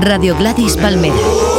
Radio 0.00 0.34
Gladys 0.34 0.76
Palmera. 0.76 1.51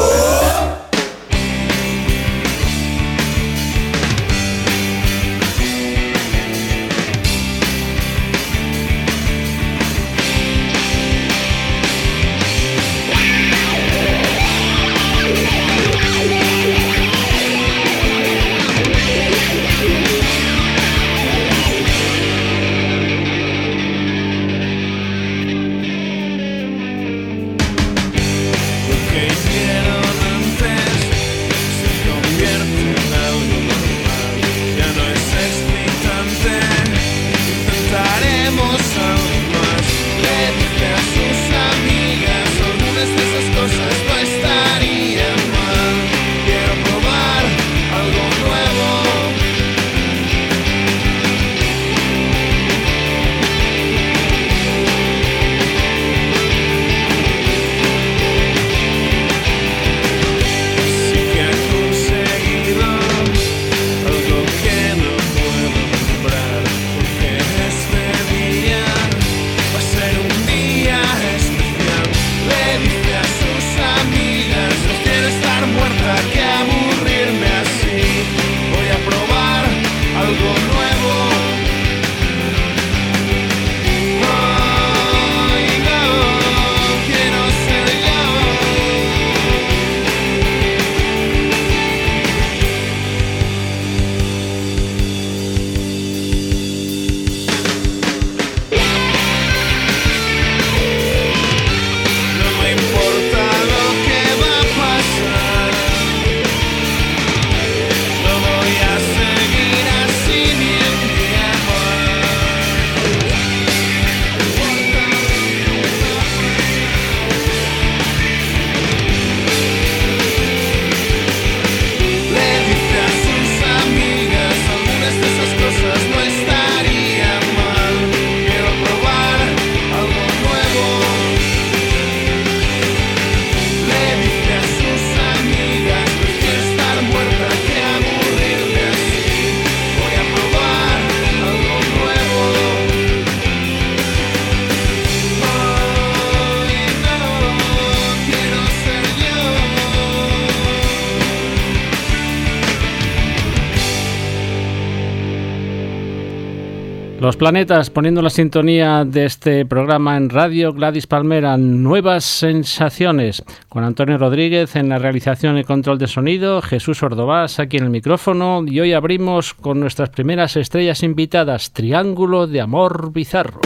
Los 157.33 157.39
planetas 157.39 157.89
poniendo 157.89 158.21
la 158.21 158.29
sintonía 158.29 159.05
de 159.05 159.25
este 159.25 159.66
programa 159.66 160.17
en 160.17 160.29
Radio 160.29 160.71
Gladys 160.71 161.07
Palmera, 161.07 161.57
Nuevas 161.57 162.25
Sensaciones, 162.25 163.44
con 163.69 163.83
Antonio 163.83 164.19
Rodríguez 164.19 164.75
en 164.75 164.88
la 164.88 164.99
realización 164.99 165.57
y 165.57 165.63
control 165.63 165.97
de 165.97 166.05
sonido, 166.05 166.61
Jesús 166.61 167.01
Ordovás 167.01 167.57
aquí 167.57 167.77
en 167.77 167.85
el 167.85 167.89
micrófono 167.89 168.63
y 168.67 168.79
hoy 168.81 168.93
abrimos 168.93 169.55
con 169.55 169.79
nuestras 169.79 170.11
primeras 170.11 170.55
estrellas 170.57 171.01
invitadas, 171.01 171.73
Triángulo 171.73 172.45
de 172.45 172.61
Amor 172.61 173.11
Bizarro. 173.11 173.61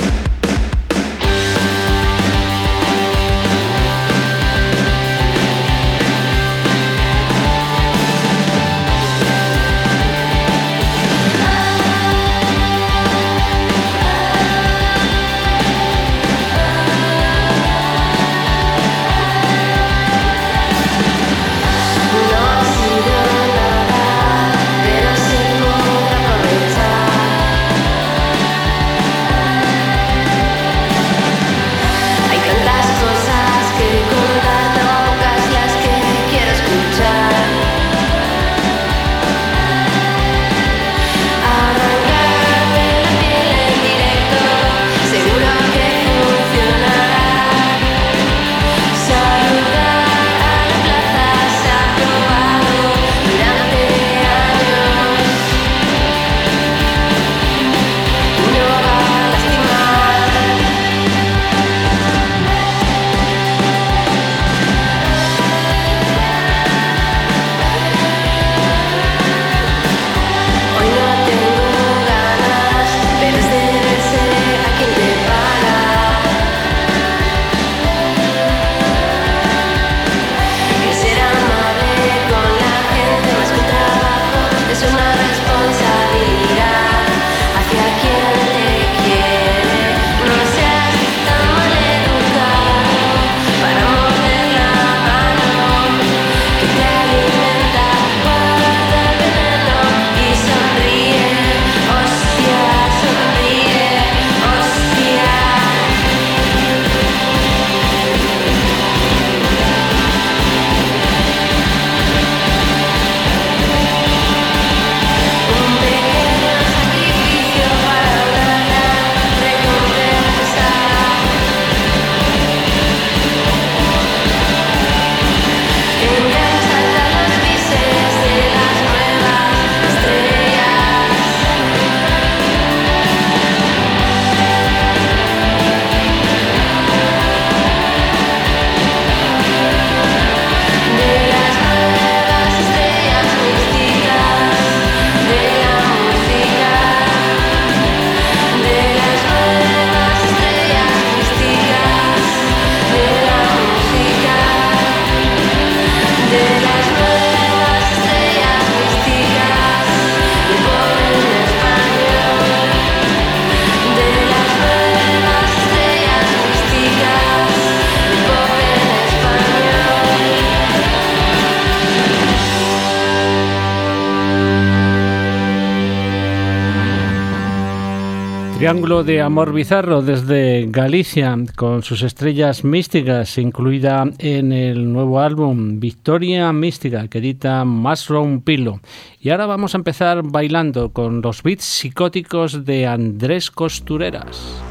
Triángulo 178.68 179.06
de 179.06 179.22
Amor 179.22 179.54
Bizarro 179.54 180.02
desde 180.02 180.66
Galicia, 180.68 181.38
con 181.56 181.84
sus 181.84 182.02
estrellas 182.02 182.66
místicas, 182.66 183.38
incluida 183.38 184.04
en 184.19 184.52
el 184.52 184.92
nuevo 184.92 185.22
álbum 185.22 185.80
Victoria 185.80 186.52
Mística, 186.52 187.08
que 187.08 187.19
edita 187.19 187.64
Mushroom 187.64 188.42
Pillow. 188.42 188.81
Y 189.22 189.30
ahora 189.30 189.46
vamos 189.46 189.74
a 189.74 189.78
empezar 189.78 190.22
bailando 190.22 190.90
con 190.90 191.22
los 191.22 191.44
beats 191.44 191.64
psicóticos 191.64 192.66
de 192.66 192.88
Andrés 192.88 193.52
Costureras. 193.52 194.62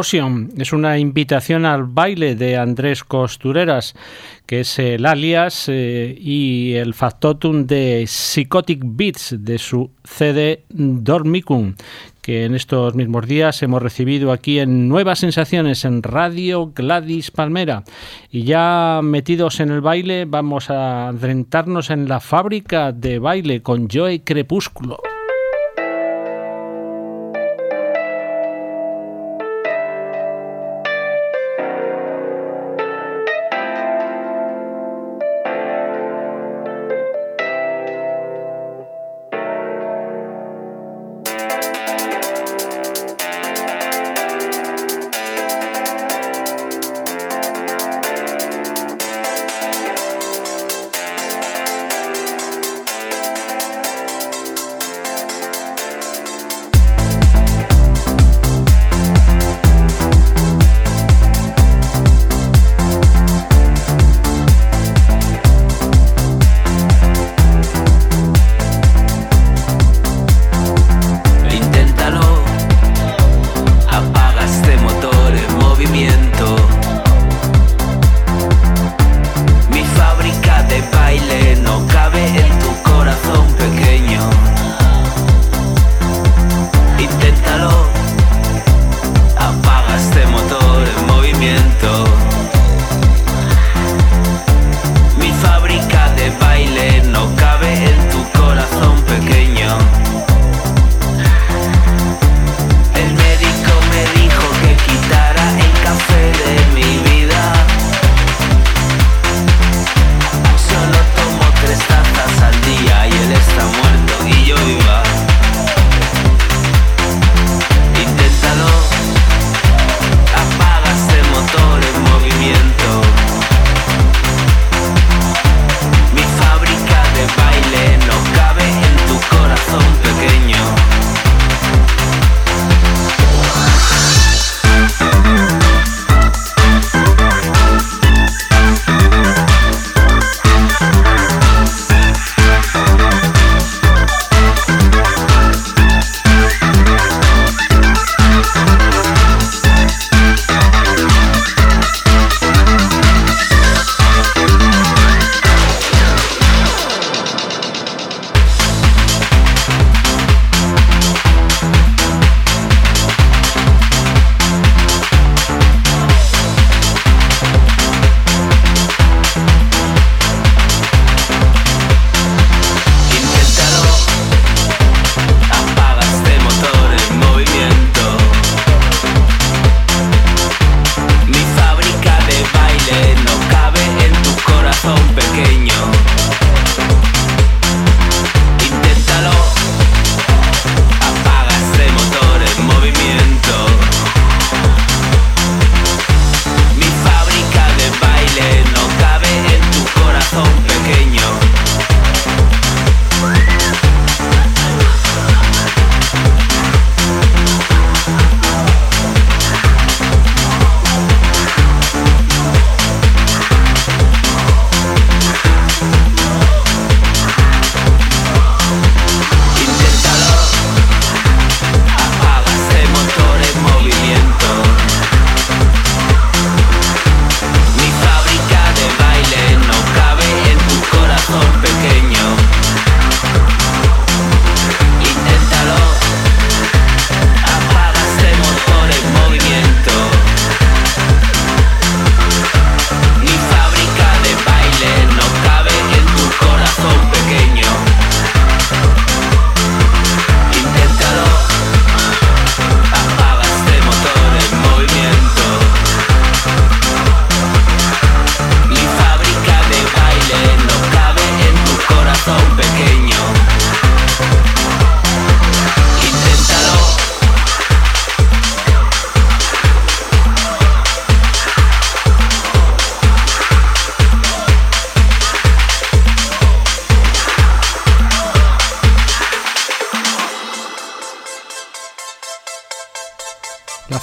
Es 0.00 0.72
una 0.72 0.98
invitación 0.98 1.64
al 1.64 1.84
baile 1.84 2.34
de 2.34 2.56
Andrés 2.56 3.04
Costureras, 3.04 3.94
que 4.44 4.60
es 4.60 4.78
el 4.80 5.06
alias 5.06 5.66
eh, 5.68 6.16
y 6.18 6.74
el 6.74 6.94
factotum 6.94 7.64
de 7.64 8.04
Psychotic 8.08 8.80
Beats 8.82 9.36
de 9.38 9.56
su 9.58 9.92
CD 10.02 10.64
Dormicum, 10.68 11.76
que 12.22 12.44
en 12.44 12.56
estos 12.56 12.96
mismos 12.96 13.28
días 13.28 13.62
hemos 13.62 13.80
recibido 13.80 14.32
aquí 14.32 14.58
en 14.58 14.88
Nuevas 14.88 15.20
Sensaciones 15.20 15.84
en 15.84 16.02
Radio 16.02 16.72
Gladys 16.74 17.30
Palmera. 17.30 17.84
Y 18.32 18.42
ya 18.42 18.98
metidos 19.00 19.60
en 19.60 19.70
el 19.70 19.80
baile, 19.80 20.24
vamos 20.24 20.70
a 20.70 21.08
adentrarnos 21.08 21.90
en 21.90 22.08
la 22.08 22.18
fábrica 22.18 22.90
de 22.90 23.20
baile 23.20 23.62
con 23.62 23.88
Joe 23.88 24.24
Crepúsculo. 24.24 24.98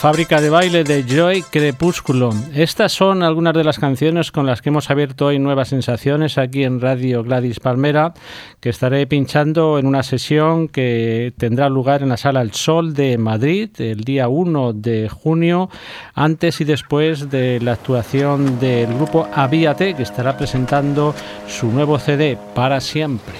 Fábrica 0.01 0.41
de 0.41 0.49
baile 0.49 0.83
de 0.83 1.03
Joy 1.03 1.43
Crepúsculo. 1.43 2.33
Estas 2.55 2.91
son 2.91 3.21
algunas 3.21 3.53
de 3.53 3.63
las 3.63 3.77
canciones 3.77 4.31
con 4.31 4.47
las 4.47 4.63
que 4.63 4.69
hemos 4.69 4.89
abierto 4.89 5.27
hoy 5.27 5.37
nuevas 5.37 5.67
sensaciones 5.67 6.39
aquí 6.39 6.63
en 6.63 6.81
Radio 6.81 7.23
Gladys 7.23 7.59
Palmera, 7.59 8.15
que 8.59 8.69
estaré 8.69 9.05
pinchando 9.05 9.77
en 9.77 9.85
una 9.85 10.01
sesión 10.01 10.69
que 10.69 11.33
tendrá 11.37 11.69
lugar 11.69 12.01
en 12.01 12.09
la 12.09 12.17
Sala 12.17 12.41
El 12.41 12.51
Sol 12.53 12.95
de 12.95 13.19
Madrid 13.19 13.69
el 13.77 14.03
día 14.03 14.27
1 14.27 14.73
de 14.73 15.07
junio, 15.07 15.69
antes 16.15 16.61
y 16.61 16.63
después 16.63 17.29
de 17.29 17.59
la 17.61 17.73
actuación 17.73 18.59
del 18.59 18.91
grupo 18.95 19.27
Avíate, 19.31 19.93
que 19.93 20.01
estará 20.01 20.35
presentando 20.35 21.13
su 21.47 21.67
nuevo 21.67 21.99
CD 21.99 22.39
para 22.55 22.81
siempre. 22.81 23.35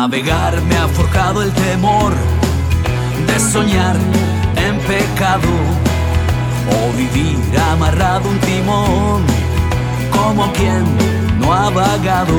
Navegar 0.00 0.62
me 0.62 0.76
ha 0.76 0.86
forjado 0.86 1.42
el 1.42 1.52
temor 1.54 2.12
de 3.26 3.40
soñar 3.40 3.96
en 4.54 4.78
pecado 4.86 5.48
o 6.70 6.96
vivir 6.96 7.36
amarrado 7.72 8.28
un 8.28 8.38
timón 8.38 9.24
como 10.12 10.52
quien 10.52 10.84
no 11.40 11.52
ha 11.52 11.68
vagado 11.70 12.38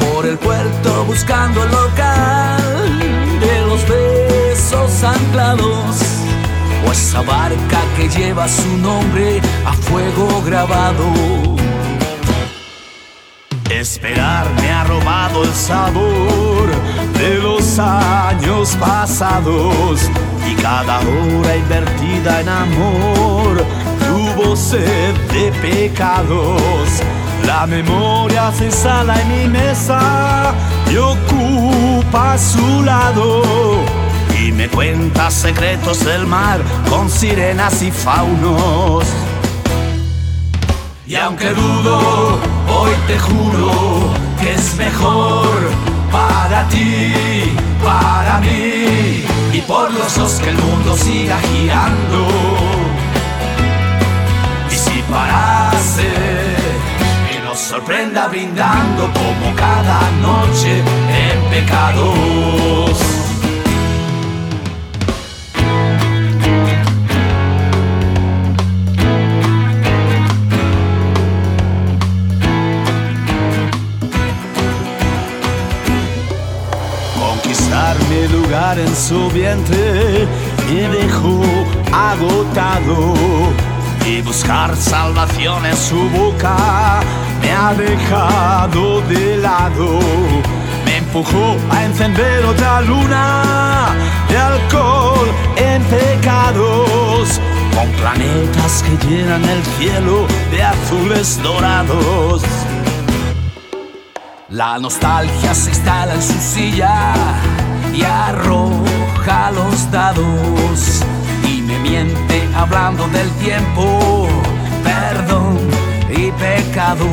por 0.00 0.26
el 0.26 0.36
puerto 0.36 1.04
buscando 1.04 1.62
el 1.62 1.70
local 1.70 2.98
de 3.38 3.60
los 3.68 3.80
besos 3.88 5.04
anclados 5.04 5.96
o 6.84 6.90
esa 6.90 7.22
barca 7.22 7.80
que 7.96 8.08
lleva 8.08 8.48
su 8.48 8.76
nombre 8.78 9.40
a 9.64 9.74
fuego 9.74 10.42
grabado 10.44 11.51
Esperar 13.80 14.46
me 14.60 14.70
ha 14.70 14.84
robado 14.84 15.42
el 15.44 15.52
sabor 15.52 16.70
de 17.18 17.38
los 17.38 17.78
años 17.78 18.76
pasados 18.78 20.00
y 20.48 20.54
cada 20.56 20.98
hora 21.00 21.56
invertida 21.56 22.42
en 22.42 22.48
amor 22.48 23.64
tuvo 24.06 24.54
sed 24.56 25.14
de 25.32 25.50
pecados. 25.60 27.02
La 27.46 27.66
memoria 27.66 28.52
se 28.52 28.70
sala 28.70 29.20
en 29.20 29.28
mi 29.28 29.48
mesa 29.48 30.54
y 30.90 30.96
ocupa 30.96 32.36
su 32.38 32.82
lado 32.82 33.42
y 34.38 34.52
me 34.52 34.68
cuenta 34.68 35.30
secretos 35.30 36.04
del 36.04 36.26
mar 36.26 36.60
con 36.88 37.08
sirenas 37.08 37.82
y 37.82 37.90
faunos. 37.90 39.06
Y 41.04 41.16
aunque 41.16 41.50
dudo, 41.50 42.38
hoy 42.68 42.92
te 43.08 43.18
juro 43.18 44.12
que 44.40 44.54
es 44.54 44.76
mejor 44.76 45.48
para 46.12 46.68
ti, 46.68 47.12
para 47.82 48.38
mí 48.38 49.24
y 49.52 49.60
por 49.66 49.92
los 49.92 50.16
dos 50.16 50.34
que 50.34 50.50
el 50.50 50.56
mundo 50.56 50.96
siga 50.96 51.40
girando. 51.40 52.28
Y 54.70 54.74
si 54.74 55.02
parase, 55.10 56.12
que 57.28 57.40
nos 57.44 57.58
sorprenda 57.58 58.28
brindando 58.28 59.10
como 59.12 59.56
cada 59.56 60.08
noche 60.20 60.78
en 60.78 61.50
pecados. 61.50 63.11
En 78.84 78.96
su 78.96 79.30
vientre 79.30 80.26
me 80.68 80.88
dejó 80.88 81.42
agotado 81.92 83.14
y 84.06 84.20
buscar 84.22 84.76
salvación 84.76 85.64
en 85.66 85.76
su 85.76 86.08
boca 86.10 87.00
me 87.40 87.52
ha 87.52 87.74
dejado 87.74 89.00
de 89.02 89.36
lado. 89.36 89.98
Me 90.84 90.98
empujó 90.98 91.56
a 91.70 91.84
encender 91.84 92.44
otra 92.44 92.80
luna 92.82 93.94
de 94.28 94.36
alcohol 94.36 95.28
en 95.56 95.82
pecados 95.84 97.40
con 97.74 97.88
planetas 97.92 98.82
que 98.84 99.06
llenan 99.06 99.44
el 99.44 99.62
cielo 99.78 100.26
de 100.50 100.62
azules 100.62 101.40
dorados. 101.42 102.42
La 104.48 104.78
nostalgia 104.78 105.54
se 105.54 105.70
instala 105.70 106.14
en 106.14 106.22
su 106.22 106.38
silla 106.38 107.14
y 107.94 108.02
arroja 108.02 109.50
los 109.52 109.90
dados 109.90 111.02
y 111.46 111.60
me 111.62 111.78
miente 111.78 112.48
hablando 112.54 113.06
del 113.08 113.28
tiempo, 113.32 114.28
perdón 114.82 115.58
y 116.10 116.30
pecado, 116.32 117.06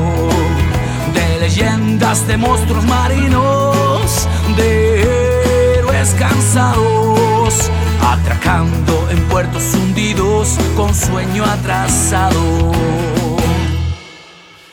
de 1.13 1.39
leyendas 1.39 2.27
de 2.27 2.37
monstruos 2.37 2.85
marinos, 2.85 4.27
de 4.55 5.77
héroes 5.77 6.15
cansados, 6.17 7.69
atracando 8.01 9.07
en 9.11 9.19
puertos 9.29 9.63
hundidos 9.73 10.57
con 10.75 10.93
sueño 10.95 11.43
atrasado. 11.45 12.71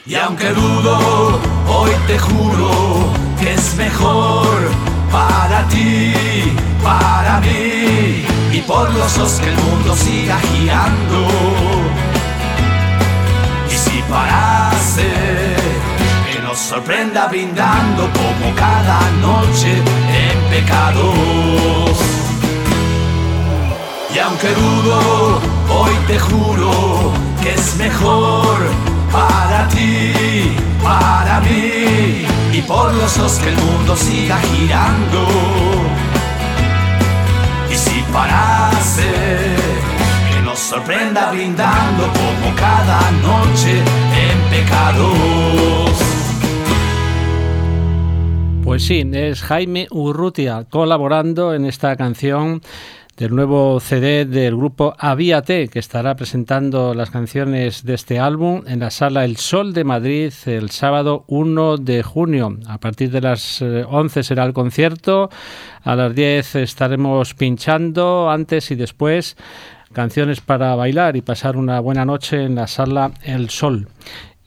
Y 0.06 0.14
aunque 0.14 0.50
dudo, 0.50 1.40
hoy 1.68 1.90
te 2.06 2.16
juro 2.18 3.10
que 3.40 3.54
es 3.54 3.74
mejor 3.74 4.95
para 5.16 5.66
ti, 5.68 6.12
para 6.82 7.40
mí 7.40 8.24
y 8.52 8.60
por 8.66 8.92
los 8.92 9.18
ojos 9.18 9.40
que 9.42 9.48
el 9.48 9.58
mundo 9.66 9.96
siga 9.96 10.36
girando. 10.50 11.20
Y 13.72 13.76
si 13.84 14.02
parase, 14.10 15.10
que 16.26 16.38
nos 16.42 16.58
sorprenda 16.58 17.28
brindando 17.28 18.02
como 18.20 18.46
cada 18.64 19.00
noche 19.26 19.72
en 20.24 20.38
pecados. 20.54 21.96
Y 24.14 24.18
aunque 24.18 24.50
dudo, 24.62 25.40
hoy 25.78 25.94
te 26.08 26.18
juro 26.18 27.12
que 27.42 27.54
es 27.54 27.76
mejor 27.76 28.56
para 29.12 29.68
ti, 29.68 30.56
para 30.82 31.40
mí 31.40 32.35
y 32.56 32.62
por 32.62 32.94
los 32.94 33.18
dos 33.18 33.38
que 33.38 33.50
el 33.50 33.56
mundo 33.56 33.94
siga 33.96 34.38
girando. 34.38 35.26
Y 37.70 37.74
si 37.74 38.02
parase, 38.12 39.12
que 40.30 40.40
nos 40.42 40.58
sorprenda 40.58 41.32
brindando 41.32 42.04
como 42.04 42.56
cada 42.56 43.10
noche 43.22 43.78
en 43.78 44.50
pecados. 44.50 45.92
Pues 48.64 48.86
sí, 48.86 49.08
es 49.12 49.42
Jaime 49.42 49.86
Urrutia 49.90 50.64
colaborando 50.68 51.54
en 51.54 51.66
esta 51.66 51.94
canción 51.96 52.62
del 53.16 53.34
nuevo 53.34 53.80
CD 53.80 54.26
del 54.26 54.56
grupo 54.56 54.94
Avíate, 54.98 55.68
que 55.68 55.78
estará 55.78 56.16
presentando 56.16 56.92
las 56.92 57.10
canciones 57.10 57.84
de 57.84 57.94
este 57.94 58.18
álbum 58.18 58.62
en 58.66 58.80
la 58.80 58.90
sala 58.90 59.24
El 59.24 59.38
Sol 59.38 59.72
de 59.72 59.84
Madrid 59.84 60.32
el 60.44 60.70
sábado 60.70 61.24
1 61.28 61.78
de 61.78 62.02
junio. 62.02 62.58
A 62.66 62.78
partir 62.78 63.10
de 63.10 63.22
las 63.22 63.62
11 63.62 64.20
eh, 64.20 64.22
será 64.22 64.44
el 64.44 64.52
concierto, 64.52 65.30
a 65.82 65.96
las 65.96 66.14
10 66.14 66.56
estaremos 66.56 67.32
pinchando 67.32 68.30
antes 68.30 68.70
y 68.70 68.74
después 68.74 69.36
canciones 69.94 70.42
para 70.42 70.74
bailar 70.74 71.16
y 71.16 71.22
pasar 71.22 71.56
una 71.56 71.80
buena 71.80 72.04
noche 72.04 72.44
en 72.44 72.54
la 72.54 72.66
sala 72.66 73.12
El 73.22 73.48
Sol. 73.48 73.88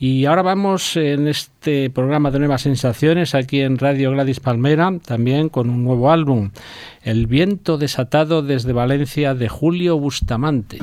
Y 0.02 0.24
ahora 0.24 0.44
vamos 0.44 0.96
en 0.96 1.28
este 1.28 1.90
programa 1.90 2.32
de 2.32 2.40
nuevas 2.40 2.62
sensaciones 2.62 3.36
aquí 3.36 3.60
en 3.60 3.78
Radio 3.78 4.12
Gladys 4.12 4.40
Palmera, 4.40 4.94
también 5.06 5.50
con 5.50 5.70
un 5.70 5.84
nuevo 5.84 6.10
álbum, 6.10 6.52
El 7.04 7.28
viento 7.28 7.78
desatado 7.78 8.42
desde 8.42 8.72
Valencia 8.72 9.36
de 9.36 9.50
Julio 9.50 10.00
Bustamante. 10.00 10.80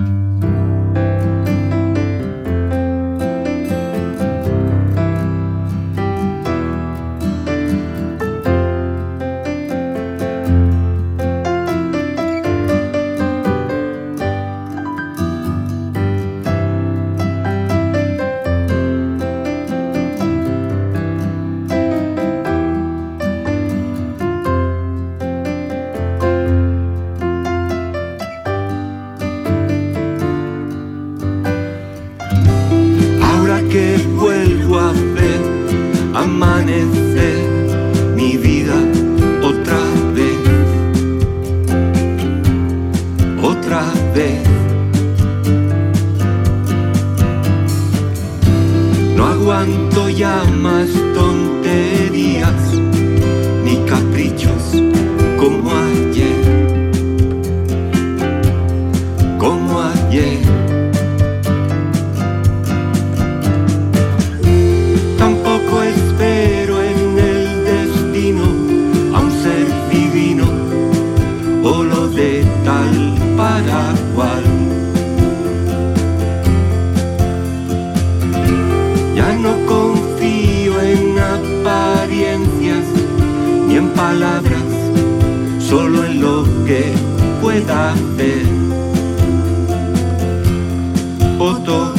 O 91.46 91.95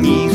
de 0.00 0.31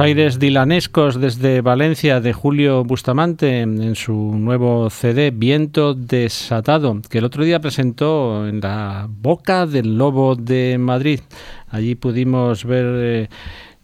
Aires 0.00 0.38
dilanescos 0.38 1.20
desde 1.20 1.60
Valencia 1.60 2.20
de 2.20 2.32
Julio 2.32 2.84
Bustamante 2.84 3.60
en 3.60 3.96
su 3.96 4.14
nuevo 4.14 4.90
CD 4.90 5.30
Viento 5.30 5.94
Desatado, 5.94 7.00
que 7.08 7.18
el 7.18 7.24
otro 7.24 7.44
día 7.44 7.60
presentó 7.60 8.46
en 8.46 8.60
la 8.60 9.06
Boca 9.08 9.66
del 9.66 9.98
Lobo 9.98 10.36
de 10.36 10.78
Madrid. 10.78 11.20
Allí 11.68 11.94
pudimos 11.94 12.64
ver 12.64 12.86
eh, 12.86 13.28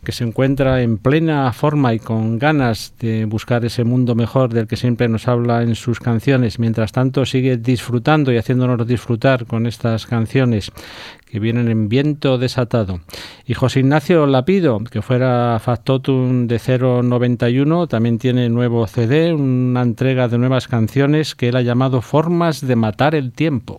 que 0.04 0.12
se 0.12 0.24
encuentra 0.24 0.82
en 0.82 0.98
plena 0.98 1.52
forma 1.52 1.94
y 1.94 1.98
con 1.98 2.38
ganas 2.38 2.94
de 3.00 3.24
buscar 3.24 3.64
ese 3.64 3.84
mundo 3.84 4.14
mejor 4.14 4.52
del 4.52 4.66
que 4.66 4.76
siempre 4.76 5.08
nos 5.08 5.26
habla 5.26 5.62
en 5.62 5.74
sus 5.74 5.98
canciones. 5.98 6.58
Mientras 6.58 6.92
tanto 6.92 7.26
sigue 7.26 7.56
disfrutando 7.56 8.32
y 8.32 8.36
haciéndonos 8.36 8.86
disfrutar 8.86 9.46
con 9.46 9.66
estas 9.66 10.06
canciones 10.06 10.70
que 11.26 11.40
vienen 11.40 11.68
en 11.68 11.88
viento 11.88 12.38
desatado. 12.38 13.00
Y 13.46 13.54
José 13.54 13.80
Ignacio 13.80 14.26
Lapido, 14.26 14.78
que 14.78 15.02
fuera 15.02 15.58
factotum 15.58 16.46
de 16.46 16.60
091, 16.60 17.88
también 17.88 18.18
tiene 18.18 18.48
nuevo 18.48 18.86
CD, 18.86 19.32
una 19.32 19.82
entrega 19.82 20.28
de 20.28 20.38
nuevas 20.38 20.68
canciones 20.68 21.34
que 21.34 21.48
él 21.48 21.56
ha 21.56 21.62
llamado 21.62 22.02
Formas 22.02 22.64
de 22.64 22.76
matar 22.76 23.14
el 23.14 23.32
tiempo. 23.32 23.78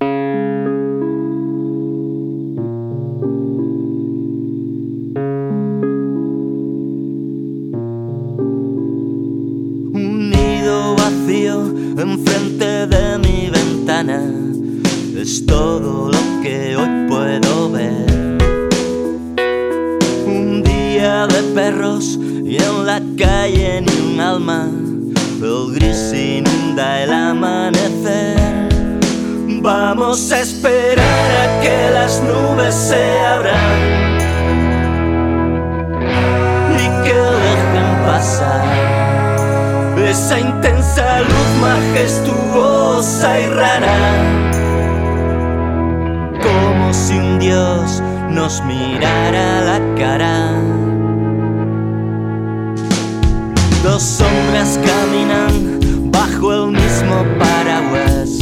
Enfrente 12.06 12.86
de 12.88 13.18
mi 13.18 13.50
ventana. 13.50 14.22
Es 15.18 15.46
todo 15.46 16.12
lo 16.12 16.41
que 16.44 16.76
hoy 16.76 17.08
puedo 17.08 17.72
ver. 17.72 18.38
Un 20.28 20.62
día 20.63 21.26
de 21.28 21.41
perros 21.56 22.20
y 22.44 22.58
en 22.58 22.86
la 22.86 23.02
calle 23.18 23.82
ni 23.82 24.13
un 24.13 24.20
alma. 24.20 24.70
El 25.41 25.74
gris 25.74 26.13
inunda 26.13 27.04
el 27.04 27.12
amanecer. 27.12 28.38
Vamos 29.62 30.32
a 30.32 30.41
esperar 30.41 31.30
a 31.44 31.62
que 31.62 31.89
las 31.91 32.22
nubes 32.22 32.76
se 32.76 33.20
abran 33.20 33.65
y 36.84 36.86
que 37.04 37.18
dejen 37.46 37.89
pasar 38.06 38.96
esa 39.98 40.39
intensa 40.96 41.20
luz 41.22 41.62
majestuosa 41.62 43.40
y 43.40 43.48
rara, 43.48 43.98
como 46.42 46.94
si 46.94 47.14
un 47.18 47.40
dios 47.40 48.02
nos 48.30 48.64
mirara 48.64 49.62
la 49.62 49.96
cara. 49.98 50.52
Dos 53.84 54.02
sombras 54.02 54.80
caminan 54.86 56.12
bajo 56.12 56.54
el 56.54 56.72
mismo 56.72 57.26
paraguas, 57.40 58.40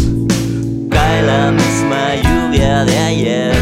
cae 0.90 1.24
la 1.24 1.52
misma 1.52 2.16
lluvia 2.22 2.86
de 2.86 2.98
ayer. 2.98 3.54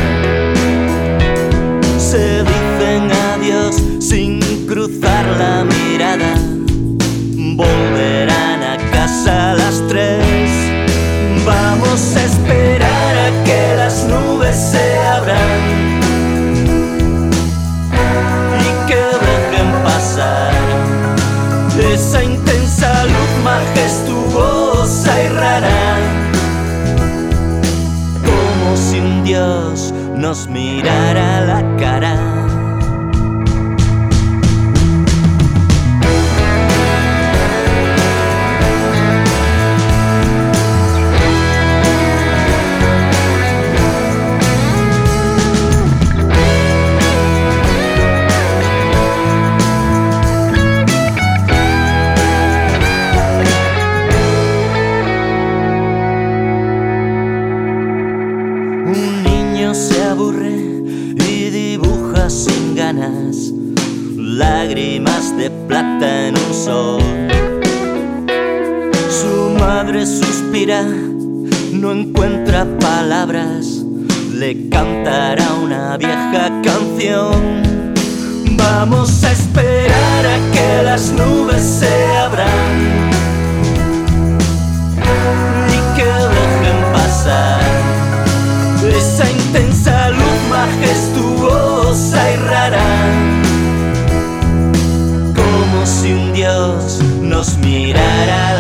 Se 1.98 2.44
dicen 2.44 3.10
adiós 3.34 3.82
sin 4.00 4.40
cruzar 4.68 5.26
la 5.38 5.64
mirada 5.64 6.36
volverán 7.56 8.51
A 12.02 12.04
esperar 12.04 13.16
a 13.16 13.44
que 13.46 13.76
las 13.78 14.06
nubes 14.06 14.56
se 14.56 14.98
abran 14.98 15.52
y 18.60 18.88
que 18.88 19.04
dejen 19.28 19.72
pasar 19.84 20.52
esa 21.94 22.24
intensa 22.24 23.06
luz 23.06 23.32
majestuosa 23.44 25.24
y 25.24 25.28
rara. 25.30 26.00
Como 28.26 28.76
si 28.76 29.00
un 29.00 29.24
Dios 29.24 29.94
nos 30.18 30.48
mirara 30.48 31.42
la 31.42 31.62
cara. 31.78 31.81
Su 66.54 67.00
madre 69.58 70.06
suspira, 70.06 70.84
no 70.84 71.94
encuentra 71.94 72.66
palabras, 72.78 73.86
le 74.34 74.68
cantará 74.68 75.54
una 75.54 75.96
vieja 75.96 76.52
canción. 76.62 77.64
Vamos 78.58 79.24
a 79.24 79.32
esperar 79.32 80.26
a 80.26 80.52
que 80.52 80.84
las 80.84 81.14
nubes 81.14 81.64
se 81.64 82.18
abran 82.18 83.21
nos 97.72 97.80
mirara 97.80 98.51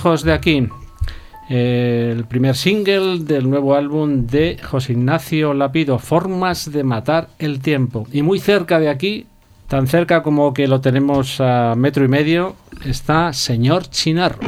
de 0.00 0.32
aquí, 0.32 0.66
el 1.50 2.24
primer 2.24 2.56
single 2.56 3.18
del 3.18 3.50
nuevo 3.50 3.74
álbum 3.74 4.26
de 4.26 4.56
José 4.62 4.94
Ignacio 4.94 5.52
Lapido, 5.52 5.98
Formas 5.98 6.72
de 6.72 6.82
Matar 6.84 7.28
el 7.38 7.60
Tiempo. 7.60 8.06
Y 8.10 8.22
muy 8.22 8.38
cerca 8.38 8.80
de 8.80 8.88
aquí, 8.88 9.26
tan 9.68 9.86
cerca 9.86 10.22
como 10.22 10.54
que 10.54 10.66
lo 10.68 10.80
tenemos 10.80 11.38
a 11.42 11.74
metro 11.76 12.02
y 12.02 12.08
medio, 12.08 12.56
está 12.86 13.34
Señor 13.34 13.88
Chinarro. 13.90 14.38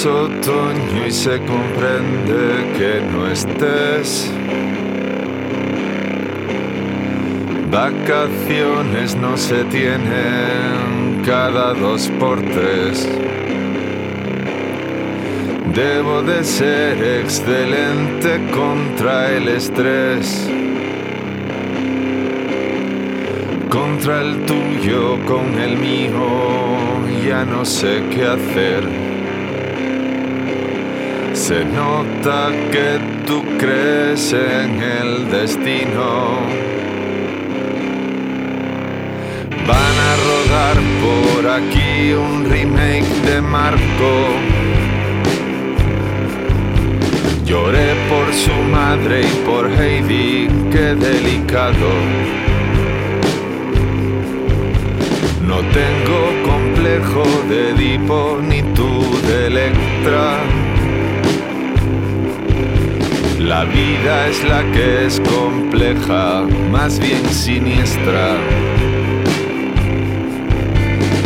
Es 0.00 0.06
otoño 0.06 1.06
y 1.06 1.10
se 1.10 1.38
comprende 1.40 2.72
que 2.78 3.02
no 3.12 3.30
estés. 3.30 4.32
Vacaciones 7.70 9.14
no 9.16 9.36
se 9.36 9.62
tienen 9.64 11.20
cada 11.26 11.74
dos 11.74 12.10
por 12.18 12.40
tres. 12.40 13.06
Debo 15.74 16.22
de 16.22 16.44
ser 16.44 17.20
excelente 17.20 18.40
contra 18.52 19.30
el 19.32 19.48
estrés. 19.48 20.48
Contra 23.68 24.22
el 24.22 24.46
tuyo, 24.46 25.18
con 25.26 25.58
el 25.58 25.76
mío, 25.76 26.24
ya 27.22 27.44
no 27.44 27.66
sé 27.66 28.02
qué 28.10 28.24
hacer. 28.24 29.09
Se 31.50 31.64
nota 31.64 32.52
que 32.70 33.00
tú 33.26 33.42
crees 33.58 34.32
en 34.32 34.80
el 34.80 35.28
destino. 35.32 36.38
Van 39.66 39.96
a 40.08 40.12
rodar 40.28 40.76
por 41.02 41.50
aquí 41.50 42.12
un 42.12 42.48
remake 42.48 43.12
de 43.26 43.40
Marco. 43.40 44.12
Lloré 47.44 47.96
por 48.08 48.32
su 48.32 48.54
madre 48.70 49.22
y 49.22 49.34
por 49.44 49.68
Heidi, 49.72 50.46
qué 50.70 50.94
delicado. 50.94 51.90
No 55.48 55.56
tengo 55.80 56.20
complejo 56.46 57.24
de 57.48 57.70
Edipo 57.70 58.38
ni 58.40 58.62
tú 58.72 59.18
de 59.26 59.46
Electra. 59.48 60.69
La 63.50 63.64
vida 63.64 64.28
es 64.28 64.44
la 64.44 64.62
que 64.70 65.06
es 65.06 65.18
compleja, 65.18 66.44
más 66.70 67.00
bien 67.00 67.24
siniestra. 67.30 68.36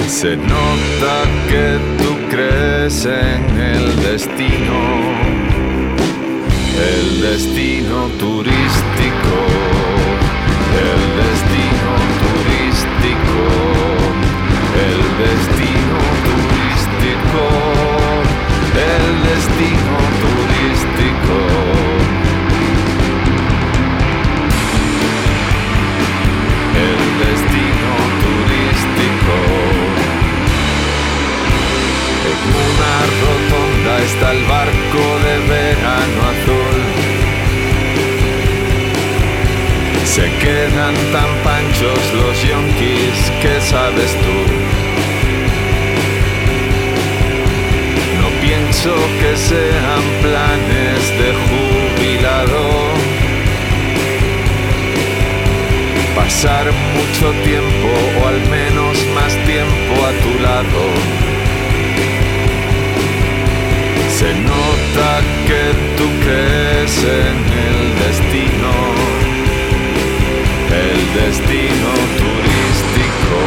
Se 0.09 0.35
nota 0.35 1.17
que 1.51 1.79
tú 1.99 2.11
crees 2.31 3.05
en 3.05 3.61
el 3.61 4.03
destino, 4.03 4.81
el 6.95 7.21
destino 7.21 8.09
turístico, 8.19 9.37
el 10.89 11.03
destino 11.25 11.93
turístico, 12.25 13.43
el 14.89 15.01
destino 15.27 15.99
turístico, 16.25 17.43
el 18.97 19.07
destino. 19.29 19.84
En 32.35 32.51
una 32.69 32.95
rotonda 33.23 33.95
está 34.03 34.33
el 34.33 34.43
barco 34.45 35.03
de 35.25 35.35
verano 35.49 36.21
azul. 36.33 36.81
Se 40.05 40.27
quedan 40.39 40.95
tan 41.13 41.31
panchos 41.43 41.99
los 42.15 42.43
yonkis 42.43 43.19
que 43.43 43.61
sabes 43.61 44.13
tú. 44.25 44.39
No 48.21 48.29
pienso 48.41 48.95
que 49.21 49.37
sean 49.37 50.05
planes 50.23 51.03
de 51.21 51.31
jubilado. 51.47 52.65
Pasar 56.15 56.67
mucho 56.97 57.33
tiempo 57.43 57.89
o 58.23 58.29
al 58.29 58.41
menos 58.49 58.97
más 59.17 59.33
tiempo 59.45 59.95
a 60.07 60.13
tu 60.23 60.43
lado. 60.43 61.24
Se 64.19 64.33
nota 64.33 65.21
que 65.45 65.63
tú 65.97 66.07
crees 66.23 66.95
en 67.03 67.37
el 67.67 67.79
destino, 68.05 68.73
el 70.71 71.01
destino 71.21 71.91
turístico, 72.23 73.41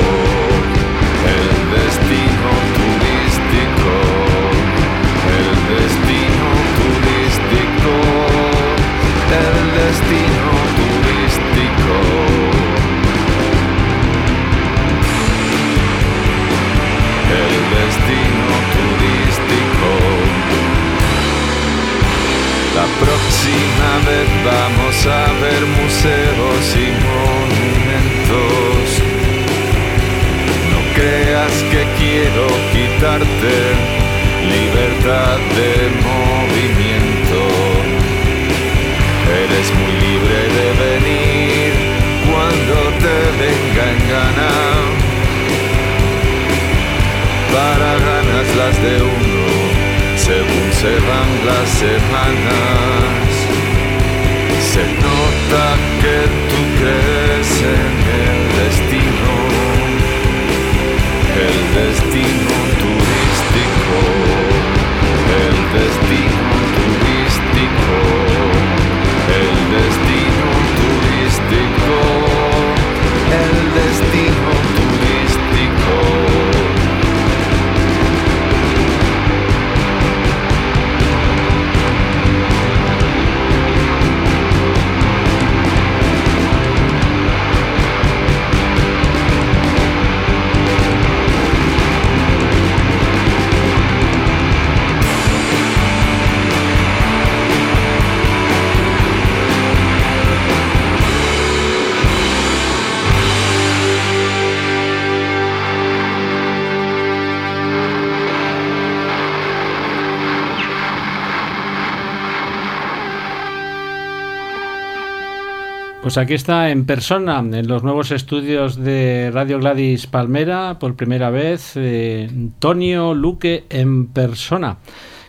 Pues 116.07 116.17
aquí 116.17 116.35
está 116.35 116.69
en 116.69 116.85
persona, 116.85 117.39
en 117.39 117.67
los 117.67 117.83
nuevos 117.83 118.11
estudios 118.11 118.77
de 118.77 119.29
Radio 119.33 119.59
Gladys 119.59 120.07
Palmera, 120.07 120.79
por 120.79 120.95
primera 120.95 121.29
vez, 121.31 121.73
eh, 121.75 122.29
Antonio 122.31 123.13
Luque 123.13 123.65
en 123.69 124.07
persona. 124.07 124.77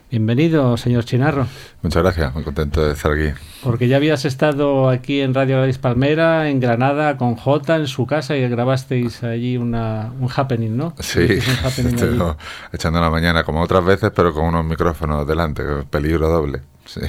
Bienvenido, 0.09 0.77
señor 0.77 1.05
Chinarro. 1.05 1.49
Muchas 1.83 2.05
gracias, 2.05 2.33
muy 2.33 2.45
contento 2.45 2.87
de 2.87 2.93
estar 2.93 3.11
aquí. 3.11 3.37
Porque 3.64 3.88
ya 3.88 3.97
habías 3.97 4.25
estado 4.25 4.88
aquí 4.88 5.21
en 5.21 5.35
Radio 5.35 5.57
Gladys 5.57 5.79
Palmera, 5.79 6.49
en 6.49 6.61
Granada, 6.61 7.17
con 7.17 7.35
Jota, 7.35 7.75
en 7.75 7.88
su 7.88 8.07
casa, 8.07 8.37
y 8.37 8.49
grabasteis 8.49 9.25
allí 9.25 9.57
una, 9.57 10.12
un 10.21 10.29
happening, 10.33 10.77
¿no? 10.77 10.95
Sí, 11.01 11.41
happening 11.64 11.95
estoy 11.97 12.21
echando 12.73 13.01
la 13.01 13.11
mañana 13.11 13.43
como 13.43 13.62
otras 13.62 13.85
veces, 13.85 14.12
pero 14.14 14.33
con 14.33 14.45
unos 14.45 14.64
micrófonos 14.64 15.27
delante, 15.27 15.64
peligro 15.91 16.29
doble. 16.29 16.61
Sí. 16.85 17.01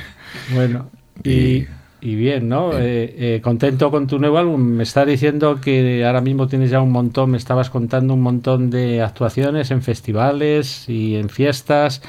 Bueno, 0.55 0.89
y, 1.23 1.31
Y- 1.31 1.67
y 2.01 2.15
bien, 2.15 2.47
¿no? 2.47 2.69
Bien. 2.69 2.81
Eh, 2.81 3.15
eh, 3.17 3.41
contento 3.41 3.91
con 3.91 4.07
tu 4.07 4.19
nuevo 4.19 4.37
álbum. 4.37 4.61
Me 4.61 4.83
está 4.83 5.05
diciendo 5.05 5.59
que 5.61 6.05
ahora 6.05 6.21
mismo 6.21 6.47
tienes 6.47 6.69
ya 6.69 6.81
un 6.81 6.91
montón, 6.91 7.31
me 7.31 7.37
estabas 7.37 7.69
contando 7.69 8.13
un 8.13 8.21
montón 8.21 8.69
de 8.69 9.01
actuaciones 9.01 9.71
en 9.71 9.81
festivales 9.81 10.87
y 10.87 11.15
en 11.15 11.29
fiestas, 11.29 12.01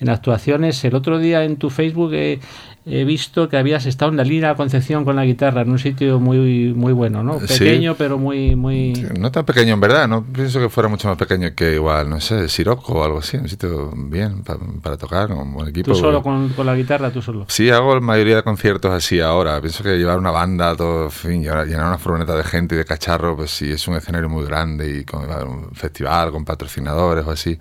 en 0.00 0.08
actuaciones. 0.08 0.84
El 0.84 0.94
otro 0.94 1.18
día 1.18 1.44
en 1.44 1.56
tu 1.56 1.70
Facebook 1.70 2.12
eh, 2.14 2.40
he 2.86 3.04
visto 3.04 3.48
que 3.48 3.56
habías 3.58 3.84
estado 3.86 4.10
en 4.10 4.16
la 4.16 4.24
línea 4.24 4.54
Concepción 4.54 5.04
con 5.04 5.14
la 5.16 5.24
guitarra, 5.24 5.60
en 5.62 5.70
un 5.70 5.78
sitio 5.78 6.18
muy 6.18 6.72
muy 6.74 6.92
bueno, 6.92 7.22
¿no? 7.22 7.38
Sí. 7.40 7.58
Pequeño, 7.58 7.94
pero 7.96 8.16
muy... 8.18 8.56
muy... 8.56 8.94
Sí, 8.96 9.04
No 9.18 9.30
tan 9.30 9.44
pequeño 9.44 9.74
en 9.74 9.80
verdad, 9.80 10.08
no 10.08 10.24
pienso 10.24 10.58
que 10.60 10.68
fuera 10.68 10.88
mucho 10.88 11.06
más 11.08 11.16
pequeño 11.18 11.54
que 11.54 11.74
igual, 11.74 12.08
no 12.08 12.20
sé, 12.20 12.48
Siroco 12.48 12.94
o 12.94 13.04
algo 13.04 13.18
así, 13.18 13.36
un 13.36 13.48
sitio 13.48 13.92
bien 13.94 14.42
pa- 14.42 14.58
para 14.82 14.96
tocar, 14.96 15.30
un 15.30 15.52
buen 15.52 15.68
equipo. 15.68 15.92
Tú 15.92 15.94
solo 15.98 16.22
con, 16.22 16.48
con 16.50 16.64
la 16.66 16.74
guitarra, 16.74 17.10
tú 17.10 17.20
solo. 17.20 17.44
Sí, 17.48 17.68
hago 17.70 17.94
la 17.94 18.00
mayoría 18.00 18.36
de 18.36 18.42
conciertos 18.42 18.90
así 18.92 19.20
ahora. 19.20 19.60
Pienso 19.60 19.82
que 19.84 19.98
llevar 19.98 20.18
una 20.18 20.30
banda, 20.30 20.74
todo, 20.74 21.04
en 21.04 21.10
fin, 21.10 21.42
llenar 21.42 21.86
una 21.86 21.98
furgoneta 21.98 22.34
de 22.34 22.44
gente 22.44 22.74
y 22.74 22.78
de 22.78 22.84
cacharro, 22.86 23.36
pues 23.36 23.50
sí, 23.50 23.70
es 23.70 23.86
un 23.88 23.96
escenario 23.96 24.28
muy 24.28 24.44
grande 24.46 25.00
y 25.00 25.04
con 25.04 25.22
un 25.30 25.70
festival, 25.74 26.30
con 26.32 26.44
patrocinadores 26.44 27.26
o 27.26 27.30
así, 27.30 27.58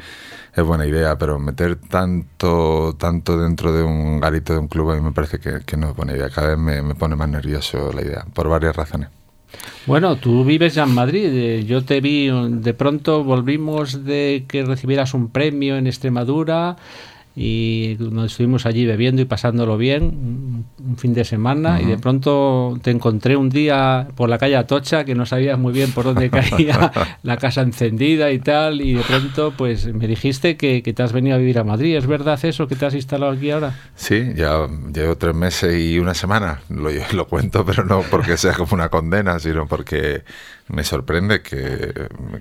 es 0.59 0.65
buena 0.65 0.85
idea, 0.85 1.17
pero 1.17 1.39
meter 1.39 1.75
tanto, 1.75 2.95
tanto 2.97 3.39
dentro 3.39 3.73
de 3.73 3.83
un 3.83 4.19
garito 4.19 4.53
de 4.53 4.59
un 4.59 4.67
club 4.67 4.91
a 4.91 4.95
mí 4.95 5.01
me 5.01 5.11
parece 5.11 5.39
que, 5.39 5.77
no 5.77 5.89
es 5.89 5.95
buena 5.95 6.13
idea. 6.13 6.29
Cada 6.29 6.49
vez 6.49 6.57
me, 6.57 6.81
me 6.81 6.95
pone 6.95 7.15
más 7.15 7.29
nervioso 7.29 7.91
la 7.93 8.01
idea, 8.01 8.25
por 8.33 8.47
varias 8.49 8.75
razones. 8.75 9.09
Bueno, 9.85 10.17
tú 10.17 10.43
vives 10.43 10.75
ya 10.75 10.83
en 10.83 10.93
Madrid. 10.93 11.29
eh, 11.31 11.63
Yo 11.65 11.83
te 11.83 12.01
vi, 12.01 12.29
de 12.29 12.73
pronto 12.73 13.23
volvimos 13.23 14.05
de 14.05 14.45
que 14.47 14.63
recibieras 14.63 15.13
un 15.13 15.29
premio 15.29 15.77
en 15.77 15.87
Extremadura 15.87 16.75
y 17.41 17.95
nos 17.99 18.33
estuvimos 18.33 18.65
allí 18.65 18.85
bebiendo 18.85 19.21
y 19.21 19.25
pasándolo 19.25 19.77
bien 19.77 20.03
un, 20.03 20.65
un 20.85 20.97
fin 20.97 21.13
de 21.13 21.23
semana 21.23 21.81
y 21.81 21.85
de 21.85 21.97
pronto 21.97 22.77
te 22.81 22.91
encontré 22.91 23.37
un 23.37 23.49
día 23.49 24.09
por 24.15 24.27
la 24.27 24.37
calle 24.37 24.57
Atocha 24.57 25.05
que 25.05 25.15
no 25.15 25.25
sabías 25.25 25.57
muy 25.57 25.71
bien 25.71 25.93
por 25.93 26.03
dónde 26.03 26.29
caía 26.29 26.91
la 27.23 27.37
casa 27.37 27.61
encendida 27.61 28.29
y 28.31 28.39
tal 28.39 28.81
y 28.81 28.93
de 28.93 29.03
pronto 29.03 29.53
pues 29.55 29.93
me 29.93 30.05
dijiste 30.05 30.57
que, 30.57 30.83
que 30.83 30.91
te 30.91 31.01
has 31.01 31.13
venido 31.13 31.35
a 31.35 31.39
vivir 31.39 31.59
a 31.59 31.63
Madrid. 31.63 31.95
¿Es 31.95 32.07
verdad 32.07 32.37
eso 32.43 32.67
que 32.67 32.75
te 32.75 32.85
has 32.85 32.93
instalado 32.93 33.31
aquí 33.31 33.51
ahora? 33.51 33.73
Sí, 33.95 34.33
ya 34.35 34.67
llevo 34.93 35.17
tres 35.17 35.33
meses 35.33 35.79
y 35.79 35.97
una 35.97 36.13
semana. 36.13 36.59
Lo, 36.69 36.89
lo 37.13 37.27
cuento, 37.27 37.65
pero 37.65 37.85
no 37.85 38.03
porque 38.11 38.35
sea 38.35 38.53
como 38.53 38.73
una 38.73 38.89
condena, 38.89 39.39
sino 39.39 39.65
porque 39.65 40.23
me 40.67 40.83
sorprende 40.83 41.41
que, 41.41 41.93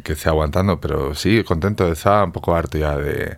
que 0.03 0.13
esté 0.13 0.29
aguantando. 0.29 0.81
Pero 0.81 1.15
sí, 1.15 1.45
contento. 1.45 1.91
Estaba 1.91 2.25
un 2.25 2.33
poco 2.33 2.55
harto 2.55 2.79
ya 2.79 2.97
de... 2.97 3.37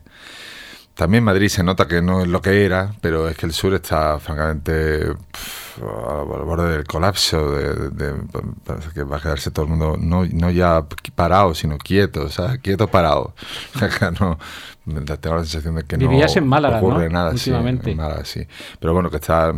También 1.01 1.25
Madrid 1.25 1.49
se 1.49 1.63
nota 1.63 1.89
que 1.89 2.03
no 2.03 2.21
es 2.21 2.29
lo 2.29 2.43
que 2.43 2.63
era, 2.67 2.93
pero 3.01 3.27
es 3.27 3.35
que 3.35 3.47
el 3.47 3.55
sur 3.55 3.73
está 3.73 4.19
francamente 4.21 5.01
al 5.07 6.45
borde 6.45 6.71
del 6.73 6.85
colapso, 6.85 7.53
de, 7.53 7.89
de- 7.89 8.15
que 8.93 9.03
va 9.05 9.17
a 9.17 9.21
quedarse 9.23 9.51
todo 9.51 9.65
el 9.65 9.71
mundo, 9.71 9.97
no, 9.99 10.27
no 10.31 10.51
ya 10.51 10.85
parado, 11.15 11.55
sino 11.55 11.79
quieto, 11.79 12.29
¿sabes? 12.29 12.59
Quieto 12.61 12.87
parado. 12.89 13.35
No, 14.21 14.39
tengo 15.21 15.37
la 15.37 15.45
sensación 15.45 15.77
de 15.77 15.83
que 15.85 15.97
Vivías 15.97 16.37
no 16.37 16.43
en 16.43 16.49
Málaga, 16.49 16.79
ocurre 16.79 17.09
¿no? 17.09 17.15
nada. 17.15 17.31
sí, 17.33 17.51
Últimamente. 17.51 17.91
en 17.91 17.97
Málaga, 17.97 18.25
sí. 18.25 18.47
Pero 18.79 18.93
bueno, 18.93 19.11
que 19.11 19.17
está 19.17 19.53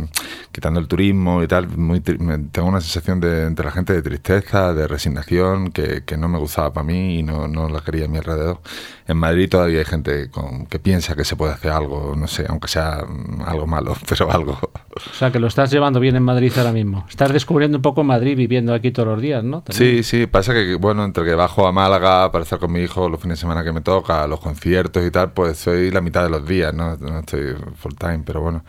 quitando 0.51 0.79
el 0.79 0.87
turismo 0.87 1.43
y 1.43 1.47
tal, 1.47 1.67
muy 1.77 2.01
tengo 2.01 2.67
una 2.67 2.81
sensación 2.81 3.19
de, 3.19 3.43
entre 3.45 3.65
la 3.65 3.71
gente 3.71 3.93
de 3.93 4.01
tristeza, 4.01 4.73
de 4.73 4.87
resignación, 4.87 5.71
que, 5.71 6.03
que 6.05 6.17
no 6.17 6.27
me 6.27 6.39
gustaba 6.39 6.73
para 6.73 6.85
mí 6.85 7.19
y 7.19 7.23
no, 7.23 7.47
no 7.47 7.69
la 7.69 7.81
quería 7.81 8.05
a 8.05 8.07
mi 8.07 8.17
alrededor. 8.17 8.61
En 9.07 9.17
Madrid 9.17 9.49
todavía 9.49 9.79
hay 9.79 9.85
gente 9.85 10.29
con, 10.29 10.65
que 10.65 10.79
piensa 10.79 11.15
que 11.15 11.25
se 11.25 11.35
puede 11.35 11.53
hacer 11.53 11.71
algo, 11.71 12.15
no 12.15 12.27
sé, 12.27 12.45
aunque 12.47 12.67
sea 12.67 13.05
algo 13.45 13.67
malo, 13.67 13.95
pero 14.07 14.31
algo. 14.31 14.57
O 14.95 15.13
sea, 15.13 15.31
que 15.31 15.39
lo 15.39 15.47
estás 15.47 15.71
llevando 15.71 15.99
bien 15.99 16.15
en 16.15 16.23
Madrid 16.23 16.51
ahora 16.57 16.71
mismo. 16.71 17.05
Estás 17.09 17.33
descubriendo 17.33 17.77
un 17.77 17.81
poco 17.81 18.03
Madrid 18.03 18.37
viviendo 18.37 18.73
aquí 18.73 18.91
todos 18.91 19.09
los 19.09 19.21
días, 19.21 19.43
¿no? 19.43 19.63
Sí, 19.69 20.03
sí, 20.03 20.27
pasa 20.27 20.53
que, 20.53 20.75
bueno, 20.75 21.03
entre 21.03 21.25
que 21.25 21.35
bajo 21.35 21.67
a 21.67 21.71
Málaga 21.71 22.31
para 22.31 22.43
estar 22.43 22.59
con 22.59 22.71
mi 22.71 22.81
hijo 22.81 23.09
los 23.09 23.19
fines 23.19 23.37
de 23.37 23.41
semana 23.41 23.63
que 23.63 23.71
me 23.71 23.81
toca, 23.81 24.27
los 24.27 24.39
conciertos 24.39 25.05
y 25.05 25.11
tal, 25.11 25.31
pues 25.31 25.57
soy 25.57 25.91
la 25.91 26.01
mitad 26.01 26.23
de 26.23 26.29
los 26.29 26.47
días, 26.47 26.73
¿no? 26.73 26.95
No 26.97 27.19
estoy 27.19 27.55
full 27.75 27.93
time, 27.97 28.21
pero 28.25 28.41
bueno 28.41 28.63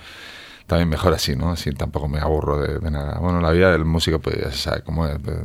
también 0.66 0.88
mejor 0.88 1.12
así, 1.12 1.36
¿no? 1.36 1.50
Así 1.50 1.72
tampoco 1.72 2.08
me 2.08 2.18
aburro 2.18 2.60
de, 2.60 2.90
nada. 2.90 3.18
Bueno, 3.20 3.40
la 3.40 3.50
vida 3.50 3.70
del 3.70 3.84
músico, 3.84 4.18
pues 4.18 4.36
ya 4.36 4.50
se 4.50 4.58
sabe 4.58 4.82
cómo 4.82 5.06
es. 5.06 5.18
Pues, 5.18 5.36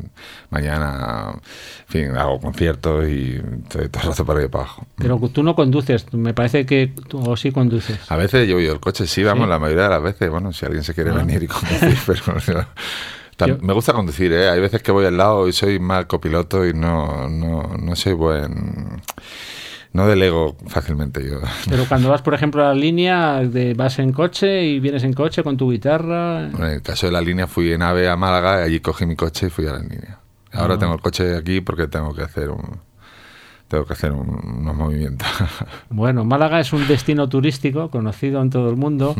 mañana, 0.50 1.34
en 1.34 1.88
fin, 1.88 2.18
hago 2.18 2.40
conciertos 2.40 3.08
y 3.08 3.42
estoy 3.64 3.90
todo 3.90 4.04
el 4.04 4.10
rato 4.10 4.26
para 4.26 4.42
ir 4.42 4.50
para 4.50 4.64
abajo. 4.64 4.88
Pero 4.96 5.20
tú 5.30 5.44
no 5.44 5.56
conduces, 5.56 6.14
me 6.14 6.34
parece 6.34 6.66
que 6.66 6.88
tú 6.88 7.22
o 7.30 7.36
sí 7.36 7.52
conduces. 7.52 8.00
A 8.10 8.16
veces 8.16 8.48
yo 8.48 8.56
voy 8.56 8.68
el 8.68 8.80
coche, 8.80 9.08
sí, 9.08 9.24
vamos, 9.24 9.50
la 9.50 9.60
mayoría 9.60 9.84
de 9.84 9.90
las 9.90 10.04
veces. 10.04 10.30
Bueno, 10.30 10.54
si 10.54 10.66
alguien 10.66 10.84
se 10.84 10.94
quiere 10.94 11.12
ah. 11.12 11.16
venir 11.16 11.44
y 11.44 11.48
conducir, 11.48 11.98
pero. 13.38 13.58
me 13.62 13.74
gusta 13.74 13.92
conducir, 13.92 14.32
¿eh? 14.32 14.50
Hay 14.50 14.62
veces 14.62 14.82
que 14.82 14.94
voy 14.94 15.06
al 15.06 15.18
lado 15.18 15.50
y 15.50 15.54
soy 15.54 15.80
mal 15.80 16.08
copiloto 16.08 16.66
y 16.66 16.74
no, 16.74 17.28
no, 17.28 17.76
no 17.78 17.96
soy 17.98 18.14
buen 18.14 19.02
no 19.94 20.08
delego 20.08 20.56
fácilmente 20.68 21.28
yo. 21.28 21.40
Pero 21.70 21.86
cuando 21.88 22.10
vas, 22.10 22.22
por 22.22 22.34
ejemplo, 22.34 22.64
a 22.64 22.70
la 22.70 22.74
línea, 22.76 23.42
de, 23.42 23.74
vas 23.74 24.00
en 24.00 24.12
coche 24.12 24.66
y 24.66 24.80
vienes 24.80 25.04
en 25.04 25.14
coche 25.14 25.44
con 25.44 25.58
tu 25.58 25.72
guitarra. 25.72 26.48
en 26.48 26.64
el 26.64 26.82
caso 26.82 27.08
de 27.08 27.12
la 27.12 27.22
línea 27.22 27.48
fui 27.48 27.72
en 27.72 27.82
AVE 27.82 28.10
a 28.10 28.16
Málaga, 28.16 28.62
y 28.62 28.64
allí 28.66 28.80
cogí 28.80 29.06
mi 29.06 29.16
coche 29.16 29.48
y 29.48 29.50
fui 29.50 29.66
a 29.68 29.74
la 29.74 29.80
línea. 29.80 30.20
Ahora 30.52 30.76
ah. 30.76 30.80
tengo 30.80 30.94
el 30.94 31.02
coche 31.02 31.36
aquí 31.36 31.62
porque 31.62 31.88
tengo 31.88 32.14
que 32.14 32.24
hacer 32.24 32.50
un, 32.50 32.80
tengo 33.70 33.86
que 33.86 33.94
hacer 33.94 34.12
unos 34.12 34.76
movimientos. 34.76 35.28
Bueno, 35.90 36.24
Málaga 36.24 36.60
es 36.60 36.72
un 36.72 36.88
destino 36.88 37.28
turístico 37.30 37.90
conocido 37.90 38.42
en 38.42 38.50
todo 38.50 38.70
el 38.70 38.76
mundo 38.76 39.16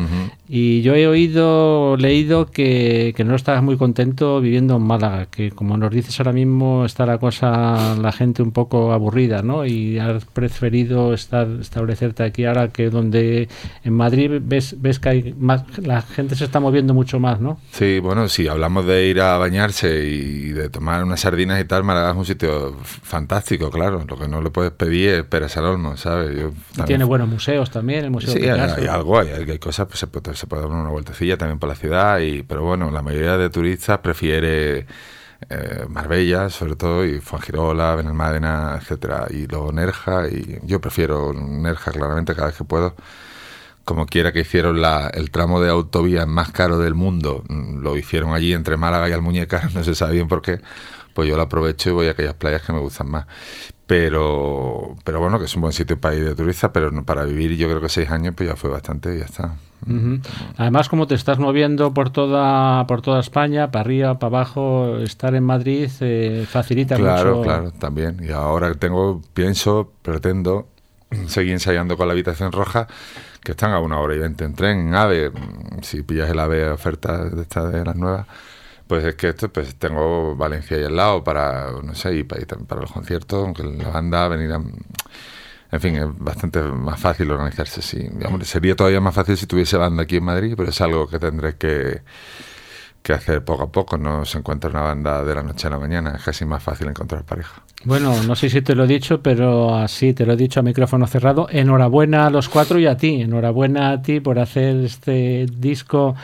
y 0.48 0.82
yo 0.82 0.94
he 0.94 1.06
oído, 1.06 1.96
leído 1.96 2.46
que, 2.46 3.14
no 3.24 3.34
estás 3.34 3.62
muy 3.62 3.76
contento 3.76 4.40
viviendo 4.40 4.76
en 4.76 4.82
Málaga, 4.82 5.26
que 5.26 5.50
como 5.50 5.76
nos 5.76 5.92
dices 5.92 6.18
ahora 6.18 6.32
mismo 6.32 6.84
está 6.84 7.06
la 7.06 7.18
cosa, 7.18 7.96
la 7.96 8.12
gente 8.12 8.42
un 8.42 8.52
poco 8.52 8.92
aburrida, 8.92 9.42
¿no? 9.42 9.66
Y 9.66 9.98
has 9.98 10.24
preferido 10.24 11.12
estar, 11.12 11.46
establecerte 11.60 12.22
aquí 12.22 12.44
ahora 12.44 12.68
que 12.68 12.88
donde 12.88 13.48
en 13.84 13.92
Madrid 13.92 14.40
ves, 14.42 14.80
ves 14.80 14.98
que 14.98 15.08
hay 15.08 15.34
más, 15.38 15.64
la 15.78 16.02
gente 16.02 16.34
se 16.34 16.44
está 16.44 16.60
moviendo 16.60 16.94
mucho 16.94 17.20
más, 17.20 17.40
¿no? 17.40 17.60
Sí, 17.72 17.98
bueno, 18.00 18.28
si 18.28 18.48
hablamos 18.48 18.86
de 18.86 19.06
ir 19.06 19.20
a 19.20 19.38
bañarse 19.38 20.04
y 20.04 20.48
de 20.50 20.68
tomar 20.70 21.04
unas 21.04 21.20
sardinas 21.20 21.60
y 21.60 21.64
tal, 21.64 21.84
Málaga 21.84 22.12
es 22.12 22.16
un 22.16 22.24
sitio 22.24 22.76
fantástico, 22.82 23.70
claro, 23.70 24.04
lo 24.08 24.18
que 24.18 24.28
no 24.28 24.39
le 24.42 24.50
puedes 24.50 24.72
pedir 24.72 25.26
es 25.30 25.56
al 25.56 25.64
Olmo, 25.64 25.96
¿sabes? 25.96 26.52
Tiene 26.86 27.04
buenos 27.04 27.28
museos 27.28 27.70
también, 27.70 28.04
el 28.04 28.10
Museo 28.10 28.32
Sí, 28.32 28.48
hay, 28.48 28.86
algo, 28.86 29.18
hay, 29.18 29.28
hay, 29.28 29.58
cosas, 29.58 29.86
pues 29.86 29.98
se 29.98 30.06
puede, 30.06 30.36
se 30.36 30.46
puede 30.46 30.62
dar 30.62 30.70
una 30.70 30.90
vueltecilla 30.90 31.36
también 31.36 31.58
por 31.58 31.68
la 31.68 31.74
ciudad, 31.74 32.18
y 32.20 32.42
pero 32.42 32.62
bueno, 32.62 32.90
la 32.90 33.02
mayoría 33.02 33.36
de 33.36 33.50
turistas 33.50 33.98
prefiere 33.98 34.86
eh, 35.48 35.86
Marbella, 35.88 36.50
sobre 36.50 36.76
todo, 36.76 37.04
y 37.04 37.20
Fuengirola, 37.20 37.94
Benalmádena, 37.94 38.78
etcétera, 38.80 39.26
y 39.30 39.46
luego 39.46 39.72
Nerja, 39.72 40.28
y 40.28 40.58
yo 40.64 40.80
prefiero 40.80 41.32
Nerja 41.32 41.92
claramente 41.92 42.34
cada 42.34 42.48
vez 42.48 42.56
que 42.56 42.64
puedo. 42.64 42.94
Como 43.84 44.06
quiera 44.06 44.32
que 44.32 44.40
hicieron 44.40 44.80
la, 44.80 45.08
el 45.08 45.30
tramo 45.30 45.60
de 45.60 45.70
autovía 45.70 46.26
más 46.26 46.52
caro 46.52 46.78
del 46.78 46.94
mundo, 46.94 47.42
lo 47.48 47.96
hicieron 47.96 48.34
allí 48.34 48.52
entre 48.52 48.76
Málaga 48.76 49.08
y 49.08 49.12
Almuñécar, 49.12 49.70
no 49.74 49.82
se 49.82 49.94
sabe 49.94 50.14
bien 50.14 50.28
por 50.28 50.42
qué, 50.42 50.60
pues 51.14 51.28
yo 51.28 51.36
lo 51.36 51.42
aprovecho 51.42 51.90
y 51.90 51.92
voy 51.92 52.08
a 52.08 52.12
aquellas 52.12 52.34
playas 52.34 52.62
que 52.62 52.72
me 52.72 52.80
gustan 52.80 53.10
más. 53.10 53.26
Pero, 53.86 54.94
pero 55.02 55.18
bueno, 55.18 55.38
que 55.40 55.46
es 55.46 55.54
un 55.56 55.62
buen 55.62 55.72
sitio 55.72 56.00
para 56.00 56.14
ir 56.14 56.24
de 56.24 56.34
turista, 56.36 56.72
pero 56.72 56.90
para 57.04 57.24
vivir 57.24 57.56
yo 57.56 57.68
creo 57.68 57.80
que 57.80 57.88
seis 57.88 58.08
años 58.10 58.34
pues 58.36 58.48
ya 58.48 58.54
fue 58.54 58.70
bastante 58.70 59.16
y 59.16 59.18
ya 59.18 59.24
está. 59.24 59.56
Además, 60.58 60.88
como 60.88 61.06
te 61.06 61.14
estás 61.14 61.38
moviendo 61.38 61.92
por 61.92 62.10
toda 62.10 62.86
por 62.86 63.02
toda 63.02 63.18
España, 63.18 63.70
para 63.70 63.80
arriba, 63.80 64.18
para 64.18 64.38
abajo, 64.38 64.98
estar 64.98 65.34
en 65.34 65.44
Madrid 65.44 65.90
eh, 66.00 66.46
facilita 66.48 66.96
mucho. 66.96 67.04
Claro, 67.04 67.42
claro, 67.42 67.72
también. 67.72 68.18
Y 68.22 68.30
ahora 68.30 68.72
tengo, 68.74 69.22
pienso, 69.34 69.90
pretendo 70.02 70.68
seguir 71.26 71.52
ensayando 71.52 71.96
con 71.96 72.06
la 72.06 72.12
habitación 72.12 72.52
roja, 72.52 72.86
que 73.42 73.52
están 73.52 73.72
a 73.72 73.80
una 73.80 73.98
hora 73.98 74.14
y 74.14 74.18
veinte 74.18 74.44
en 74.44 74.54
tren, 74.54 74.88
en 74.88 74.94
AVE. 74.94 75.32
Si 75.82 76.02
pillas 76.02 76.30
el 76.30 76.38
AVE 76.38 76.70
oferta 76.70 77.24
de 77.24 77.42
estas 77.42 77.72
de 77.72 77.84
las 77.84 77.96
nuevas 77.96 78.26
pues 78.90 79.04
es 79.04 79.14
que 79.14 79.28
esto, 79.28 79.48
pues 79.52 79.76
tengo 79.76 80.34
Valencia 80.34 80.76
ahí 80.76 80.82
al 80.82 80.96
lado 80.96 81.22
para, 81.22 81.70
no 81.80 81.94
sé, 81.94 82.12
y 82.16 82.24
para, 82.24 82.44
para 82.66 82.80
los 82.80 82.90
conciertos, 82.90 83.44
aunque 83.44 83.62
la 83.62 83.88
banda 83.88 84.26
venir 84.26 84.50
En 85.70 85.80
fin, 85.80 85.94
es 85.94 86.06
bastante 86.18 86.60
más 86.60 86.98
fácil 86.98 87.30
organizarse, 87.30 87.82
sí. 87.82 88.04
sería 88.42 88.74
todavía 88.74 89.00
más 89.00 89.14
fácil 89.14 89.36
si 89.36 89.46
tuviese 89.46 89.76
banda 89.76 90.02
aquí 90.02 90.16
en 90.16 90.24
Madrid, 90.24 90.54
pero 90.56 90.70
es 90.70 90.80
algo 90.80 91.06
que 91.06 91.20
tendré 91.20 91.54
que, 91.54 92.00
que 93.00 93.12
hacer 93.12 93.44
poco 93.44 93.62
a 93.62 93.70
poco. 93.70 93.96
No 93.96 94.24
se 94.24 94.38
encuentra 94.38 94.70
una 94.70 94.80
banda 94.80 95.22
de 95.22 95.36
la 95.36 95.44
noche 95.44 95.68
a 95.68 95.70
la 95.70 95.78
mañana, 95.78 96.14
es 96.16 96.24
casi 96.24 96.44
más 96.44 96.60
fácil 96.60 96.88
encontrar 96.88 97.22
pareja. 97.22 97.62
Bueno, 97.84 98.20
no 98.24 98.34
sé 98.34 98.50
si 98.50 98.60
te 98.60 98.74
lo 98.74 98.82
he 98.82 98.88
dicho, 98.88 99.22
pero 99.22 99.72
así 99.76 100.14
te 100.14 100.26
lo 100.26 100.32
he 100.32 100.36
dicho 100.36 100.58
a 100.58 100.64
micrófono 100.64 101.06
cerrado. 101.06 101.46
Enhorabuena 101.48 102.26
a 102.26 102.30
los 102.30 102.48
cuatro 102.48 102.80
y 102.80 102.86
a 102.88 102.96
ti. 102.96 103.22
Enhorabuena 103.22 103.92
a 103.92 104.02
ti 104.02 104.18
por 104.18 104.40
hacer 104.40 104.78
este 104.78 105.46
disco 105.46 106.16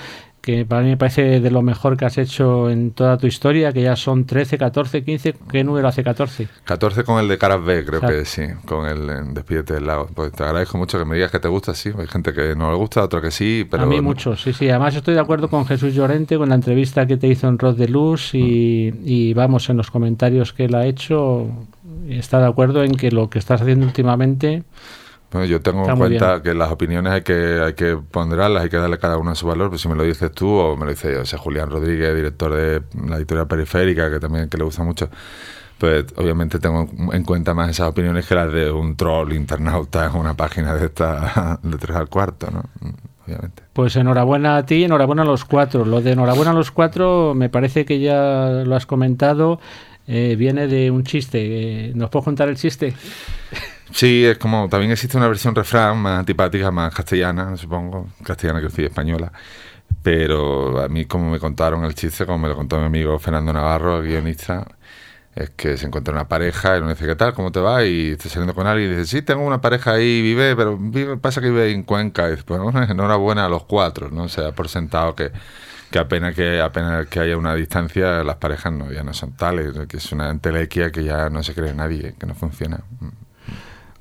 que 0.47 0.65
para 0.65 0.83
mí 0.83 0.91
me 0.91 0.97
parece 0.97 1.41
de 1.41 1.51
lo 1.51 1.61
mejor 1.61 1.97
que 1.97 2.05
has 2.05 2.19
hecho 2.19 2.71
en 2.71 2.93
toda 2.93 3.19
tu 3.19 3.27
historia, 3.27 3.73
que 3.73 3.83
ya 3.83 3.97
son 3.97 4.27
13, 4.27 4.57
14, 4.57 5.03
15, 5.03 5.35
¿qué 5.51 5.65
número 5.65 5.89
hace 5.89 6.05
14? 6.05 6.47
14 6.63 7.03
con 7.03 7.19
el 7.19 7.27
de 7.27 7.37
Caras 7.37 7.65
B, 7.65 7.85
creo 7.85 8.01
que 8.01 8.25
sí, 8.25 8.43
con 8.65 8.87
el 8.87 9.35
Despídete 9.35 9.75
del 9.75 9.89
Lago. 9.89 10.09
Pues 10.15 10.31
te 10.31 10.45
agradezco 10.45 10.79
mucho 10.79 11.01
que 11.01 11.05
me 11.05 11.17
digas 11.17 11.33
que 11.33 11.41
te 11.41 11.49
gusta, 11.49 11.75
sí, 11.75 11.91
hay 11.99 12.07
gente 12.07 12.33
que 12.33 12.55
no 12.55 12.71
le 12.71 12.77
gusta, 12.77 13.03
otro 13.03 13.21
que 13.21 13.33
sí, 13.33 13.67
pero... 13.69 13.83
A 13.83 13.87
mí 13.87 14.01
mucho, 14.01 14.37
sí, 14.37 14.53
sí, 14.53 14.71
además 14.71 14.95
estoy 14.95 15.15
de 15.15 15.21
acuerdo 15.21 15.51
con 15.51 15.67
Jesús 15.67 15.93
Llorente, 15.93 16.39
con 16.39 16.49
la 16.49 16.55
entrevista 16.55 17.09
que 17.09 17.17
te 17.17 17.27
hizo 17.27 17.49
en 17.49 17.59
Rod 17.59 17.77
de 17.77 17.89
Luz 17.89 18.33
y, 18.33 18.93
mm. 18.95 18.99
y 19.05 19.35
vamos, 19.35 19.69
en 19.69 19.77
los 19.77 19.91
comentarios 19.91 20.53
que 20.53 20.67
él 20.67 20.77
ha 20.77 20.87
hecho, 20.87 21.49
está 22.09 22.39
de 22.39 22.47
acuerdo 22.47 22.85
en 22.85 22.95
que 22.95 23.11
lo 23.11 23.29
que 23.29 23.41
estás 23.41 23.63
haciendo 23.63 23.85
últimamente 23.85 24.63
bueno, 25.37 25.51
yo 25.51 25.61
tengo 25.61 25.89
en 25.89 25.97
cuenta 25.97 26.43
que 26.43 26.55
las 26.55 26.71
opiniones 26.71 27.13
hay 27.13 27.23
que, 27.23 27.61
hay 27.65 27.75
que 27.75 27.97
ponderarlas, 27.97 28.65
hay 28.65 28.71
que 28.71 28.79
darle 28.79 28.99
cada 28.99 29.19
una 29.19 29.35
su 29.35 29.47
valor, 29.47 29.69
pero 29.69 29.79
si 29.79 29.89
me 29.89 29.95
lo 29.95 30.03
dices 30.03 30.33
tú 30.33 30.49
o 30.49 30.77
me 30.77 30.87
lo 30.87 30.91
dice 30.91 31.13
yo, 31.13 31.21
o 31.21 31.25
sea, 31.25 31.39
Julián 31.39 31.71
Rodríguez, 31.71 32.15
director 32.15 32.55
de 32.55 32.83
la 33.07 33.17
editorial 33.17 33.47
periférica, 33.47 34.11
que 34.11 34.19
también 34.19 34.49
que 34.49 34.57
le 34.57 34.65
gusta 34.65 34.83
mucho, 34.83 35.11
pues 35.79 36.07
obviamente 36.17 36.59
tengo 36.59 36.89
en 37.13 37.23
cuenta 37.25 37.53
más 37.53 37.71
esas 37.71 37.89
opiniones 37.89 38.27
que 38.27 38.35
las 38.35 38.51
de 38.51 38.71
un 38.71 38.97
troll 38.97 39.35
internauta 39.35 40.07
en 40.07 40.17
una 40.17 40.35
página 40.35 40.75
de 40.75 40.87
esta 40.87 41.61
de 41.63 41.77
tres 41.77 41.97
al 41.97 42.09
cuarto, 42.09 42.51
¿no? 42.51 42.63
Obviamente. 43.27 43.63
Pues 43.73 43.95
enhorabuena 43.97 44.57
a 44.57 44.65
ti, 44.65 44.85
enhorabuena 44.85 45.23
a 45.23 45.27
los 45.27 45.45
cuatro. 45.45 45.85
Lo 45.85 46.01
de 46.01 46.13
enhorabuena 46.13 46.53
a 46.53 46.55
los 46.55 46.71
cuatro 46.71 47.35
me 47.35 47.51
parece 47.51 47.85
que 47.85 48.01
ya 48.01 48.63
lo 48.65 48.75
has 48.75 48.87
comentado, 48.87 49.61
eh, 50.07 50.37
viene 50.39 50.67
de 50.67 50.91
un 50.91 51.05
chiste. 51.05 51.93
¿Nos 51.95 52.09
puedo 52.09 52.25
contar 52.25 52.49
el 52.49 52.57
chiste? 52.57 52.95
Sí, 53.93 54.25
es 54.25 54.39
como, 54.39 54.69
también 54.69 54.93
existe 54.93 55.17
una 55.17 55.29
versión 55.29 55.55
refrán 55.55 55.99
más 55.99 56.19
antipática, 56.19 56.71
más 56.71 56.95
castellana, 56.95 57.57
supongo, 57.57 58.09
castellana 58.25 58.61
que 58.61 58.71
sí, 58.71 58.85
española. 58.85 59.33
Pero 60.03 60.81
a 60.83 60.89
mí, 60.89 61.05
como 61.07 61.31
me 61.31 61.39
contaron 61.41 61.85
el 61.85 61.95
chiste, 61.95 62.27
como 62.27 62.39
me 62.39 62.49
lo 62.49 62.57
contó 62.57 62.79
mi 62.79 62.87
amigo 62.87 63.19
Fernando 63.19 63.53
Navarro, 63.53 64.03
guionista, 64.03 64.67
es 65.35 65.51
que 65.51 65.77
se 65.77 65.87
encuentra 65.87 66.15
una 66.15 66.29
pareja 66.29 66.77
y 66.77 66.81
uno 66.81 66.91
dice, 66.91 67.07
¿qué 67.07 67.17
tal? 67.17 67.35
¿Cómo 67.35 67.53
te 67.53 67.61
va? 67.61 67.85
Y 67.85 68.13
está 68.13 68.29
saliendo 68.29 68.55
con 68.55 68.67
alguien 68.67 68.93
y 68.93 68.95
dice, 68.97 69.07
sí, 69.07 69.23
tengo 69.23 69.43
una 69.45 69.61
pareja 69.61 69.93
ahí, 69.93 70.23
vive, 70.23 70.57
pero 70.57 70.77
vive, 70.79 71.17
pasa 71.19 71.41
que 71.41 71.51
vive 71.51 71.71
en 71.73 71.83
Cuenca. 71.83 72.29
Y 72.29 72.33
dice, 72.33 72.45
pues 72.45 72.61
enhorabuena 72.91 73.47
a 73.47 73.49
los 73.49 73.65
cuatro, 73.65 74.11
¿no? 74.11 74.25
O 74.25 74.29
sea, 74.29 74.53
por 74.53 74.69
sentado 74.69 75.15
que, 75.15 75.31
que 75.91 75.99
apenas 75.99 76.35
que 76.35 76.61
apenas 76.61 77.07
que 77.09 77.21
haya 77.21 77.37
una 77.37 77.55
distancia, 77.55 78.25
las 78.25 78.37
parejas 78.37 78.73
no, 78.73 78.91
ya 78.93 79.03
no 79.03 79.13
son 79.15 79.33
tales, 79.37 79.73
que 79.89 79.99
es 79.99 80.13
una 80.13 80.31
entelequia 80.31 80.91
que 80.91 81.05
ya 81.05 81.29
no 81.31 81.43
se 81.43 81.55
cree 81.55 81.75
nadie, 81.75 82.15
que 82.19 82.27
no 82.27 82.35
funciona. 82.35 82.81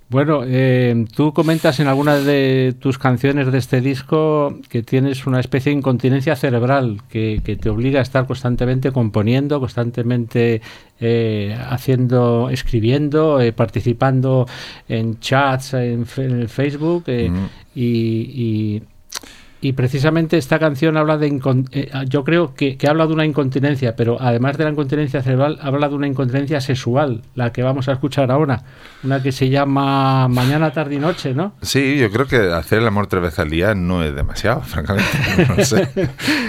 Bueno, 0.08 0.44
eh, 0.46 1.06
tú 1.16 1.34
comentas 1.34 1.80
en 1.80 1.88
algunas 1.88 2.24
de 2.26 2.76
tus 2.80 3.00
canciones 3.00 3.52
de 3.52 3.58
este 3.58 3.82
disco 3.82 4.56
que 4.70 4.84
tienes 4.84 5.26
una 5.26 5.40
especie 5.40 5.72
de 5.72 5.80
incontinencia 5.80 6.36
cerebral 6.36 7.02
que, 7.10 7.42
te 7.44 7.70
obliga 7.70 8.00
a 8.00 8.04
estar 8.04 8.28
constantemente 8.28 8.92
componiendo, 8.92 9.60
constantemente 9.60 10.62
eh, 11.00 11.58
haciendo, 11.70 12.50
escribiendo, 12.52 13.42
eh, 13.42 13.52
participando 13.52 14.46
en 14.88 15.20
chats 15.20 15.74
en, 15.74 16.06
Facebook 16.06 17.06
y 17.08 17.32
y 17.76 18.82
precisamente 19.74 20.38
esta 20.38 20.60
canción 20.60 20.98
habla 20.98 21.18
de. 21.18 21.40
Eh, 21.72 21.92
yo 22.08 22.24
creo 22.24 22.54
que, 22.54 22.78
habla 22.88 23.08
de 23.08 23.14
una 23.14 23.26
incontinencia, 23.26 23.96
pero 23.96 24.18
además 24.20 24.58
de 24.58 24.64
la 24.66 24.70
incontinencia 24.72 25.22
cerebral, 25.22 25.58
habla 25.62 25.90
de 25.90 25.96
una 25.96 26.08
incontinencia 26.08 26.62
sexual, 26.62 27.22
la 27.36 27.52
que 27.52 27.64
vamos 27.64 27.88
a 27.88 27.94
escuchar 27.94 28.32
ahora. 28.32 28.64
Una 29.04 29.22
que 29.22 29.32
se 29.32 29.50
llama 29.50 30.28
Mañana, 30.28 30.72
tarde 30.72 30.96
y 30.96 31.00
noche, 31.00 31.34
¿no? 31.34 31.54
Sí, 31.62 31.98
yo 31.98 32.12
creo 32.12 32.28
que 32.28 32.52
hacer 32.54 32.80
el 32.80 32.88
amor 32.88 33.08
tres 33.08 33.22
veces 33.22 33.40
al 33.40 33.50
día 33.50 33.76
no 33.76 34.04
es 34.04 34.16
demasiado, 34.16 34.62
francamente. 34.66 35.10
No 35.56 35.64
sé. 35.64 35.90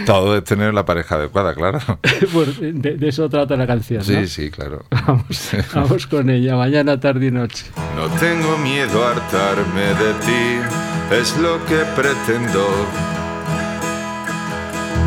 Todo 0.07 0.37
es 0.37 0.45
tener 0.45 0.75
la 0.75 0.85
pareja 0.85 1.17
adecuada, 1.17 1.55
claro. 1.55 1.79
pues 2.33 2.61
de, 2.61 2.99
eso 3.03 3.29
trata 3.29 3.57
la 3.57 3.67
canción. 3.67 4.03
Sí, 4.03 4.27
sí, 4.27 4.51
claro. 4.51 4.85
Vamos, 5.07 5.51
vamos 5.73 6.07
con 6.07 6.31
ella, 6.31 6.57
Mañana, 6.57 6.99
tarde 6.99 7.27
y 7.27 7.31
noche. 7.31 7.67
No 7.95 8.09
tengo 8.19 8.59
miedo 8.59 9.07
a 9.07 9.11
hartarme 9.13 9.81
de 9.81 10.13
ti, 10.25 10.86
es 11.11 11.37
lo 11.39 11.65
que 11.67 11.79
pretendo 11.95 12.67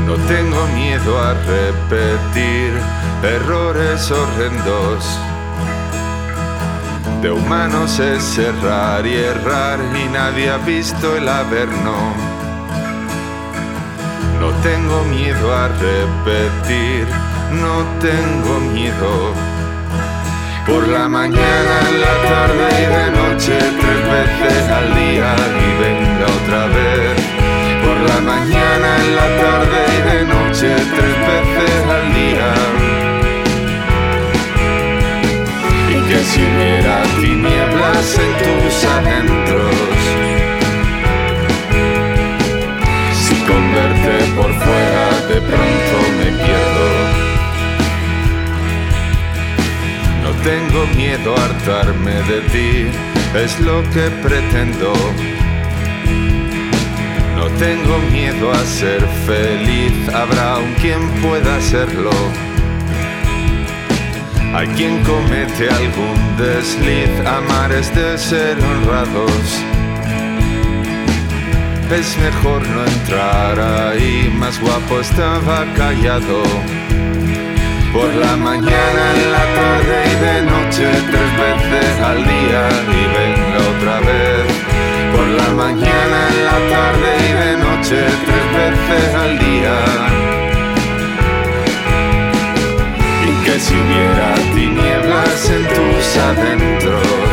No 0.06 0.16
tengo 0.28 0.66
miedo 0.68 1.20
a 1.20 1.34
repetir 1.34 2.72
errores 3.22 4.10
horrendos. 4.10 5.06
De 7.22 7.30
humanos 7.30 8.00
es 8.00 8.24
cerrar 8.24 9.06
y 9.06 9.14
errar 9.14 9.80
y 9.94 10.08
nadie 10.10 10.50
ha 10.50 10.58
visto 10.58 11.18
el 11.18 11.28
averno. 11.28 12.14
No 14.40 14.52
tengo 14.64 15.04
miedo 15.04 15.54
a 15.54 15.68
repetir, 15.68 17.06
no 17.52 17.84
tengo 18.00 18.60
miedo. 18.72 19.59
Por 20.70 20.88
la 20.88 21.10
mañana, 21.10 21.74
en 21.90 22.02
la 22.02 22.16
tarde 22.30 22.66
y 22.82 22.86
de 22.98 23.06
noche, 23.20 23.58
tres 23.82 24.02
veces 24.14 24.70
al 24.70 24.88
día 24.96 25.36
y 25.66 25.70
venga 25.82 26.26
otra 26.40 26.62
vez. 26.68 27.16
Por 27.84 27.98
la 28.10 28.20
mañana, 28.22 28.90
en 29.04 29.16
la 29.16 29.28
tarde 29.44 29.80
y 29.98 30.02
de 30.12 30.20
noche, 30.34 30.70
tres 30.96 31.16
veces 31.30 31.80
al 31.98 32.06
día. 32.20 32.50
Y 35.90 35.98
que 36.08 36.20
si 36.30 36.40
hubiera 36.42 37.02
tinieblas 37.20 38.20
en 38.26 38.32
tus 38.44 38.86
adentros, 38.86 39.99
tengo 50.44 50.86
miedo 50.96 51.36
a 51.36 51.46
hartarme 51.46 52.14
de 52.24 52.42
ti, 52.52 52.88
es 53.36 53.60
lo 53.62 53.82
que 53.92 54.10
pretendo. 54.22 54.94
No 57.36 57.48
tengo 57.58 57.98
miedo 58.12 58.52
a 58.52 58.66
ser 58.66 59.02
feliz, 59.26 59.94
habrá 60.14 60.58
un 60.58 60.74
quien 60.76 61.10
pueda 61.22 61.58
hacerlo. 61.58 62.12
Hay 64.54 64.68
quien 64.70 65.04
comete 65.04 65.70
algún 65.70 66.38
desliz, 66.38 67.10
amar 67.26 67.72
es 67.72 67.94
de 67.96 68.18
ser 68.18 68.58
honrados. 68.60 69.64
Es 71.92 72.18
mejor 72.18 72.62
no 72.68 72.86
entrar 72.86 73.60
ahí, 73.60 74.32
más 74.38 74.60
guapo 74.60 75.00
estaba 75.00 75.66
callado. 75.76 76.44
Por 78.10 78.18
la 78.26 78.36
mañana, 78.38 79.04
en 79.16 79.32
la 79.32 79.46
tarde 79.60 79.98
y 80.12 80.16
de 80.26 80.42
noche, 80.42 80.88
tres 81.12 81.32
veces 81.44 82.02
al 82.02 82.18
día 82.26 82.62
y 82.90 83.02
venga 83.18 83.60
otra 83.70 84.00
vez. 84.00 84.46
Por 85.16 85.28
la 85.28 85.50
mañana, 85.54 86.18
en 86.34 86.46
la 86.50 86.60
tarde 86.74 87.10
y 87.30 87.34
de 87.44 87.52
noche, 87.66 87.98
tres 88.26 88.46
veces 88.58 89.14
al 89.14 89.38
día. 89.38 89.76
Y 93.30 93.46
que 93.46 93.60
si 93.60 93.76
hubiera 93.76 94.34
tinieblas 94.56 95.50
en 95.52 95.64
tus 95.68 96.18
adentros, 96.18 97.29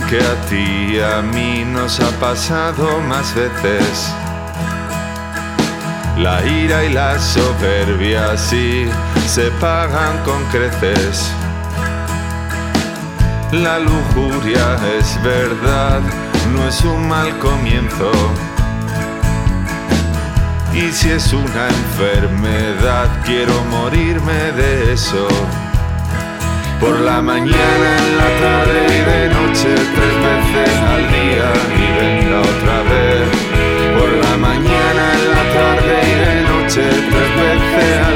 Cuento 0.00 0.06
con 0.06 0.08
que 0.08 0.18
a 0.18 0.46
ti 0.48 0.96
y 0.96 1.00
a 1.00 1.22
mí 1.22 1.64
nos 1.64 2.00
ha 2.00 2.10
pasado 2.20 3.00
más 3.00 3.34
veces. 3.34 4.12
La 6.18 6.44
ira 6.44 6.84
y 6.84 6.92
la 6.92 7.18
soberbia 7.18 8.36
sí 8.36 8.88
se 9.26 9.50
pagan 9.52 10.18
con 10.24 10.42
creces. 10.46 11.32
La 13.52 13.78
lujuria 13.78 14.78
es 14.98 15.20
verdad, 15.22 16.00
no 16.52 16.68
es 16.68 16.80
un 16.82 17.08
mal 17.08 17.38
comienzo. 17.38 18.10
Y 20.74 20.92
si 20.92 21.10
es 21.10 21.32
una 21.32 21.68
enfermedad, 21.68 23.08
quiero 23.24 23.64
morirme 23.64 24.52
de 24.52 24.92
eso. 24.92 25.28
Por 26.80 26.98
la 27.00 27.20
mañana, 27.20 27.88
en 28.06 28.16
la 28.16 28.30
tarde 28.40 28.86
y 28.86 29.00
de 29.10 29.28
noche, 29.28 29.68
tres 29.94 30.14
veces 30.26 30.76
al 30.94 31.02
día 31.16 31.48
y 31.76 31.86
venga 32.00 32.40
otra 32.40 32.76
vez. 32.90 33.28
Por 33.98 34.10
la 34.24 34.36
mañana, 34.38 35.02
en 35.18 35.24
la 35.36 35.44
tarde 35.58 35.94
y 36.02 36.14
de 36.24 36.36
noche, 36.48 36.82
tres 37.10 37.30
veces 37.36 37.96
al 37.98 38.04
día. 38.04 38.09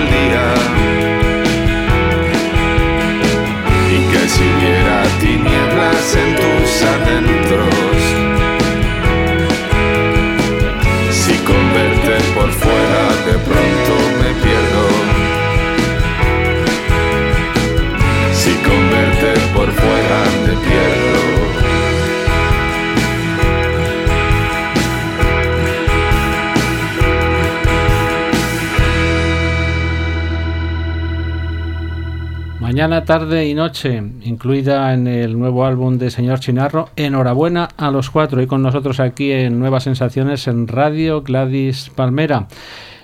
Tarde 33.06 33.46
y 33.46 33.52
noche, 33.52 34.02
incluida 34.22 34.94
en 34.94 35.06
el 35.06 35.38
nuevo 35.38 35.66
álbum 35.66 35.98
de 35.98 36.10
Señor 36.10 36.40
Chinarro. 36.40 36.88
Enhorabuena 36.96 37.68
a 37.76 37.90
los 37.90 38.08
cuatro 38.08 38.40
y 38.40 38.46
con 38.46 38.62
nosotros 38.62 38.98
aquí 38.98 39.30
en 39.30 39.58
Nuevas 39.58 39.84
Sensaciones 39.84 40.48
en 40.48 40.66
Radio 40.68 41.20
Gladys 41.20 41.90
Palmera. 41.94 42.48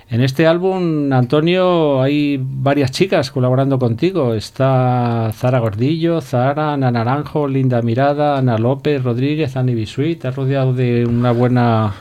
En 0.08 0.22
este 0.22 0.46
álbum, 0.46 1.12
Antonio, 1.12 2.00
hay 2.00 2.40
varias 2.42 2.92
chicas 2.92 3.30
colaborando 3.30 3.78
contigo. 3.78 4.32
Está 4.32 5.30
Zara 5.34 5.58
Gordillo, 5.58 6.22
Zara, 6.22 6.72
Ana 6.72 6.90
Naranjo, 6.90 7.46
Linda 7.46 7.82
Mirada, 7.82 8.38
Ana 8.38 8.56
López, 8.56 9.04
Rodríguez, 9.04 9.56
Ani 9.56 9.74
Bisuit. 9.74 10.22
Te 10.22 10.28
has 10.28 10.36
rodeado 10.36 10.72
de 10.72 11.04
una 11.04 11.32
buena 11.32 11.94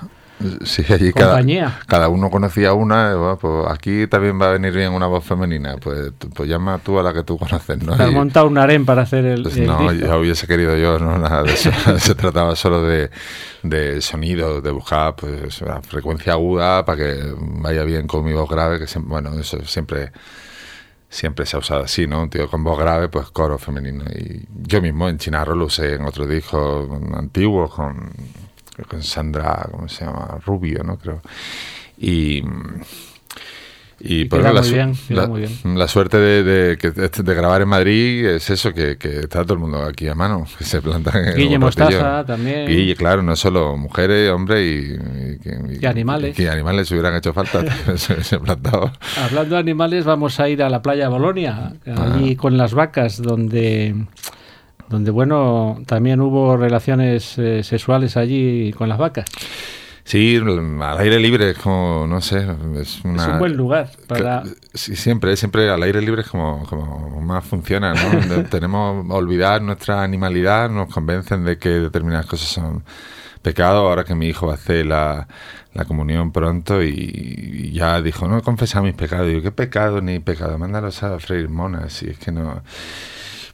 Sí, 0.64 0.84
allí 0.90 1.12
cada, 1.12 1.42
cada 1.86 2.08
uno 2.08 2.30
conocía 2.30 2.74
una. 2.74 3.38
pues 3.40 3.68
aquí 3.70 4.08
también 4.08 4.40
va 4.42 4.48
a 4.48 4.52
venir 4.54 4.74
bien 4.74 4.94
una 4.94 5.08
voz 5.08 5.26
femenina. 5.26 5.76
Pues, 5.78 6.14
pues 6.34 6.48
llama 6.50 6.80
tú 6.82 6.98
a 6.98 7.04
la 7.04 7.14
que 7.14 7.24
tú 7.24 7.38
conoces, 7.38 7.84
¿no? 7.84 7.98
Te 7.98 8.04
has 8.04 8.12
montado 8.12 8.48
un 8.48 8.58
harén 8.58 8.86
para 8.86 9.02
hacer 9.02 9.26
el, 9.26 9.44
Pues 9.44 9.58
el 9.58 9.68
no, 9.68 9.92
disco. 9.92 10.08
ya 10.08 10.18
hubiese 10.18 10.48
querido 10.48 10.78
yo, 10.78 10.98
no 10.98 11.18
nada 11.18 11.44
de 11.44 11.54
eso. 11.54 11.72
Se 12.00 12.16
trataba 12.16 12.56
solo 12.56 12.84
de, 12.84 13.10
de 13.64 14.02
sonido, 14.02 14.62
de 14.62 14.72
buscar 14.72 15.16
pues 15.16 15.62
la 15.62 15.82
frecuencia 15.82 16.34
aguda 16.34 16.86
para 16.86 16.98
que 16.98 17.34
vaya 17.38 17.84
bien 17.84 18.08
con 18.08 18.24
mi 18.24 18.32
voz 18.34 18.50
grave, 18.50 18.80
que 18.80 18.88
siempre, 18.88 19.10
bueno, 19.10 19.38
eso 19.38 19.60
siempre 19.66 20.12
siempre 21.10 21.46
se 21.48 21.56
ha 21.56 21.60
usado 21.60 21.84
así, 21.84 22.06
¿no? 22.08 22.22
Un 22.22 22.30
tío 22.30 22.48
con 22.50 22.64
voz 22.64 22.78
grave, 22.80 23.10
pues 23.10 23.30
coro 23.32 23.58
femenino. 23.58 24.06
Y 24.16 24.46
yo 24.68 24.82
mismo 24.82 25.10
en 25.10 25.18
Chinarro 25.18 25.56
lo 25.56 25.66
usé 25.66 25.96
en 25.96 26.06
otros 26.06 26.30
discos 26.30 26.88
antiguos 27.14 27.74
con, 27.74 28.12
con 28.88 29.02
Sandra, 29.04 29.68
¿cómo 29.72 29.88
se 29.90 30.06
llama? 30.06 30.38
Rubio, 30.46 30.84
¿no? 30.84 30.98
Creo. 30.98 31.22
Y 31.98 32.44
Y, 34.02 34.22
Y 34.22 34.30
queda 34.30 34.54
la, 34.54 34.62
muy 34.62 34.72
bien, 34.72 34.94
la- 35.10 35.28
muy 35.28 35.42
bien. 35.42 35.78
la 35.78 35.86
suerte 35.90 36.16
de, 36.16 36.42
de, 36.42 36.78
que- 36.78 36.92
de 36.92 37.34
grabar 37.36 37.62
en 37.64 37.68
Madrid 37.68 38.26
es 38.28 38.50
eso, 38.50 38.74
que, 38.74 38.98
que 38.98 39.20
está 39.20 39.44
todo 39.44 39.56
el 39.56 39.60
mundo 39.60 39.84
aquí 39.84 40.08
a 40.08 40.16
mano, 40.16 40.46
que 40.58 40.64
se 40.64 40.82
plantan 40.82 41.36
Guille. 41.36 41.60
Mostaza 41.60 42.24
también. 42.26 42.66
Guille, 42.66 42.96
claro, 42.96 43.22
no 43.24 43.36
solo 43.36 43.76
mujeres, 43.76 44.32
hombres 44.32 44.62
y, 44.66 44.94
y, 45.76 45.80
Y 45.82 45.86
animales. 45.86 46.40
Y, 46.40 46.48
animales 46.48 46.90
hubieran 46.92 47.14
hecho 47.16 47.34
falta, 47.34 47.62
se, 47.98 48.24
se 48.24 48.40
plantado. 48.40 48.90
Hablando 49.22 49.56
de 49.56 49.60
animales, 49.60 50.06
vamos 50.06 50.40
a 50.40 50.48
ir 50.48 50.64
a 50.64 50.70
la 50.70 50.82
playa 50.82 51.04
de 51.04 51.10
Bolonia, 51.10 51.74
Ah. 51.86 52.14
allí 52.16 52.38
con 52.38 52.56
las 52.56 52.74
vacas, 52.74 53.22
donde, 53.22 53.96
donde 54.90 55.12
bueno, 55.12 55.82
también 55.86 56.20
hubo 56.22 56.58
relaciones 56.58 57.38
eh, 57.38 57.64
sexuales 57.64 58.18
allí 58.18 58.74
con 58.74 58.90
las 58.90 58.98
vacas. 58.98 59.26
Sí, 60.10 60.38
al 60.38 60.98
aire 60.98 61.20
libre 61.20 61.52
es 61.52 61.58
como, 61.60 62.08
no 62.08 62.20
sé, 62.20 62.40
es 62.82 63.00
una... 63.04 63.24
Es 63.24 63.30
un 63.30 63.38
buen 63.38 63.56
lugar 63.56 63.92
para... 64.08 64.42
Sí, 64.74 64.96
siempre, 64.96 65.38
siempre 65.38 65.70
al 65.70 65.84
aire 65.84 66.02
libre 66.02 66.22
es 66.24 66.28
como, 66.28 66.66
como 66.66 67.22
más 67.22 67.46
funciona, 67.46 67.94
¿no? 67.94 68.44
Tenemos 68.50 69.06
olvidar 69.12 69.62
nuestra 69.62 70.02
animalidad, 70.02 70.72
nos 70.72 70.92
convencen 70.92 71.46
de 71.46 71.60
que 71.60 71.70
determinadas 71.70 72.26
cosas 72.26 72.48
son 72.48 72.84
pecado. 73.44 73.88
Ahora 73.88 74.04
que 74.04 74.16
mi 74.16 74.28
hijo 74.28 74.50
hace 74.50 74.84
la, 74.84 75.28
la 75.76 75.86
comunión 75.86 76.32
pronto 76.32 76.82
y, 76.82 76.90
y 76.90 77.72
ya 77.72 78.02
dijo, 78.02 78.28
no 78.28 78.40
he 78.40 78.42
confesado 78.42 78.86
mis 78.86 78.96
pecados. 78.96 79.30
Y 79.30 79.34
yo, 79.36 79.42
¿qué 79.44 79.52
pecado 79.52 80.02
ni 80.02 80.18
pecado? 80.18 80.58
Mándalos 80.58 81.04
a 81.04 81.20
freír 81.20 81.50
monas. 81.50 82.02
Y 82.02 82.10
es 82.10 82.18
que 82.18 82.32
no, 82.32 82.64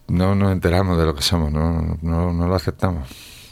no 0.07 0.35
nos 0.35 0.51
enteramos 0.51 0.97
de 0.97 1.05
lo 1.05 1.15
que 1.15 1.21
somos, 1.21 1.51
no, 1.51 1.97
no, 2.01 2.33
no 2.33 2.47
lo 2.47 2.55
aceptamos. 2.55 3.07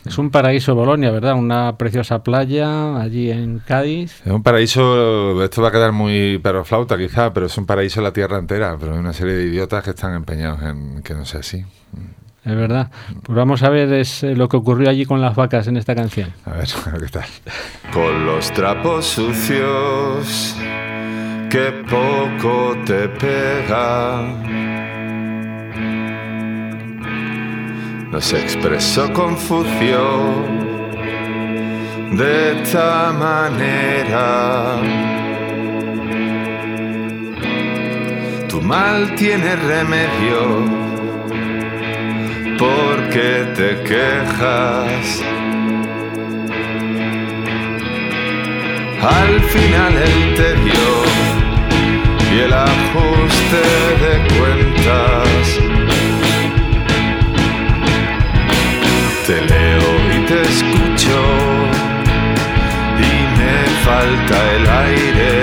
Es 0.06 0.18
un 0.18 0.32
paraíso 0.32 0.76
Bolonia, 0.76 1.12
¿verdad? 1.12 1.36
Una 1.36 1.78
preciosa 1.78 2.24
playa 2.24 3.00
allí 3.00 3.32
en 3.32 3.60
Cádiz. 3.60 4.22
Es 4.26 4.32
un 4.32 4.44
paraíso, 4.44 5.42
esto 5.42 5.62
va 5.62 5.70
a 5.70 5.72
quedar 5.72 5.94
muy 5.94 6.40
perroflauta 6.40 6.98
quizá, 6.98 7.34
pero 7.34 7.46
es 7.46 7.58
un 7.58 7.66
paraíso 7.66 8.02
en 8.02 8.04
la 8.04 8.12
tierra 8.12 8.38
entera, 8.38 8.76
pero 8.78 8.94
hay 8.94 9.00
una 9.00 9.14
serie 9.14 9.34
de 9.34 9.46
idiotas 9.46 9.82
que 9.84 9.92
están 9.92 10.14
empeñados 10.14 10.62
en 10.64 11.02
que 11.04 11.14
no 11.14 11.24
sea 11.24 11.40
así. 11.40 11.64
Es 12.44 12.56
verdad. 12.56 12.92
Pues 13.24 13.36
vamos 13.36 13.64
a 13.64 13.70
ver 13.70 13.94
es, 13.94 14.24
eh, 14.24 14.36
lo 14.36 14.50
que 14.50 14.58
ocurrió 14.58 14.90
allí 14.90 15.06
con 15.06 15.22
las 15.22 15.36
vacas 15.36 15.68
en 15.68 15.78
esta 15.78 15.96
canción. 15.96 16.34
A 16.46 16.52
ver, 16.52 16.68
a 16.86 16.90
ver 16.90 17.02
qué 17.04 17.08
tal. 17.08 17.26
Con 17.94 18.26
los 18.26 18.52
trapos 18.52 19.06
sucios 19.06 20.58
que 21.50 21.72
poco 21.90 22.76
te 22.86 23.08
pega. 23.08 24.73
Nos 28.14 28.32
expresó 28.32 29.12
Confucio 29.12 30.46
de 32.12 32.62
esta 32.62 33.12
manera. 33.12 34.76
Tu 38.48 38.62
mal 38.62 39.16
tiene 39.16 39.56
remedio 39.56 40.64
porque 42.60 43.48
te 43.56 43.82
quejas. 43.82 45.24
Al 49.02 49.42
final 49.42 49.94
el 49.98 50.36
tedio 50.36 50.88
y 52.32 52.40
el 52.42 52.54
ajuste 52.54 53.64
de 54.04 54.14
cuentas. 54.38 55.73
Te 60.34 60.42
escucho 60.42 61.20
y 62.98 63.12
me 63.38 63.58
falta 63.86 64.36
el 64.56 64.66
aire. 64.88 65.34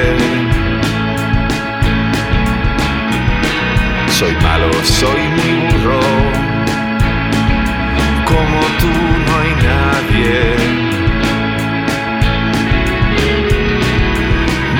Soy 4.08 4.34
malo, 4.42 4.70
soy 4.82 5.22
muy 5.36 5.52
burro. 5.68 6.00
Como 8.30 8.60
tú 8.80 8.94
no 9.26 9.32
hay 9.40 9.52
nadie. 9.70 10.34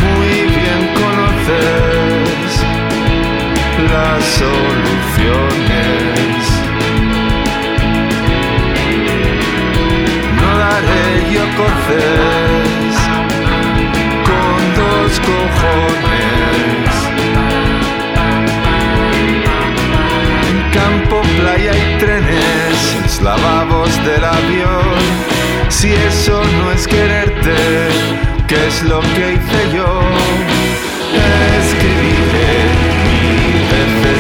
Muy 0.03 0.35
bien 0.57 0.81
conoces 1.01 2.51
las 3.93 4.21
soluciones. 4.25 5.00
Con 14.29 14.61
dos 14.81 15.21
cojones. 15.21 16.93
En 20.49 20.59
campo, 20.73 21.23
playa 21.39 21.73
y 21.75 21.99
trenes, 21.99 22.77
los 23.03 23.21
lavabos 23.23 23.91
del 24.05 24.25
avión. 24.25 24.99
Si 25.69 25.93
eso 25.93 26.43
no 26.59 26.73
es 26.73 26.87
quererte, 26.87 27.57
¿qué 28.49 28.67
es 28.67 28.83
lo 28.83 29.01
que 29.01 29.35
hice 29.35 29.61
yo? 29.75 30.01
Escribiré 31.61 32.53
mil 33.05 33.59
veces 33.75 34.20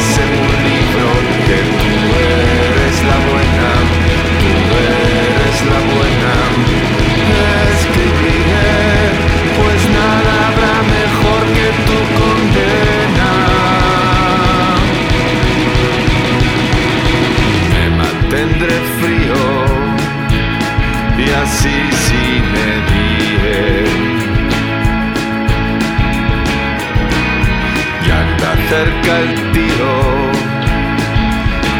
cerca 28.71 29.19
el 29.19 29.35
tiro 29.51 29.95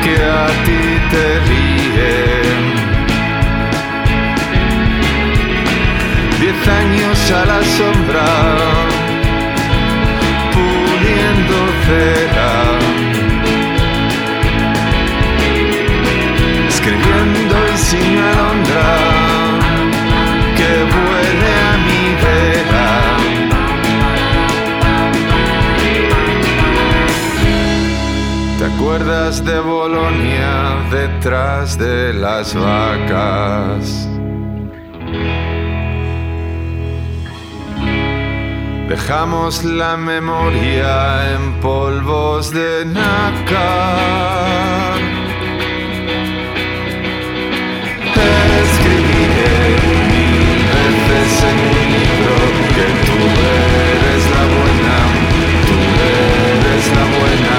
que 0.03 0.15
a 0.43 0.47
ti 0.67 0.83
te 1.13 1.27
ríe. 1.49 2.17
Diez 6.41 6.69
años 6.83 7.19
a 7.31 7.43
la 7.53 7.61
sombra, 7.79 8.29
puliendo 10.55 11.57
cera. 11.87 12.53
escribiendo 16.69 17.57
y 17.73 17.79
sin 17.79 18.19
alondra 18.19 19.00
¿Te 28.91 28.97
acuerdas 28.97 29.45
de 29.45 29.61
Bolonia 29.61 30.85
detrás 30.91 31.79
de 31.79 32.13
las 32.13 32.57
vacas? 32.57 34.09
Dejamos 38.89 39.63
la 39.63 39.97
memoria 39.97 41.35
en 41.35 41.61
polvos 41.61 42.51
de 42.51 42.85
nácar. 42.87 43.61
Escribiré 48.65 49.63
mil 50.11 50.67
veces 50.75 51.45
en 51.45 51.57
un 51.71 51.79
libro 51.95 52.35
que 52.75 52.87
tú 53.07 53.19
eres 53.55 54.23
la 54.35 54.45
buena, 54.57 54.97
tú 55.69 55.79
eres 56.67 56.85
la 56.97 57.05
buena. 57.19 57.50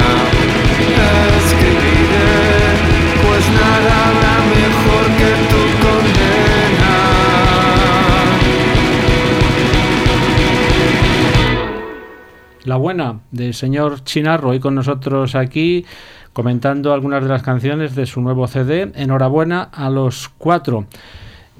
La 12.63 12.77
buena 12.77 13.19
del 13.31 13.53
señor 13.53 14.03
Chinarro, 14.03 14.51
hoy 14.51 14.59
con 14.59 14.75
nosotros 14.75 15.35
aquí, 15.35 15.83
comentando 16.31 16.93
algunas 16.93 17.23
de 17.23 17.27
las 17.27 17.41
canciones 17.41 17.95
de 17.95 18.05
su 18.05 18.21
nuevo 18.21 18.47
CD. 18.47 18.91
Enhorabuena 18.95 19.63
a 19.63 19.89
los 19.89 20.29
cuatro. 20.37 20.85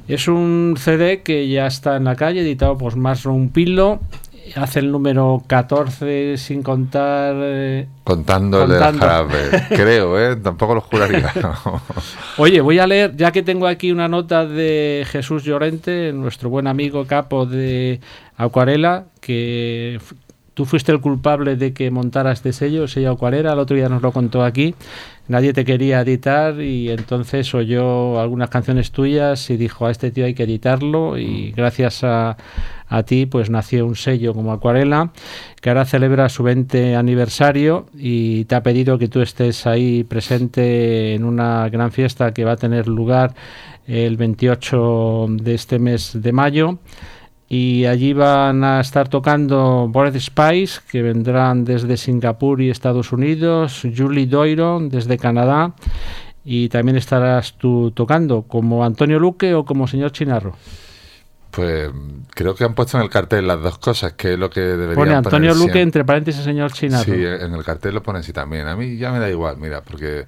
Es 0.08 0.28
un 0.28 0.76
CD 0.78 1.22
que 1.22 1.50
ya 1.50 1.68
está 1.68 1.98
en 1.98 2.04
la 2.04 2.16
calle, 2.16 2.42
editado 2.42 2.78
por 2.78 2.96
Más 2.98 3.24
Rumpilo. 3.24 4.00
Hace 4.56 4.80
el 4.80 4.92
número 4.92 5.42
14 5.48 6.38
sin 6.38 6.64
contar. 6.64 7.36
eh, 7.38 7.88
Contando 8.04 8.64
el 8.64 8.80
jarabe, 8.80 9.50
creo, 9.70 10.20
¿eh? 10.20 10.36
Tampoco 10.36 10.76
lo 10.76 10.82
juraría. 10.82 11.32
Oye, 12.38 12.62
voy 12.62 12.80
a 12.80 12.88
leer, 12.88 13.16
ya 13.16 13.32
que 13.32 13.44
tengo 13.44 13.68
aquí 13.68 13.92
una 13.92 14.08
nota 14.08 14.46
de 14.46 15.06
Jesús 15.10 15.44
Llorente, 15.44 16.12
nuestro 16.14 16.50
buen 16.50 16.68
amigo 16.68 17.06
capo 17.06 17.46
de 17.46 18.00
Acuarela, 18.38 19.06
que 19.20 20.00
tú 20.62 20.66
fuiste 20.66 20.92
el 20.92 21.02
culpable 21.02 21.56
de 21.56 21.74
que 21.74 21.90
montara 21.90 22.32
este 22.32 22.54
sello, 22.54 22.84
el 22.84 22.88
sello 22.88 23.18
cuál 23.18 23.34
era, 23.34 23.54
el 23.54 23.58
otro 23.58 23.76
día 23.76 23.90
nos 23.90 24.04
lo 24.04 24.12
contó 24.12 24.44
aquí, 24.44 24.76
nadie 25.28 25.54
te 25.54 25.66
quería 25.66 26.02
editar 26.02 26.62
y 26.62 26.92
entonces 26.92 27.52
oyó 27.56 28.20
algunas 28.20 28.50
canciones 28.50 28.92
tuyas 28.92 29.50
y 29.50 29.58
dijo 29.58 29.88
a 29.88 29.92
este 29.92 30.12
tío 30.12 30.26
hay 30.26 30.36
que 30.36 30.44
editarlo 30.44 31.18
y 31.18 31.52
gracias 31.54 32.04
a, 32.04 32.38
a 32.88 33.02
ti 33.02 33.26
pues 33.26 33.50
nació 33.50 33.88
un 33.88 33.96
sello 33.96 34.36
como 34.36 34.54
Acuarela 34.54 35.12
que 35.60 35.70
ahora 35.70 35.84
celebra 35.86 36.30
su 36.30 36.44
20 36.44 36.96
aniversario 36.96 37.88
y 37.98 38.46
te 38.46 38.54
ha 38.54 38.62
pedido 38.62 39.00
que 39.00 39.08
tú 39.08 39.22
estés 39.22 39.66
ahí 39.66 40.04
presente 40.04 41.16
en 41.16 41.24
una 41.24 41.70
gran 41.70 41.92
fiesta 41.92 42.36
que 42.36 42.46
va 42.46 42.52
a 42.52 42.58
tener 42.58 42.88
lugar 42.88 43.34
el 43.88 44.16
28 44.16 45.26
de 45.42 45.56
este 45.56 45.80
mes 45.80 46.22
de 46.22 46.32
mayo 46.32 46.78
y 47.54 47.86
allí 47.86 48.14
van 48.14 48.64
a 48.64 48.80
estar 48.80 49.10
tocando 49.10 49.90
Bored 49.90 50.18
Spice, 50.18 50.80
que 50.90 51.02
vendrán 51.02 51.66
desde 51.66 51.98
Singapur 51.98 52.62
y 52.62 52.70
Estados 52.70 53.12
Unidos, 53.12 53.82
Julie 53.94 54.26
Doiron 54.26 54.88
desde 54.88 55.18
Canadá, 55.18 55.74
y 56.46 56.70
también 56.70 56.96
estarás 56.96 57.58
tú 57.58 57.92
tocando, 57.92 58.44
como 58.44 58.86
Antonio 58.86 59.20
Luque 59.20 59.54
o 59.54 59.66
como 59.66 59.86
señor 59.86 60.14
Chinarro. 60.14 60.56
Pues 61.50 61.90
creo 62.30 62.56
que 62.56 62.64
han 62.64 62.74
puesto 62.74 62.98
en 62.98 63.04
el 63.04 63.10
cartel 63.10 63.46
las 63.48 63.62
dos 63.62 63.80
cosas, 63.80 64.14
que 64.14 64.32
es 64.32 64.40
lo 64.40 64.50
que 64.50 64.62
debería 64.62 64.96
Pone 64.96 65.14
Antonio 65.14 65.54
Luque 65.54 65.82
entre 65.82 66.06
paréntesis 66.06 66.46
señor 66.46 66.72
Chinarro. 66.72 67.04
Sí, 67.04 67.22
en 67.22 67.54
el 67.54 67.66
cartel 67.66 67.96
lo 67.96 68.02
pone 68.02 68.20
así 68.20 68.32
también. 68.32 68.66
A 68.70 68.78
mí 68.78 68.96
ya 68.96 69.12
me 69.12 69.20
da 69.20 69.30
igual, 69.30 69.58
mira, 69.58 69.82
porque 69.82 70.26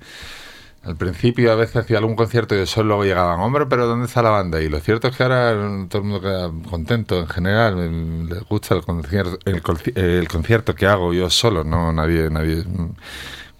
al 0.83 0.97
principio 0.97 1.51
a 1.51 1.55
veces 1.55 1.77
hacía 1.77 1.97
algún 1.97 2.15
concierto 2.15 2.55
y 2.55 2.59
eso 2.59 2.83
luego 2.83 3.05
llegaban, 3.05 3.39
hombre, 3.39 3.65
pero 3.67 3.87
¿dónde 3.87 4.05
está 4.05 4.21
la 4.21 4.31
banda? 4.31 4.61
Y 4.61 4.67
lo 4.67 4.79
cierto 4.81 5.07
es 5.07 5.15
que 5.15 5.23
ahora 5.23 5.53
todo 5.87 6.01
el 6.01 6.07
mundo 6.07 6.21
queda 6.21 6.51
contento 6.69 7.19
en 7.19 7.27
general, 7.27 8.27
le 8.27 8.39
gusta 8.41 8.75
el 8.75 8.83
concierto, 8.83 9.37
el, 9.45 10.27
concierto 10.27 10.75
que 10.75 10.85
hago 10.85 11.13
yo 11.13 11.29
solo, 11.29 11.63
no 11.63 11.93
nadie 11.93 12.29
nadie 12.29 12.65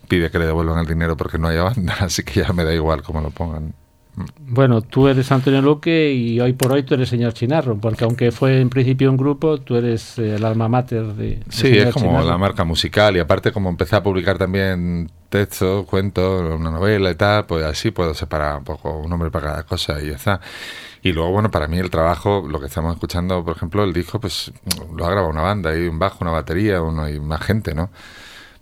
pide 0.10 0.30
que 0.30 0.40
le 0.40 0.46
devuelvan 0.48 0.80
el 0.80 0.86
dinero 0.86 1.16
porque 1.16 1.38
no 1.38 1.48
haya 1.48 1.64
banda, 1.64 1.96
así 2.02 2.24
que 2.24 2.42
ya 2.42 2.54
me 2.54 2.66
da 2.66 2.74
igual 2.74 3.02
cómo 3.04 3.22
lo 3.22 3.30
pongan. 3.32 3.74
Bueno, 4.16 4.82
tú 4.82 5.08
eres 5.08 5.32
Antonio 5.32 5.62
Luque 5.62 6.14
y 6.14 6.40
hoy 6.40 6.54
por 6.54 6.72
hoy 6.72 6.84
tú 6.84 6.94
eres 6.94 7.10
señor 7.10 7.34
Chinarro, 7.34 7.78
porque 7.78 8.04
aunque 8.04 8.32
fue 8.32 8.62
en 8.62 8.70
principio 8.70 9.10
un 9.10 9.18
grupo, 9.18 9.60
tú 9.60 9.76
eres 9.76 10.20
eh, 10.20 10.36
el 10.36 10.46
alma 10.46 10.68
mater 10.68 11.06
de... 11.14 11.42
sí, 11.50 11.70
es 11.78 11.94
como 11.94 12.22
la 12.22 12.38
marca 12.38 12.64
musical 12.64 13.16
y 13.18 13.20
aparte 13.20 13.52
como 13.52 13.70
empecé 13.70 13.96
a 13.96 14.04
publicar 14.04 14.38
también 14.38 15.10
texto, 15.30 15.86
cuento, 15.88 16.56
una 16.56 16.70
novela 16.70 17.10
y 17.10 17.16
tal, 17.16 17.48
pues 17.48 17.66
así 17.66 17.90
puedo 17.90 18.14
separar 18.14 18.60
un 18.60 18.64
poco 18.64 19.00
un 19.00 19.10
nombre 19.10 19.32
para 19.32 19.48
cada 19.48 19.64
cosa 19.64 20.00
y 20.00 20.10
ya 20.10 20.16
está. 20.16 20.40
Y 21.02 21.12
luego, 21.12 21.32
bueno, 21.32 21.50
para 21.50 21.68
mí 21.68 21.80
el 21.80 21.90
trabajo, 21.90 22.46
lo 22.48 22.60
que 22.60 22.68
estamos 22.68 22.94
escuchando, 22.94 23.44
por 23.44 23.56
ejemplo, 23.56 23.84
el 23.84 23.94
disco, 23.94 24.20
pues 24.20 24.54
lo 24.96 25.06
ha 25.06 25.10
grabado 25.10 25.32
una 25.32 25.42
banda, 25.42 25.72
hay 25.72 25.88
un 25.88 25.98
bajo, 25.98 26.20
una 26.22 26.32
batería, 26.32 26.82
uno 26.84 27.10
y 27.10 27.20
más 27.20 27.42
gente, 27.42 27.74
¿no? 27.74 27.90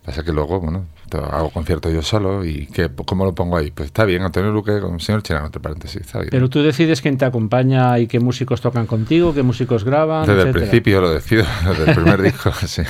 Pasa 0.03 0.23
que 0.23 0.31
luego, 0.31 0.61
bueno, 0.61 0.85
hago 1.17 1.49
conciertos 1.49 1.93
yo 1.93 2.01
solo 2.01 2.45
y 2.45 2.67
que, 2.67 2.89
¿cómo 3.05 3.25
lo 3.25 3.33
pongo 3.33 3.57
ahí? 3.57 3.71
Pues 3.71 3.87
está 3.87 4.05
bien, 4.05 4.21
Antonio 4.21 4.51
Luque 4.51 4.79
con 4.79 4.95
el 4.95 5.01
señor 5.01 5.23
Chirano, 5.23 5.45
entre 5.47 5.61
paréntesis, 5.61 6.01
está 6.01 6.19
bien. 6.19 6.29
Pero 6.31 6.49
tú 6.49 6.61
decides 6.61 7.01
quién 7.01 7.17
te 7.17 7.25
acompaña 7.25 7.97
y 7.99 8.07
qué 8.07 8.19
músicos 8.19 8.61
tocan 8.61 8.85
contigo, 8.85 9.33
qué 9.33 9.43
músicos 9.43 9.83
graban. 9.83 10.25
Desde 10.25 10.43
el 10.43 10.51
principio 10.51 11.01
lo 11.01 11.11
decido, 11.11 11.43
desde 11.67 11.89
el 11.89 11.95
primer 11.95 12.21
disco, 12.21 12.51
sí. 12.65 12.83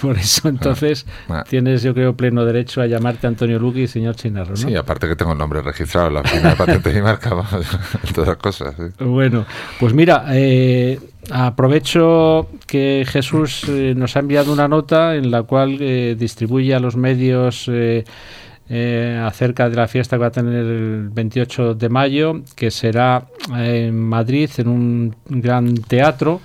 Por 0.00 0.16
eso 0.16 0.48
entonces 0.48 1.06
ah, 1.28 1.44
tienes, 1.48 1.82
yo 1.82 1.94
creo, 1.94 2.16
pleno 2.16 2.44
derecho 2.44 2.80
a 2.80 2.86
llamarte 2.86 3.26
Antonio 3.26 3.58
Luque 3.58 3.80
y 3.80 3.86
señor 3.86 4.16
Chinarro, 4.16 4.50
¿no? 4.50 4.56
Sí, 4.56 4.74
aparte 4.74 5.08
que 5.08 5.16
tengo 5.16 5.32
el 5.32 5.38
nombre 5.38 5.62
registrado 5.62 6.08
en 6.08 6.14
la 6.14 6.20
oficina 6.20 6.50
de 6.50 6.56
patentes 6.56 6.96
y 6.96 7.02
marca, 7.02 7.30
todas 8.14 8.28
las 8.28 8.36
cosas. 8.36 8.74
Bueno, 8.98 9.46
pues 9.78 9.92
mira, 9.92 10.24
eh, 10.30 10.98
Aprovecho 11.30 12.48
que 12.66 13.04
Jesús 13.08 13.64
eh, 13.68 13.94
nos 13.96 14.16
ha 14.16 14.20
enviado 14.20 14.52
una 14.52 14.68
nota 14.68 15.16
en 15.16 15.30
la 15.30 15.42
cual 15.42 15.78
eh, 15.80 16.14
distribuye 16.18 16.74
a 16.74 16.78
los 16.78 16.96
medios 16.96 17.68
eh, 17.68 18.04
acerca 19.24 19.68
de 19.68 19.76
la 19.76 19.88
fiesta 19.88 20.16
que 20.16 20.20
va 20.20 20.26
a 20.28 20.30
tener 20.30 20.64
el 20.64 21.08
28 21.08 21.74
de 21.74 21.88
mayo, 21.88 22.42
que 22.54 22.70
será 22.70 23.26
en 23.56 23.98
Madrid 23.98 24.50
en 24.58 24.68
un 24.68 25.16
gran 25.26 25.74
teatro. 25.74 26.40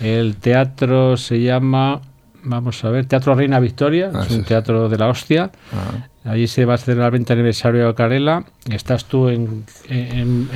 El 0.00 0.36
teatro 0.36 1.16
se 1.16 1.40
llama, 1.40 2.00
vamos 2.42 2.84
a 2.84 2.90
ver, 2.90 3.06
Teatro 3.06 3.34
Reina 3.34 3.60
Victoria, 3.60 4.10
ah, 4.12 4.24
es 4.26 4.30
un 4.30 4.44
teatro 4.44 4.88
de 4.88 4.98
la 4.98 5.08
hostia. 5.08 5.50
Ah. 5.72 6.08
Allí 6.24 6.46
se 6.46 6.64
va 6.64 6.74
a 6.74 6.78
celebrar 6.78 7.06
el 7.06 7.12
20 7.12 7.32
aniversario 7.32 7.86
de 7.86 7.94
Carela. 7.94 8.44
Estás 8.70 9.06
tú 9.06 9.28
en, 9.28 9.64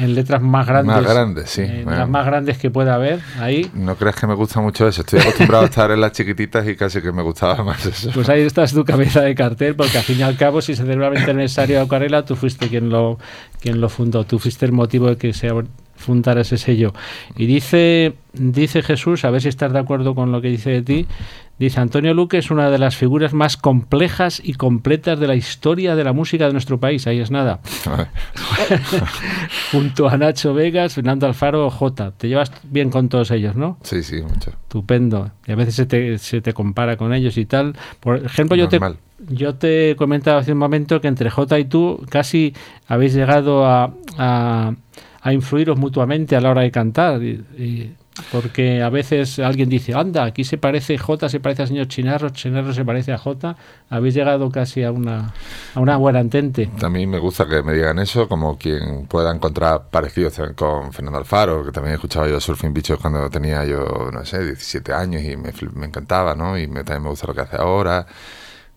letras 0.06 0.40
más 0.40 0.64
grandes. 0.64 0.94
Más 0.94 1.04
grandes, 1.04 1.50
sí. 1.50 1.64
Las 1.84 2.08
más 2.08 2.24
grandes 2.24 2.58
que 2.58 2.70
pueda 2.70 2.94
haber 2.94 3.18
ahí. 3.40 3.68
No 3.74 3.96
creas 3.96 4.14
que 4.14 4.28
me 4.28 4.34
gusta 4.34 4.60
mucho 4.60 4.86
eso. 4.86 5.00
Estoy 5.00 5.18
acostumbrado 5.18 5.64
a 5.64 5.66
estar 5.66 5.90
en 5.90 6.00
las 6.00 6.12
chiquititas 6.12 6.68
y 6.68 6.76
casi 6.76 7.02
que 7.02 7.10
me 7.10 7.22
gustaba 7.22 7.64
más 7.64 7.84
eso. 7.84 8.10
Pues 8.14 8.28
ahí 8.28 8.42
estás 8.42 8.72
tu 8.72 8.84
cabeza 8.84 9.22
de 9.22 9.34
cartel, 9.34 9.74
porque 9.74 9.98
al 9.98 10.04
fin 10.04 10.20
y 10.20 10.22
al 10.22 10.36
cabo, 10.36 10.62
si 10.62 10.76
se 10.76 10.82
celebra 10.82 11.08
el 11.08 11.14
20 11.14 11.30
aniversario 11.32 11.80
de 11.80 11.88
Carela, 11.88 12.24
tú 12.24 12.36
fuiste 12.36 12.68
quien 12.68 12.88
lo, 12.88 13.18
quien 13.60 13.80
lo 13.80 13.88
fundó. 13.88 14.24
Tú 14.24 14.38
fuiste 14.38 14.66
el 14.66 14.72
motivo 14.72 15.08
de 15.08 15.16
que 15.16 15.32
se 15.32 15.50
fundara 15.96 16.42
ese 16.42 16.58
sello. 16.58 16.94
Y 17.36 17.46
dice, 17.46 18.14
dice 18.32 18.82
Jesús, 18.82 19.24
a 19.24 19.30
ver 19.30 19.42
si 19.42 19.48
estás 19.48 19.72
de 19.72 19.80
acuerdo 19.80 20.14
con 20.14 20.30
lo 20.30 20.40
que 20.40 20.48
dice 20.48 20.70
de 20.70 20.82
ti, 20.82 21.06
Dice, 21.58 21.80
Antonio 21.80 22.12
Luque 22.12 22.36
es 22.36 22.50
una 22.50 22.70
de 22.70 22.78
las 22.78 22.96
figuras 22.96 23.32
más 23.32 23.56
complejas 23.56 24.42
y 24.44 24.54
completas 24.54 25.18
de 25.18 25.26
la 25.26 25.34
historia 25.34 25.96
de 25.96 26.04
la 26.04 26.12
música 26.12 26.46
de 26.46 26.52
nuestro 26.52 26.78
país. 26.78 27.06
Ahí 27.06 27.18
es 27.18 27.30
nada. 27.30 27.60
Junto 29.72 30.06
a 30.06 30.18
Nacho 30.18 30.52
Vegas, 30.52 30.92
Fernando 30.94 31.26
Alfaro, 31.26 31.70
J. 31.70 32.10
Te 32.10 32.28
llevas 32.28 32.52
bien 32.64 32.90
con 32.90 33.08
todos 33.08 33.30
ellos, 33.30 33.56
¿no? 33.56 33.78
Sí, 33.82 34.02
sí, 34.02 34.20
mucho. 34.20 34.50
Estupendo. 34.50 35.30
Y 35.46 35.52
a 35.52 35.56
veces 35.56 35.76
se 35.76 35.86
te, 35.86 36.18
se 36.18 36.42
te 36.42 36.52
compara 36.52 36.98
con 36.98 37.14
ellos 37.14 37.38
y 37.38 37.46
tal. 37.46 37.74
Por 38.00 38.22
ejemplo, 38.22 38.54
yo 38.54 38.68
te, 38.68 38.78
yo 39.30 39.54
te 39.54 39.96
comentaba 39.96 40.40
hace 40.40 40.52
un 40.52 40.58
momento 40.58 41.00
que 41.00 41.08
entre 41.08 41.30
J 41.30 41.58
y 41.58 41.64
tú 41.64 42.04
casi 42.10 42.52
habéis 42.86 43.14
llegado 43.14 43.64
a, 43.64 43.94
a, 44.18 44.74
a 45.22 45.32
influiros 45.32 45.78
mutuamente 45.78 46.36
a 46.36 46.42
la 46.42 46.50
hora 46.50 46.60
de 46.60 46.70
cantar. 46.70 47.22
y 47.22 47.94
porque 48.32 48.82
a 48.82 48.88
veces 48.88 49.38
alguien 49.38 49.68
dice, 49.68 49.94
anda, 49.94 50.24
aquí 50.24 50.44
se 50.44 50.58
parece 50.58 50.98
J, 50.98 51.28
se 51.28 51.40
parece 51.40 51.62
al 51.62 51.68
señor 51.68 51.88
Chinarro, 51.88 52.30
Chinarro 52.30 52.72
se 52.72 52.84
parece 52.84 53.12
a 53.12 53.18
J. 53.18 53.56
Habéis 53.90 54.14
llegado 54.14 54.50
casi 54.50 54.82
a 54.82 54.92
una, 54.92 55.32
a 55.74 55.80
una 55.80 55.96
buena 55.96 56.20
entente. 56.20 56.70
A 56.82 56.88
mí 56.88 57.06
me 57.06 57.18
gusta 57.18 57.46
que 57.46 57.62
me 57.62 57.74
digan 57.74 57.98
eso, 57.98 58.28
como 58.28 58.56
quien 58.56 59.06
pueda 59.06 59.34
encontrar 59.34 59.88
parecidos 59.90 60.40
con 60.54 60.92
Fernando 60.92 61.18
Alfaro, 61.18 61.64
que 61.64 61.72
también 61.72 61.94
escuchaba 61.94 62.28
yo 62.28 62.40
Surfing 62.40 62.72
Bichos 62.72 62.98
cuando 62.98 63.28
tenía 63.28 63.64
yo, 63.64 64.10
no 64.12 64.24
sé, 64.24 64.44
17 64.44 64.92
años 64.92 65.22
y 65.22 65.36
me, 65.36 65.52
me 65.74 65.86
encantaba, 65.86 66.34
¿no? 66.34 66.58
Y 66.58 66.66
me, 66.66 66.84
también 66.84 67.04
me 67.04 67.10
gusta 67.10 67.26
lo 67.26 67.34
que 67.34 67.42
hace 67.42 67.56
ahora 67.56 68.06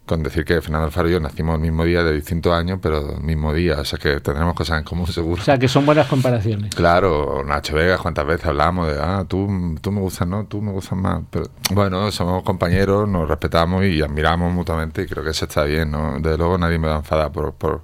con 0.09 0.23
decir 0.23 0.43
que 0.43 0.59
Fernando 0.59 0.87
Alfaro 0.87 1.07
y 1.07 1.11
yo 1.11 1.19
nacimos 1.19 1.53
el 1.53 1.61
mismo 1.61 1.83
día 1.83 2.03
de 2.03 2.13
distintos 2.13 2.51
años, 2.51 2.79
pero 2.81 3.17
el 3.17 3.21
mismo 3.21 3.53
día, 3.53 3.79
o 3.79 3.85
sea 3.85 3.99
que 3.99 4.19
tendremos 4.19 4.55
cosas 4.55 4.79
en 4.79 4.83
común 4.83 5.05
seguro. 5.05 5.39
O 5.39 5.45
sea 5.45 5.59
que 5.59 5.67
son 5.67 5.85
buenas 5.85 6.07
comparaciones. 6.07 6.73
Claro, 6.73 7.43
Nacho 7.45 7.75
Vega, 7.75 7.99
cuántas 7.99 8.25
veces 8.25 8.47
hablamos 8.47 8.87
de, 8.87 8.99
ah, 8.99 9.23
tú, 9.27 9.77
tú 9.79 9.91
me 9.91 10.01
gustas, 10.01 10.27
no, 10.27 10.45
tú 10.45 10.63
me 10.63 10.71
gustas 10.71 10.97
más. 10.97 11.21
Pero 11.29 11.45
bueno, 11.69 12.11
somos 12.11 12.41
compañeros, 12.41 13.07
nos 13.07 13.29
respetamos 13.29 13.85
y 13.85 14.01
admiramos 14.01 14.51
mutuamente 14.51 15.03
y 15.03 15.05
creo 15.05 15.23
que 15.23 15.29
eso 15.29 15.45
está 15.45 15.63
bien, 15.63 15.91
¿no? 15.91 16.15
Desde 16.19 16.39
luego 16.39 16.57
nadie 16.57 16.79
me 16.79 16.87
va 16.87 16.95
a 16.95 16.99
enfadar 16.99 17.31
por, 17.31 17.53
por 17.53 17.83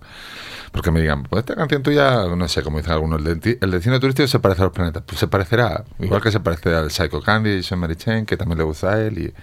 porque 0.71 0.89
me 0.89 0.99
digan, 0.99 1.23
pues 1.23 1.41
esta 1.41 1.55
canción 1.55 1.84
tuya, 1.84 2.26
no 2.36 2.47
sé, 2.47 2.63
como 2.63 2.80
dicen 2.80 2.93
algunos, 2.93 3.23
el, 3.23 3.39
de, 3.39 3.59
el 3.61 3.69
destino 3.69 3.99
turístico 3.99 4.28
se 4.28 4.39
parece 4.39 4.63
a 4.63 4.65
los 4.65 4.73
planetas. 4.73 5.03
Pues 5.05 5.19
se 5.19 5.28
parecerá, 5.28 5.86
igual 5.99 6.21
que 6.23 6.32
se 6.32 6.39
parece 6.39 6.73
al 6.73 6.89
Psycho 6.89 7.21
Candy 7.21 7.51
y 7.51 7.63
Sean 7.63 7.80
Mary 7.80 7.95
Chain, 7.95 8.26
que 8.26 8.36
también 8.36 8.57
le 8.57 8.63
gusta 8.63 8.93
a 8.93 9.01
él 9.01 9.19
y 9.19 9.34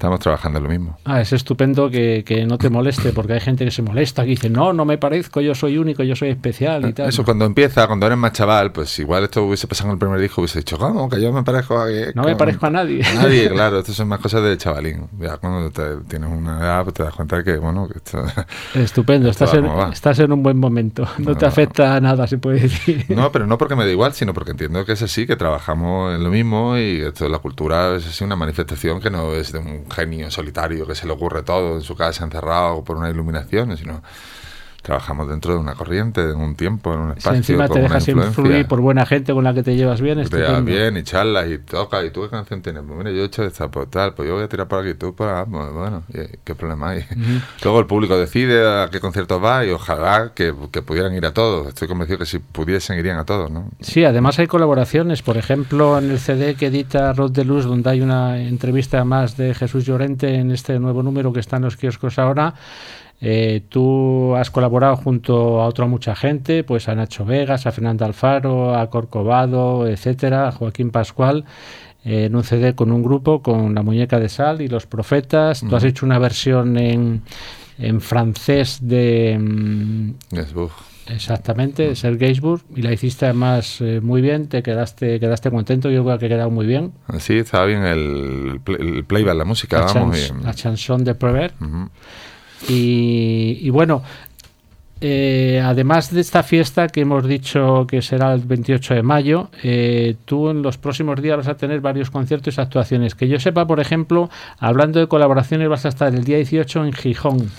Estamos 0.00 0.20
trabajando 0.20 0.60
en 0.60 0.64
lo 0.64 0.70
mismo. 0.70 0.98
Ah, 1.04 1.20
es 1.20 1.30
estupendo 1.34 1.90
que, 1.90 2.24
que, 2.24 2.46
no 2.46 2.56
te 2.56 2.70
moleste, 2.70 3.12
porque 3.12 3.34
hay 3.34 3.40
gente 3.40 3.66
que 3.66 3.70
se 3.70 3.82
molesta, 3.82 4.22
que 4.22 4.30
dice, 4.30 4.48
no, 4.48 4.72
no 4.72 4.86
me 4.86 4.96
parezco, 4.96 5.42
yo 5.42 5.54
soy 5.54 5.76
único, 5.76 6.02
yo 6.02 6.16
soy 6.16 6.30
especial 6.30 6.88
y 6.88 6.94
tal. 6.94 7.10
Eso, 7.10 7.22
cuando 7.22 7.44
empieza, 7.44 7.86
cuando 7.86 8.06
eres 8.06 8.16
más 8.16 8.32
chaval, 8.32 8.72
pues 8.72 8.98
igual 8.98 9.24
esto 9.24 9.44
hubiese 9.44 9.66
pasado 9.66 9.90
en 9.90 9.92
el 9.92 9.98
primer 9.98 10.18
disco, 10.18 10.40
hubiese 10.40 10.60
dicho, 10.60 10.78
¿cómo? 10.78 11.06
Que 11.10 11.20
yo 11.20 11.30
me 11.34 11.42
parezco 11.42 11.78
a... 11.78 11.84
No 12.14 12.22
me 12.22 12.34
parezco 12.34 12.64
a 12.64 12.70
nadie. 12.70 13.02
nadie, 13.14 13.50
claro, 13.52 13.80
estas 13.80 13.94
son 13.94 14.08
más 14.08 14.20
cosas 14.20 14.42
de 14.42 14.56
chavalín. 14.56 15.06
Ya 15.18 15.36
cuando 15.36 15.70
tienes 16.08 16.30
una 16.30 16.60
edad, 16.60 16.82
pues 16.84 16.94
te 16.94 17.02
das 17.02 17.14
cuenta 17.14 17.44
que, 17.44 17.58
bueno, 17.58 17.86
que 17.86 17.98
esto... 17.98 18.24
Estupendo, 18.74 19.28
estás, 19.28 19.52
en, 19.52 19.66
estás 19.92 20.18
en 20.20 20.32
un 20.32 20.42
buen 20.42 20.56
momento, 20.56 21.06
no, 21.18 21.36
te 21.36 21.44
afecta 21.44 21.96
a 21.96 22.00
nada, 22.00 22.26
se 22.26 22.38
puede 22.38 22.60
decir. 22.60 23.04
No, 23.10 23.30
pero 23.32 23.46
no 23.46 23.58
porque 23.58 23.76
me 23.76 23.84
da 23.84 23.90
igual, 23.90 24.14
sino 24.14 24.32
porque 24.32 24.52
entiendo 24.52 24.82
que 24.86 24.92
es 24.92 25.02
así, 25.02 25.26
que 25.26 25.36
trabajamos 25.36 26.14
en 26.14 26.24
lo 26.24 26.30
mismo 26.30 26.78
y 26.78 27.02
esto, 27.02 27.28
la 27.28 27.38
cultura 27.38 27.96
es 27.96 28.06
así 28.06 28.24
una 28.24 28.36
manifestación 28.36 28.98
que 28.98 29.10
no 29.10 29.34
es 29.34 29.52
de 29.52 29.58
un 29.58 29.89
genio 29.90 30.30
solitario 30.30 30.86
que 30.86 30.94
se 30.94 31.06
le 31.06 31.12
ocurre 31.12 31.42
todo 31.42 31.76
en 31.76 31.82
su 31.82 31.96
casa 31.96 32.24
encerrado 32.24 32.82
por 32.84 32.96
una 32.96 33.10
iluminación, 33.10 33.76
sino 33.76 34.02
trabajamos 34.82 35.28
dentro 35.28 35.52
de 35.52 35.58
una 35.60 35.74
corriente, 35.74 36.22
en 36.22 36.36
un 36.36 36.54
tiempo, 36.54 36.92
en 36.94 37.00
un 37.00 37.12
Si 37.12 37.18
espacio. 37.18 37.38
encima 37.38 37.68
con 37.68 37.76
te 37.76 37.82
dejas 37.82 38.08
influir 38.08 38.66
por 38.66 38.80
buena 38.80 39.06
gente 39.06 39.32
con 39.32 39.44
la 39.44 39.54
que 39.54 39.62
te 39.62 39.76
llevas 39.76 40.00
bien, 40.00 40.22
Te 40.24 40.38
llevas 40.38 40.64
bien 40.64 40.96
y 40.96 41.02
charlas 41.02 41.48
y 41.48 41.58
toca 41.58 42.04
y 42.04 42.10
tú 42.10 42.22
qué 42.22 42.30
canción 42.30 42.62
tienes 42.62 42.82
pues 42.86 42.98
mira 42.98 43.10
yo 43.10 43.22
he 43.22 43.26
hecho 43.26 43.44
esta 43.44 43.70
pues 43.70 43.90
tal 43.90 44.14
pues 44.14 44.28
yo 44.28 44.34
voy 44.34 44.44
a 44.44 44.48
tirar 44.48 44.68
por 44.68 44.84
aquí 44.84 44.94
tú 44.94 45.14
por 45.14 45.28
ah, 45.28 45.46
pues, 45.50 45.72
bueno 45.72 46.02
y, 46.08 46.38
qué 46.44 46.54
problema 46.54 46.90
hay 46.90 47.04
luego 47.62 47.80
el 47.80 47.86
público 47.86 48.16
decide 48.16 48.66
a 48.66 48.88
qué 48.90 49.00
conciertos 49.00 49.42
va 49.42 49.64
y 49.64 49.70
ojalá 49.70 50.32
que, 50.34 50.54
que 50.70 50.82
pudieran 50.82 51.14
ir 51.14 51.26
a 51.26 51.32
todos. 51.32 51.68
Estoy 51.68 51.88
convencido 51.88 52.18
que 52.18 52.26
si 52.26 52.38
pudiesen 52.38 52.98
irían 52.98 53.18
a 53.18 53.24
todos 53.24 53.50
no 53.50 53.68
Sí, 53.80 54.04
además 54.04 54.38
hay 54.38 54.46
colaboraciones, 54.46 55.22
por 55.22 55.36
ejemplo, 55.36 55.98
en 55.98 56.10
el 56.10 56.18
CD 56.18 56.54
que 56.54 56.66
edita 56.66 57.12
Rod 57.12 57.32
de 57.32 57.44
Luz, 57.44 57.64
donde 57.64 57.90
hay 57.90 58.00
una 58.00 58.38
entrevista 58.40 59.04
más 59.04 59.36
de 59.36 59.54
Jesús 59.54 59.84
Llorente 59.84 60.34
en 60.34 60.50
este 60.50 60.78
nuevo 60.78 61.02
número 61.02 61.32
que 61.32 61.40
está 61.40 61.56
en 61.56 61.62
los 61.62 61.76
kioscos 61.76 62.18
ahora. 62.18 62.54
Eh, 63.20 63.62
tú 63.68 64.34
has 64.36 64.50
colaborado 64.50 64.96
junto 64.96 65.60
a 65.60 65.66
otra 65.66 65.86
mucha 65.86 66.14
gente, 66.16 66.64
pues 66.64 66.88
a 66.88 66.94
Nacho 66.94 67.24
Vegas, 67.24 67.66
a 67.66 67.72
Fernando 67.72 68.04
Alfaro, 68.04 68.74
a 68.74 68.88
Corcovado, 68.90 69.86
etcétera, 69.86 70.48
a 70.48 70.52
Joaquín 70.52 70.90
Pascual, 70.90 71.44
eh, 72.04 72.24
en 72.26 72.36
un 72.36 72.44
CD 72.44 72.74
con 72.74 72.90
un 72.92 73.02
grupo, 73.02 73.42
con 73.42 73.74
La 73.74 73.82
Muñeca 73.82 74.18
de 74.18 74.28
Sal 74.30 74.62
y 74.62 74.68
Los 74.68 74.86
Profetas. 74.86 75.60
Tú 75.68 75.76
has 75.76 75.84
hecho 75.84 76.06
una 76.06 76.18
versión 76.18 76.78
en, 76.78 77.22
en 77.78 78.00
francés 78.00 78.78
de... 78.80 79.36
mm, 79.38 80.10
Es, 80.36 80.54
uf. 80.54 80.72
Exactamente, 81.08 81.96
Ser 81.96 82.16
Gainsbourg 82.18 82.62
y 82.76 82.82
la 82.82 82.92
hiciste 82.92 83.24
además 83.26 83.80
eh, 83.80 84.00
muy 84.00 84.20
bien, 84.22 84.46
te 84.46 84.62
quedaste 84.62 85.18
quedaste 85.18 85.50
contento, 85.50 85.90
yo 85.90 86.04
creo 86.04 86.18
que 86.18 86.26
ha 86.26 86.28
quedado 86.28 86.50
muy 86.50 86.66
bien. 86.66 86.92
sí 87.18 87.38
estaba 87.38 87.66
bien 87.66 87.82
el, 87.82 88.60
play- 88.62 88.80
el 88.98 89.04
playback 89.04 89.34
la 89.36 89.44
música 89.44 89.80
La, 89.80 89.86
vamos 89.86 90.16
chans- 90.16 90.30
bien. 90.32 90.44
la 90.44 90.54
chanson 90.54 91.02
de 91.04 91.14
Prévert. 91.16 91.60
Ujú. 91.60 91.88
Y, 92.68 93.58
y 93.60 93.70
bueno, 93.70 94.02
eh, 95.02 95.62
además 95.64 96.12
de 96.12 96.20
esta 96.20 96.42
fiesta 96.42 96.88
que 96.88 97.00
hemos 97.00 97.26
dicho 97.26 97.86
que 97.88 98.02
será 98.02 98.34
el 98.34 98.42
28 98.42 98.94
de 98.94 99.02
mayo, 99.02 99.48
eh, 99.62 100.16
tú 100.26 100.50
en 100.50 100.60
los 100.60 100.76
próximos 100.76 101.22
días 101.22 101.38
vas 101.38 101.48
a 101.48 101.56
tener 101.56 101.80
varios 101.80 102.10
conciertos 102.10 102.58
y 102.58 102.60
actuaciones. 102.60 103.14
Que 103.14 103.26
yo 103.26 103.40
sepa, 103.40 103.66
por 103.66 103.80
ejemplo, 103.80 104.28
hablando 104.58 105.00
de 105.00 105.08
colaboraciones, 105.08 105.68
vas 105.68 105.86
a 105.86 105.88
estar 105.88 106.14
el 106.14 106.24
día 106.24 106.36
18 106.36 106.84
en 106.84 106.92
Gijón. 106.92 107.50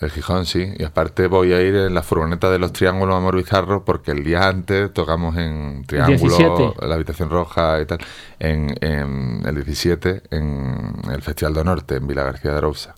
El 0.00 0.10
Gijón, 0.10 0.46
sí. 0.46 0.72
Y 0.78 0.84
aparte 0.84 1.26
voy 1.26 1.52
a 1.52 1.60
ir 1.60 1.74
en 1.74 1.94
la 1.94 2.02
furgoneta 2.02 2.50
de 2.50 2.58
los 2.58 2.72
Triángulos 2.72 3.14
Amor 3.14 3.36
Bizarro 3.36 3.84
porque 3.84 4.12
el 4.12 4.24
día 4.24 4.48
antes 4.48 4.92
tocamos 4.92 5.36
en 5.36 5.84
Triángulo, 5.86 6.36
17. 6.36 6.86
la 6.86 6.94
Habitación 6.94 7.28
Roja 7.28 7.80
y 7.80 7.86
tal, 7.86 7.98
en, 8.38 8.74
en 8.80 9.42
el 9.46 9.54
17 9.54 10.22
en 10.30 11.00
el 11.10 11.22
Festival 11.22 11.54
do 11.54 11.64
Norte, 11.64 11.96
en 11.96 12.06
Vila 12.06 12.24
García 12.24 12.52
de 12.52 12.58
Arousa. 12.58 12.94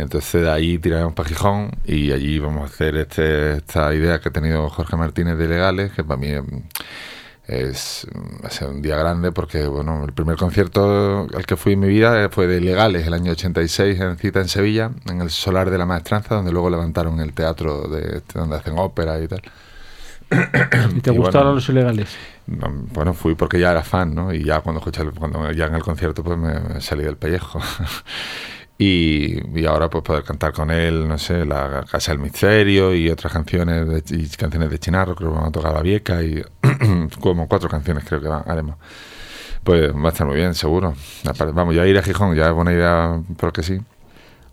Entonces 0.00 0.42
de 0.42 0.50
ahí 0.50 0.78
tiraremos 0.78 1.14
para 1.14 1.28
Gijón 1.28 1.70
y 1.84 2.12
allí 2.12 2.38
vamos 2.38 2.62
a 2.62 2.66
hacer 2.72 2.96
este, 2.96 3.52
esta 3.58 3.94
idea 3.94 4.20
que 4.20 4.28
ha 4.30 4.32
tenido 4.32 4.68
Jorge 4.70 4.96
Martínez 4.96 5.36
de 5.38 5.48
Legales, 5.48 5.92
que 5.92 6.04
para 6.04 6.20
mí 6.20 6.28
mm, 6.32 6.62
es 7.46 8.06
mm, 8.12 8.46
ser 8.48 8.68
un 8.68 8.82
día 8.82 8.96
grande 8.96 9.32
porque 9.32 9.66
bueno 9.66 10.04
el 10.04 10.12
primer 10.12 10.36
concierto 10.36 11.26
al 11.34 11.46
que 11.46 11.56
fui 11.56 11.72
en 11.74 11.80
mi 11.80 11.88
vida 11.88 12.28
fue 12.30 12.46
de 12.46 12.60
Legales 12.60 13.06
el 13.06 13.14
año 13.14 13.32
86 13.32 14.00
en 14.00 14.16
cita 14.18 14.40
en 14.40 14.48
Sevilla 14.48 14.90
en 15.08 15.20
el 15.20 15.30
Solar 15.30 15.70
de 15.70 15.78
la 15.78 15.86
Maestranza 15.86 16.36
donde 16.36 16.52
luego 16.52 16.70
levantaron 16.70 17.20
el 17.20 17.32
teatro 17.34 17.88
de 17.88 18.18
este, 18.18 18.38
donde 18.38 18.56
hacen 18.56 18.74
ópera 18.78 19.20
y 19.20 19.28
tal. 19.28 19.42
¿Y 20.90 21.00
te 21.00 21.10
Y 21.10 21.18
gustaron 21.18 21.54
bueno, 21.54 21.54
los 21.54 21.68
ilegales? 21.68 22.20
no, 22.46 22.68
bueno 22.92 23.14
fui 23.14 23.34
porque 23.34 23.60
ya 23.60 23.70
era 23.72 23.82
fan 23.84 24.14
no 24.14 24.32
y 24.34 24.44
ya 24.44 24.60
cuando 24.60 24.80
escuché 24.80 25.04
cuando 25.12 25.50
ya 25.52 25.66
en 25.66 25.74
el 25.76 25.82
concierto 25.82 26.22
pues 26.24 26.38
me, 26.38 26.60
me 26.60 26.80
salí 26.80 27.04
del 27.04 27.16
pellejo 27.16 27.60
y, 28.82 29.60
y 29.60 29.66
ahora 29.66 29.90
pues 29.90 30.02
poder 30.02 30.22
cantar 30.24 30.52
con 30.54 30.70
él 30.70 31.06
no 31.06 31.18
sé 31.18 31.44
la 31.44 31.84
casa 31.90 32.12
del 32.12 32.20
misterio 32.20 32.94
y 32.94 33.10
otras 33.10 33.30
canciones 33.30 33.86
de, 33.86 34.16
y 34.16 34.26
canciones 34.28 34.70
de 34.70 34.78
Chinarro 34.78 35.14
creo 35.14 35.28
que 35.28 35.34
vamos 35.34 35.50
a 35.50 35.52
tocar 35.52 35.74
la 35.74 35.82
vieca 35.82 36.22
y 36.22 36.42
como 37.20 37.46
cuatro 37.46 37.68
canciones 37.68 38.04
creo 38.04 38.20
que 38.22 38.28
va- 38.28 38.44
haremos. 38.46 38.76
Pues 39.62 39.92
va 39.94 40.06
a 40.06 40.08
estar 40.08 40.26
muy 40.26 40.36
bien 40.36 40.54
seguro. 40.54 40.94
Vamos 41.52 41.74
ya 41.74 41.86
ir 41.86 41.98
a 41.98 42.02
Gijón 42.02 42.34
ya 42.34 42.46
es 42.48 42.54
buena 42.54 42.72
idea 42.72 43.20
porque 43.36 43.62
sí. 43.62 43.78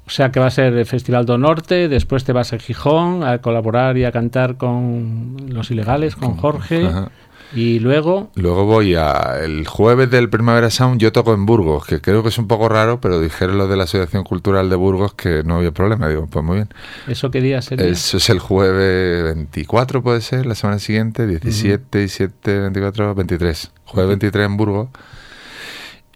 O 0.06 0.10
sea 0.10 0.32
que 0.32 0.40
va 0.42 0.48
a 0.48 0.52
ser 0.52 0.74
el 0.74 0.86
Festival 0.86 1.26
do 1.26 1.38
Norte, 1.38 1.88
después 1.88 2.26
te 2.26 2.34
vas 2.34 2.52
a 2.52 2.60
Gijón 2.60 3.24
a 3.24 3.38
colaborar 3.40 3.98
y 3.98 4.04
a 4.04 4.12
cantar 4.12 4.58
con 4.58 5.38
los 5.50 5.72
ilegales, 5.72 6.16
con 6.18 6.36
Jorge, 6.36 6.86
Ajá. 6.88 7.10
Y 7.56 7.80
luego 7.80 8.30
Luego 8.36 8.66
voy 8.66 8.96
a 8.96 9.40
el 9.44 9.66
jueves 9.68 10.10
del 10.12 10.30
Primavera 10.30 10.70
Sound, 10.70 11.00
yo 11.00 11.12
toco 11.12 11.34
en 11.34 11.46
Burgos, 11.46 11.86
que 11.86 12.02
creo 12.02 12.22
que 12.24 12.30
es 12.30 12.38
un 12.38 12.48
poco 12.48 12.68
raro, 12.70 13.00
pero 13.00 13.20
dijeron 13.22 13.58
los 13.58 13.70
de 13.70 13.78
la 13.78 13.84
Asociación 13.86 14.24
Cultural 14.24 14.70
de 14.70 14.76
Burgos 14.76 15.14
que 15.14 15.44
no 15.44 15.56
había 15.58 15.72
problema. 15.72 16.08
Digo, 16.10 16.28
pues 16.28 16.44
muy 16.44 16.56
bien. 16.58 16.70
¿eso 17.08 17.32
qué 17.32 17.40
día 17.42 17.62
sería? 17.62 17.86
Eso 17.88 18.18
es 18.18 18.30
el 18.30 18.40
jueves 18.40 19.24
24, 19.36 20.04
puede 20.04 20.22
ser, 20.22 20.46
la 20.46 20.56
semana 20.56 20.80
siguiente, 20.80 21.26
17, 21.26 22.00
17, 22.00 22.60
24, 22.60 23.16
23. 23.16 23.72
Jueves 23.86 24.10
23 24.10 24.46
en 24.46 24.58
Burgos. 24.58 24.90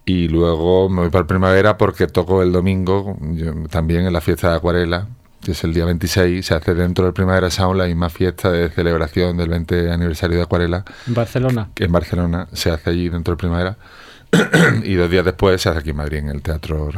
Y 0.04 0.28
luego 0.28 0.88
me 0.90 1.02
voy 1.02 1.10
para 1.10 1.20
el 1.22 1.26
Primavera 1.26 1.78
porque 1.78 2.08
toco 2.08 2.42
el 2.42 2.50
domingo 2.52 3.16
yo- 3.20 3.54
también 3.70 4.04
en 4.04 4.12
la 4.12 4.20
fiesta 4.20 4.50
de 4.50 4.56
Acuarela, 4.56 5.06
que 5.42 5.52
es 5.52 5.64
el 5.64 5.74
día 5.74 5.84
26. 5.84 6.44
Se 6.46 6.54
hace 6.54 6.74
dentro 6.74 7.04
del 7.04 7.12
Primavera 7.14 7.50
Sound 7.50 7.78
la 7.78 7.86
misma 7.86 8.08
fiesta 8.08 8.50
de 8.50 8.68
celebración 8.70 9.36
del 9.36 9.48
20 9.48 9.90
aniversario 9.90 10.36
de 10.38 10.42
Acuarela 10.44 10.84
En 11.06 11.14
Barcelona. 11.14 11.68
que 11.74 11.84
en 11.84 11.92
Barcelona 11.92 12.46
se 12.52 12.70
hace 12.70 12.90
allí 12.90 13.08
dentro 13.08 13.32
del 13.32 13.38
Primavera 13.38 13.76
y 14.84 14.94
dos 14.94 15.10
días 15.10 15.24
después 15.24 15.60
se 15.60 15.68
hace 15.68 15.80
aquí 15.80 15.90
en 15.90 15.96
Madrid 15.96 16.18
en 16.18 16.28
el 16.28 16.40
Teatro 16.42 16.88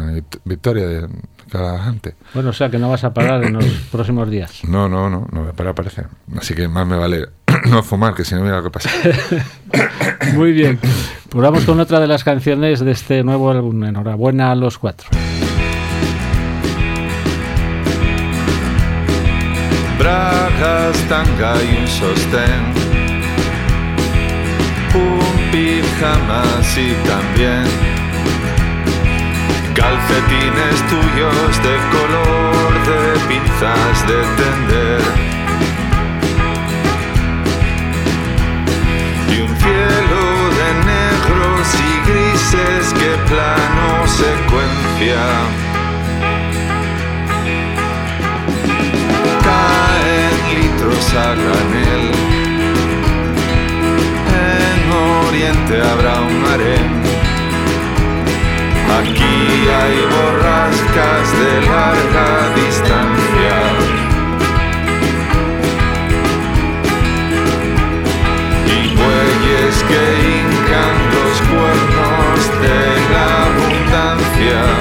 Victoria 0.44 0.86
de 0.86 1.08
Calajante. 1.50 2.14
Bueno, 2.32 2.50
o 2.50 2.52
sea 2.52 2.70
que 2.70 2.78
no 2.78 2.90
vas 2.90 3.02
a 3.04 3.12
parar 3.12 3.42
en 3.44 3.54
los 3.54 3.64
próximos 3.92 4.30
días. 4.30 4.62
No, 4.68 4.88
no, 4.88 5.08
no, 5.10 5.26
no 5.32 5.40
voy 5.40 5.50
a 5.50 5.52
parar 5.52 5.72
aparecer. 5.72 6.06
Así 6.36 6.54
que 6.54 6.68
más 6.68 6.86
me 6.86 6.96
vale 6.96 7.26
no 7.70 7.82
fumar, 7.82 8.14
que 8.14 8.24
si 8.24 8.34
no 8.34 8.42
mira 8.42 8.58
lo 8.58 8.62
que 8.64 8.70
pasa. 8.70 8.90
Muy 10.34 10.52
bien. 10.52 10.78
Pues 11.28 11.42
vamos 11.42 11.64
con 11.64 11.80
otra 11.80 11.98
de 11.98 12.06
las 12.06 12.22
canciones 12.22 12.80
de 12.80 12.92
este 12.92 13.24
nuevo 13.24 13.50
álbum. 13.50 13.82
Enhorabuena 13.84 14.52
a 14.52 14.54
los 14.54 14.78
cuatro. 14.78 15.08
Bragas, 20.04 20.96
tanga 21.08 21.54
y 21.62 21.78
un 21.80 21.88
sostén. 21.88 22.62
Un 24.94 25.50
pijamas 25.50 26.68
y 26.76 26.92
también 27.08 27.64
calcetines 29.74 30.78
tuyos 30.92 31.52
de 31.66 31.74
color 31.94 32.70
de 32.88 33.00
pinzas 33.28 33.96
de 34.10 34.20
tender. 34.38 35.02
Y 39.32 39.40
un 39.46 39.52
cielo 39.64 40.24
de 40.58 40.68
negros 40.92 41.66
y 41.88 42.10
grises 42.10 42.92
que 43.00 43.10
plano 43.30 44.06
secuencia. 44.06 45.24
Litros 50.94 51.14
a. 51.14 51.34
En 54.34 54.92
Oriente 55.28 55.74
habrá 55.80 56.20
un 56.20 56.44
harén. 56.46 56.88
Aquí 58.98 59.36
hay 59.80 59.96
borrascas 60.14 61.26
de 61.40 61.52
larga 61.66 62.28
distancia. 62.54 63.56
Y 68.66 68.78
bueyes 68.96 69.76
que 69.88 70.02
hincan 70.28 70.96
los 71.14 71.36
cuernos 71.50 72.38
de 72.62 72.80
la 73.12 73.26
abundancia. 73.46 74.73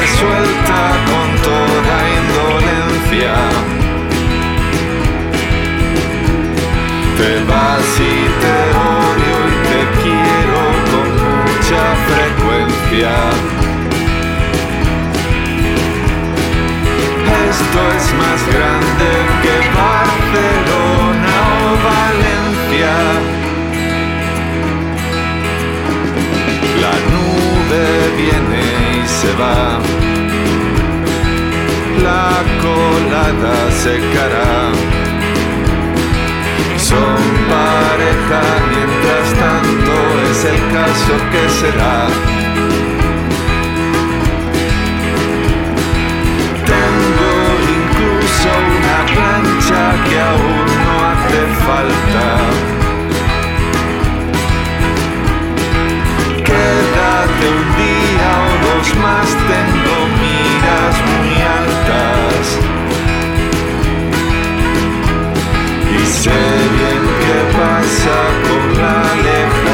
Se 0.00 0.06
suelta 0.18 0.80
con 1.08 1.28
toda 1.42 1.96
indolencia. 2.20 3.34
Te 7.16 7.32
vas 7.50 7.90
y 7.98 8.16
te 8.42 8.56
odio 8.92 9.36
y 9.48 9.56
te 9.70 9.80
quiero 10.02 10.62
con 10.90 11.08
mucha 11.22 11.82
frecuencia. 12.08 13.14
Esto 17.48 17.80
es 17.96 18.06
más 18.20 18.40
grande 18.54 19.08
que 19.42 19.54
Barcelona 19.80 21.36
o 21.62 21.70
Valencia. 21.88 22.94
La 26.82 26.94
nube 27.12 27.84
viene 28.16 29.02
y 29.02 29.08
se 29.08 29.32
va. 29.34 29.85
La 32.66 32.72
colada 32.72 33.56
secará. 33.70 34.72
Son 36.76 37.20
pareja, 37.48 38.42
mientras 38.72 39.26
tanto 39.44 39.94
es 40.30 40.38
el 40.44 40.58
caso 40.74 41.14
que 41.30 41.42
será. 41.60 41.98
Tengo 46.72 47.34
incluso 47.78 48.48
una 48.76 48.98
plancha 49.12 49.82
que 50.08 50.16
aún 50.30 50.66
no 50.84 50.94
hace 51.10 51.40
falta. 51.66 52.26
Quédate 56.44 57.44
un 57.58 57.68
día 57.82 58.30
o 58.44 58.52
dos 58.66 58.88
más, 58.96 59.28
tengo 59.52 59.96
miras 60.20 60.94
muy 61.06 61.30
altas. 61.42 61.65
Sé 66.26 66.68
bien 66.76 67.02
qué 67.22 67.38
pasa 67.56 68.16
con 68.46 68.82
la 68.82 68.94
lejanía. 69.22 69.65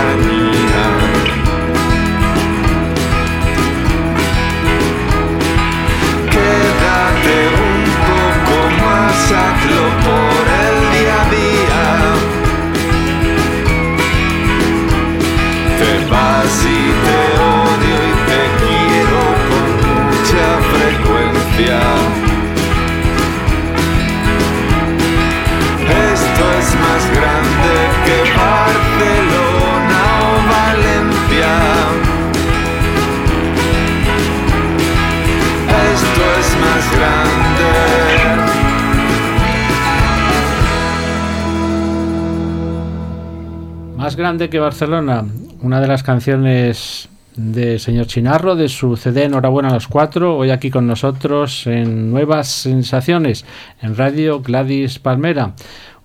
Grande 44.16 44.50
que 44.50 44.58
Barcelona, 44.58 45.24
una 45.62 45.80
de 45.80 45.86
las 45.86 46.02
canciones 46.02 47.08
de 47.36 47.78
señor 47.78 48.06
Chinarro 48.06 48.56
de 48.56 48.68
su 48.68 48.96
CD 48.96 49.24
Enhorabuena 49.24 49.70
a 49.70 49.74
los 49.74 49.88
cuatro, 49.88 50.36
hoy 50.36 50.50
aquí 50.50 50.70
con 50.70 50.86
nosotros 50.86 51.66
en 51.66 52.10
Nuevas 52.10 52.48
Sensaciones, 52.48 53.44
en 53.80 53.96
Radio 53.96 54.40
Gladys 54.40 54.98
Palmera. 54.98 55.54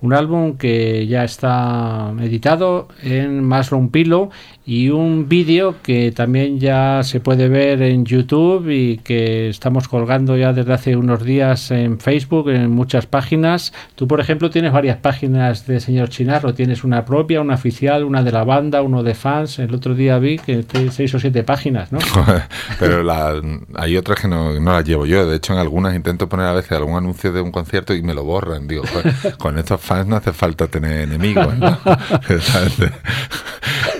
Un 0.01 0.13
álbum 0.13 0.57
que 0.57 1.07
ya 1.07 1.23
está 1.23 2.13
editado 2.21 2.87
en 3.01 3.43
Maslow 3.43 3.89
Pilo 3.89 4.29
y 4.65 4.89
un 4.89 5.27
vídeo 5.29 5.75
que 5.81 6.11
también 6.11 6.59
ya 6.59 7.01
se 7.03 7.19
puede 7.19 7.47
ver 7.47 7.81
en 7.81 8.05
YouTube 8.05 8.69
y 8.69 8.97
que 8.97 9.49
estamos 9.49 9.87
colgando 9.87 10.35
ya 10.37 10.51
desde 10.53 10.73
hace 10.73 10.95
unos 10.97 11.23
días 11.23 11.71
en 11.71 11.99
Facebook, 11.99 12.49
en 12.49 12.69
muchas 12.69 13.05
páginas. 13.07 13.73
Tú, 13.95 14.07
por 14.07 14.19
ejemplo, 14.19 14.49
tienes 14.49 14.71
varias 14.73 14.97
páginas 14.97 15.65
de 15.65 15.79
señor 15.79 16.09
Chinarro. 16.09 16.53
Tienes 16.53 16.83
una 16.83 17.03
propia, 17.05 17.39
una 17.41 17.55
oficial, 17.55 18.03
una 18.03 18.23
de 18.23 18.31
la 18.33 18.43
banda, 18.43 18.81
uno 18.81 19.03
de 19.03 19.15
fans. 19.15 19.57
El 19.59 19.73
otro 19.73 19.95
día 19.95 20.19
vi 20.19 20.37
que 20.37 20.63
te- 20.63 20.91
seis 20.91 21.13
o 21.15 21.19
siete 21.19 21.43
páginas, 21.43 21.91
¿no? 21.91 21.99
Pero 22.79 23.03
la- 23.03 23.41
hay 23.75 23.95
otras 23.97 24.19
que 24.19 24.27
no, 24.27 24.59
no 24.59 24.73
las 24.73 24.83
llevo 24.85 25.05
yo. 25.05 25.25
De 25.27 25.37
hecho, 25.37 25.53
en 25.53 25.59
algunas 25.59 25.95
intento 25.95 26.27
poner 26.29 26.45
a 26.47 26.53
veces 26.53 26.73
algún 26.73 26.95
anuncio 26.97 27.31
de 27.31 27.41
un 27.41 27.51
concierto 27.51 27.95
y 27.95 28.01
me 28.01 28.13
lo 28.13 28.25
borran. 28.25 28.67
Digo, 28.67 28.83
"Joder, 28.91 29.37
con 29.37 29.57
estos 29.57 29.79
fans 29.87 30.05
no 30.07 30.15
hace 30.17 30.33
falta 30.33 30.67
tener 30.67 31.01
enemigos. 31.01 31.47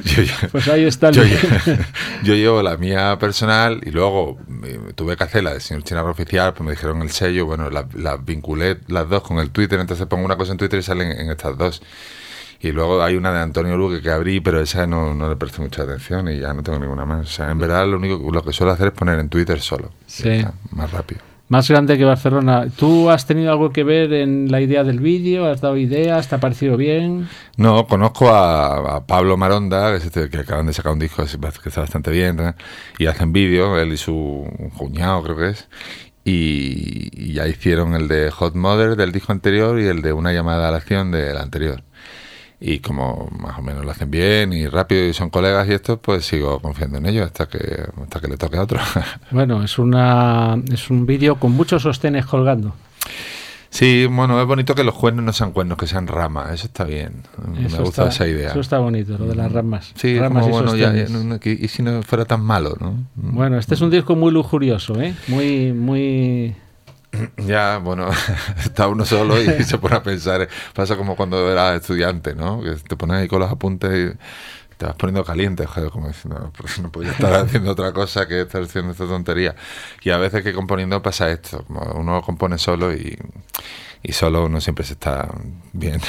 yo, 0.04 0.24
Pues 0.52 0.68
ahí 0.68 0.86
está 0.86 1.10
el- 1.10 1.16
yo, 1.16 1.24
yo 2.24 2.36
llevo 2.36 2.62
la 2.62 2.78
mía 2.78 3.18
personal 3.20 3.82
y 3.84 3.92
luego 3.92 4.38
eh, 4.64 4.80
tuve 4.96 5.18
que 5.18 5.24
hacer 5.24 5.44
la 5.44 5.54
de 5.54 5.60
señor 5.60 5.84
Chinarro 5.84 6.12
oficial, 6.12 6.54
pues 6.54 6.66
me 6.66 6.72
dijeron 6.72 7.02
el 7.02 7.12
sello, 7.12 7.46
bueno, 7.46 7.70
las 7.70 7.94
las 7.96 8.24
vinculé 8.24 8.80
las 8.88 9.10
dos 9.10 9.24
con 9.24 9.40
el 9.40 9.50
Twitter, 9.52 9.80
entonces 9.80 10.06
pongo 10.08 10.26
una 10.26 10.38
cosa 10.38 10.52
en 10.52 10.58
Twitter 10.58 10.80
y 10.80 10.84
salen 10.84 11.12
en 11.12 11.32
estas 11.32 11.58
dos. 11.58 11.82
Y 12.60 12.72
luego 12.72 13.04
hay 13.04 13.16
una 13.16 13.32
de 13.32 13.40
Antonio 13.40 13.78
Luque 13.78 14.02
que 14.02 14.10
abrí, 14.10 14.40
pero 14.40 14.60
esa 14.60 14.88
no, 14.88 15.14
no 15.14 15.30
le 15.30 15.36
presté 15.36 15.62
mucha 15.62 15.84
atención 15.84 16.28
y 16.28 16.40
ya 16.40 16.54
no 16.54 16.64
tengo 16.64 16.80
ninguna 16.80 17.06
más. 17.06 17.28
O 17.28 17.30
sea, 17.30 17.52
en 17.52 17.60
verdad 17.60 17.86
lo 17.88 17.98
único 17.98 18.32
lo 18.32 18.44
que 18.44 18.52
suelo 18.52 18.72
hacer 18.72 18.88
es 18.88 18.94
poner 18.94 19.20
en 19.20 19.30
Twitter 19.30 19.60
solo. 19.62 19.92
Sí. 20.08 20.30
Está, 20.30 20.54
más 20.72 20.92
rápido. 20.92 21.22
Más 21.50 21.70
grande 21.70 21.98
que 21.98 22.04
Barcelona. 22.04 22.68
¿Tú 22.76 23.10
has 23.10 23.26
tenido 23.26 23.52
algo 23.52 23.72
que 23.72 23.86
ver 23.86 24.12
en 24.12 24.52
la 24.52 24.60
idea 24.60 24.84
del 24.84 25.00
vídeo? 25.00 25.46
¿Has 25.46 25.62
dado 25.62 25.78
ideas? 25.78 26.28
¿Te 26.28 26.36
ha 26.36 26.40
parecido 26.40 26.76
bien? 26.76 27.30
No, 27.56 27.88
conozco 27.88 28.30
a, 28.30 29.06
Pablo 29.08 29.38
Maronda, 29.38 29.92
que, 29.92 29.98
es 29.98 30.06
este- 30.06 30.30
que 30.30 30.40
acaban 30.40 30.66
de 30.68 30.74
sacar 30.74 30.92
un 30.92 31.00
disco 31.00 31.24
que 31.24 31.70
está 31.70 31.82
bastante 31.82 32.12
bien, 32.12 32.38
y 32.98 33.06
hacen 33.06 33.32
vídeo, 33.32 33.80
él 33.80 33.94
y 33.94 33.98
su 33.98 34.46
cuñado 34.78 35.24
creo 35.24 35.38
que 35.38 35.50
es, 35.52 35.70
y, 36.26 37.10
y 37.14 37.34
ya 37.34 37.48
hicieron 37.48 37.96
el 37.96 38.10
de 38.10 38.30
Hot 38.32 38.56
Mother 38.56 38.98
del 38.98 39.14
disco 39.14 39.32
anterior 39.32 39.80
y 39.80 39.86
el 39.88 40.02
de 40.02 40.12
Una 40.12 40.34
llamada 40.34 40.68
a 40.68 40.72
la 40.72 40.78
acción 40.78 41.12
del 41.12 41.38
anterior. 41.38 41.82
Y 42.60 42.80
como 42.80 43.30
más 43.40 43.60
o 43.60 43.62
menos 43.62 43.86
lo 43.86 43.92
hacen 43.92 44.10
bien 44.10 44.52
y 44.52 44.66
rápido 44.68 45.06
y 45.08 45.14
son 45.14 45.30
colegas 45.30 45.68
y 45.70 45.74
esto, 45.74 45.98
pues 46.02 46.26
sigo 46.26 46.60
confiando 46.60 46.98
en 46.98 47.06
ellos 47.06 47.26
hasta 47.28 47.48
que, 47.48 47.60
hasta 48.02 48.20
que 48.20 48.28
le 48.28 48.38
toque 48.38 48.58
a 48.58 48.64
otro. 48.64 48.80
Bueno, 49.32 49.64
es 49.64 49.78
una 49.78 50.58
es 50.72 50.90
un 50.90 51.06
vídeo 51.06 51.36
con 51.36 51.52
muchos 51.52 51.84
sostenes 51.84 52.26
colgando. 52.26 52.74
sí, 53.70 54.08
bueno, 54.10 54.42
es 54.42 54.48
bonito 54.48 54.74
que 54.74 54.84
los 54.84 54.96
cuernos 54.96 55.24
no 55.24 55.34
sean 55.34 55.52
cuernos, 55.52 55.78
que 55.78 55.86
sean 55.86 56.08
ramas, 56.08 56.52
eso 56.52 56.66
está 56.66 56.84
bien. 56.84 57.22
Me 57.54 57.64
gusta 57.68 57.84
está- 57.84 58.08
esa 58.08 58.28
idea. 58.28 58.50
Eso 58.50 58.60
está 58.62 58.80
bonito, 58.80 59.18
lo 59.20 59.26
de 59.26 59.36
las 59.36 59.52
ramas. 59.52 59.92
Sí, 59.96 60.18
ramas 60.18 60.44
como, 60.44 60.56
y 60.58 60.62
bueno, 60.64 60.76
ya, 60.76 60.94
ya, 60.94 61.08
no- 61.10 61.40
y 61.44 61.68
si 61.68 61.84
no 61.84 62.02
fuera 62.02 62.26
tan 62.26 62.42
malo, 62.42 62.76
¿no? 62.80 62.96
Bueno, 63.16 63.60
este 63.60 63.76
es 63.76 63.82
un 63.82 63.92
disco 63.92 64.16
muy 64.16 64.32
lujurioso, 64.32 65.00
¿eh? 65.00 65.14
Muy, 65.28 65.74
muy... 65.74 66.56
Ya, 67.38 67.78
bueno, 67.78 68.10
está 68.60 68.88
uno 68.88 69.06
solo 69.06 69.42
y 69.42 69.64
se 69.64 69.78
pone 69.78 69.96
a 69.96 70.04
pensar. 70.04 70.48
Pasa 70.74 70.96
como 70.96 71.16
cuando 71.16 71.52
eras 71.52 71.82
estudiante, 71.82 72.36
¿no? 72.36 72.62
Que 72.62 72.76
te 72.76 72.96
pones 72.96 73.18
ahí 73.18 73.28
con 73.28 73.40
los 73.40 73.52
apuntes 73.52 73.92
y 73.92 74.18
te 74.78 74.86
vas 74.86 74.96
poniendo 74.96 75.24
caliente, 75.24 75.66
joder, 75.66 75.90
como 75.90 76.08
diciendo, 76.08 76.52
porque 76.56 76.82
no 76.82 76.92
podía 76.92 77.12
estar 77.12 77.34
haciendo 77.46 77.72
otra 77.72 77.92
cosa 77.94 78.28
que 78.28 78.42
estar 78.42 78.62
haciendo 78.62 78.92
esta 78.92 79.06
tontería. 79.06 79.56
Y 80.04 80.12
a 80.12 80.18
veces 80.18 80.44
que 80.44 80.54
componiendo 80.54 81.02
pasa 81.02 81.30
esto, 81.30 81.64
como 81.66 81.82
uno 81.94 82.22
compone 82.22 82.58
solo 82.58 82.94
y, 82.94 83.18
y 84.04 84.12
solo 84.14 84.46
uno 84.46 84.62
siempre 84.62 84.86
se 84.86 84.94
está 84.94 85.28
bien. 85.74 86.00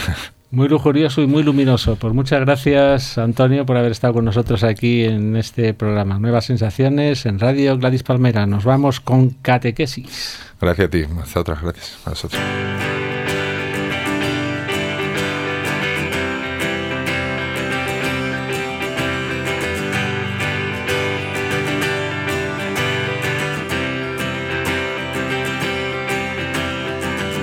Muy 0.51 0.69
lujurioso 0.69 1.21
y 1.21 1.27
muy 1.27 1.43
luminoso. 1.43 1.97
Pues 1.97 2.15
muchas 2.15 2.41
gracias, 2.41 3.19
Antonio, 3.19 3.67
por 3.67 3.77
haber 3.77 3.93
estado 3.93 4.15
con 4.15 4.25
nosotros 4.25 4.65
aquí 4.65 5.05
en 5.05 5.37
este 5.37 5.75
programa. 5.75 6.19
Nuevas 6.19 6.47
sensaciones 6.47 7.27
en 7.27 7.39
Radio 7.39 7.77
Gladys 7.77 8.03
Palmera. 8.03 8.47
Nos 8.47 8.65
vamos 8.65 9.01
con 9.01 9.31
catequesis. 9.31 10.39
Gracias 10.59 10.87
a 10.87 10.91
ti, 10.91 11.05
hasta 11.23 11.41
otras 11.41 11.63
gracias 11.63 11.99
a 12.07 12.88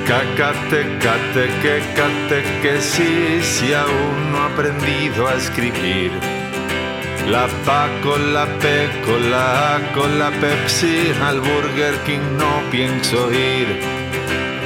vosotros. 0.06 0.36
Cacate, 0.38 0.99
cate, 0.99 1.49
que 1.62 1.82
cate, 1.95 2.82
sí, 2.82 3.39
si 3.41 3.74
aún 3.74 4.32
no 4.32 4.38
he 4.38 4.53
aprendido 4.53 5.28
a 5.28 5.36
escribir. 5.36 6.12
La 7.28 7.47
Pa 7.66 7.89
con 8.03 8.34
la 8.34 8.45
P, 8.45 8.88
con 9.03 9.32
la 9.32 9.76
A, 9.76 9.93
con 9.93 10.20
la 10.20 10.30
Pepsi, 10.30 11.12
al 11.24 11.39
Burger 11.39 11.95
King 12.06 12.38
no 12.38 12.62
pienso 12.70 13.32
ir. 13.32 13.68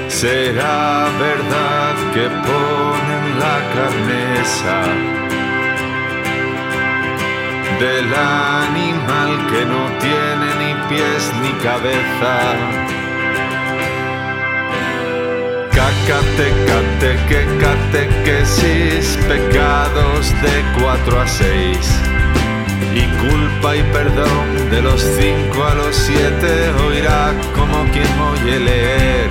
Será 0.10 1.08
verdad 1.20 1.96
que 2.14 2.28
ponen 2.28 3.40
la 3.40 3.58
carne 3.74 4.42
esa 4.42 4.82
del 7.80 8.14
animal 8.14 9.48
que 9.50 9.66
no 9.66 9.88
tiene 10.00 10.48
ni 10.60 10.90
pies 10.90 11.32
ni 11.42 11.52
cabeza. 11.64 12.99
Cacate, 15.80 16.52
cate, 16.68 17.16
que 17.30 17.46
catequesis, 17.58 19.18
pecados 19.30 20.30
de 20.42 20.82
4 20.82 21.22
a 21.22 21.26
6. 21.26 21.78
Y 22.96 23.04
culpa 23.24 23.78
y 23.78 23.84
perdón 23.84 24.70
de 24.72 24.82
los 24.82 25.00
5 25.00 25.64
a 25.64 25.76
los 25.76 25.96
7 25.96 26.72
oirá 26.86 27.34
como 27.56 27.90
quien 27.94 28.12
oye 28.20 28.60
leer. 28.60 29.30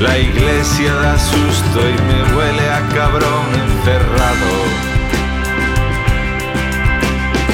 La 0.00 0.18
iglesia 0.18 0.94
da 0.94 1.16
susto 1.16 1.78
y 1.78 1.96
me 2.08 2.34
huele 2.34 2.68
a 2.68 2.80
cabrón 2.92 3.46
encerrado. 3.54 4.52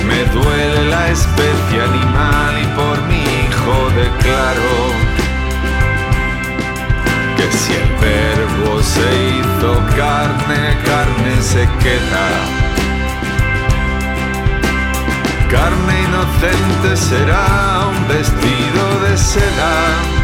Me 0.08 0.24
duele 0.32 0.88
la 0.88 1.10
especie 1.10 1.82
animal 1.82 2.54
y 2.58 2.66
por 2.74 3.02
mi 3.02 3.20
hijo 3.20 3.90
declaro 3.94 5.05
que 7.46 7.50
Que 7.50 7.56
si 7.56 7.72
el 7.72 7.88
verbo 8.00 8.82
se 8.82 9.38
hizo 9.38 9.74
carne, 9.96 10.76
carne 10.84 11.42
se 11.42 11.68
queda. 11.82 12.26
Carne 15.50 16.02
inocente 16.02 16.96
será 16.96 17.88
un 17.88 18.08
vestido 18.08 19.00
de 19.02 19.16
seda 19.16 20.16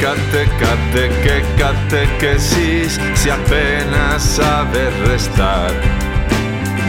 Cate, 0.00 0.48
cate, 0.58 1.08
que 1.22 1.44
catequesis 1.58 2.98
si 3.14 3.28
apenas 3.28 4.22
sabes 4.22 4.98
restar. 5.06 5.99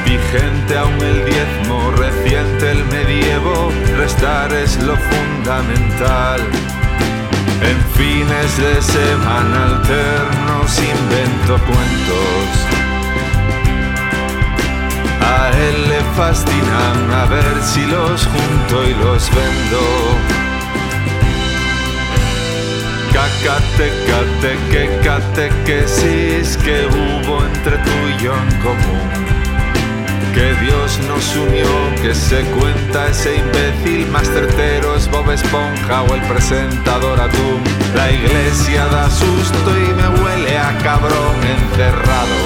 Vigente 0.06 0.78
aún 0.78 1.02
el 1.02 1.26
diezmo, 1.26 1.92
reciente 1.92 2.72
el 2.72 2.86
medievo, 2.86 3.72
restar 3.98 4.52
es 4.54 4.82
lo 4.82 4.96
fundamental. 4.98 6.42
En 7.62 7.78
fines 7.94 8.58
de 8.58 8.82
semana 8.82 9.66
alternos 9.66 10.80
invento 10.80 11.58
cuentos. 11.66 12.82
A 15.22 15.50
él 15.50 15.90
le 15.90 16.02
fascinan 16.16 17.12
a 17.12 17.26
ver 17.26 17.62
si 17.62 17.86
los 17.86 18.26
junto 18.26 18.90
y 18.90 18.94
los 18.96 19.30
vendo. 19.30 20.42
Cacate, 23.14 23.92
cate, 24.08 24.58
que 24.72 25.00
catequesis 25.04 26.58
que 26.58 26.88
hubo 26.88 27.46
entre 27.46 27.78
tú 27.78 27.92
y 28.18 28.24
yo 28.24 28.34
en 28.34 28.62
común. 28.62 29.31
Que 30.34 30.54
Dios 30.62 30.98
nos 31.10 31.36
unió, 31.36 31.66
que 32.02 32.16
se 32.16 32.42
cuenta 32.52 33.08
ese 33.10 33.36
imbécil 33.36 34.08
más 34.12 34.28
certero 34.30 34.96
es 34.96 35.12
Bob 35.12 35.30
Esponja 35.30 36.04
o 36.04 36.16
el 36.16 36.22
presentador 36.22 37.20
Atum. 37.20 37.62
La 37.96 38.10
iglesia 38.10 38.86
da 38.86 39.10
susto 39.10 39.78
y 39.78 39.94
me 39.94 40.08
huele 40.08 40.58
a 40.58 40.78
cabrón 40.84 41.36
encerrado. 41.44 42.38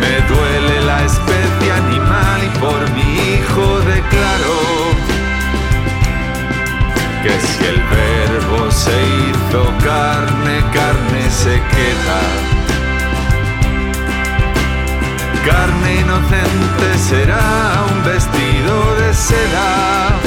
Me 0.00 0.34
duele 0.34 0.80
la 0.86 1.04
especie 1.04 1.72
animal 1.72 2.40
y 2.42 2.58
por 2.58 2.90
mi 2.92 3.34
hijo 3.34 3.80
declaro 3.80 4.60
que 7.22 7.38
si 7.38 7.64
el 7.66 7.82
verbo 7.82 8.70
se 8.70 8.96
hizo 9.18 9.62
carne, 9.84 10.64
carne 10.72 11.30
se 11.30 11.60
queda. 11.76 12.59
Carne 15.50 16.00
inocente 16.00 16.98
será 16.98 17.84
un 17.90 18.04
vestido 18.04 18.94
de 19.00 19.12
seda 19.12 20.20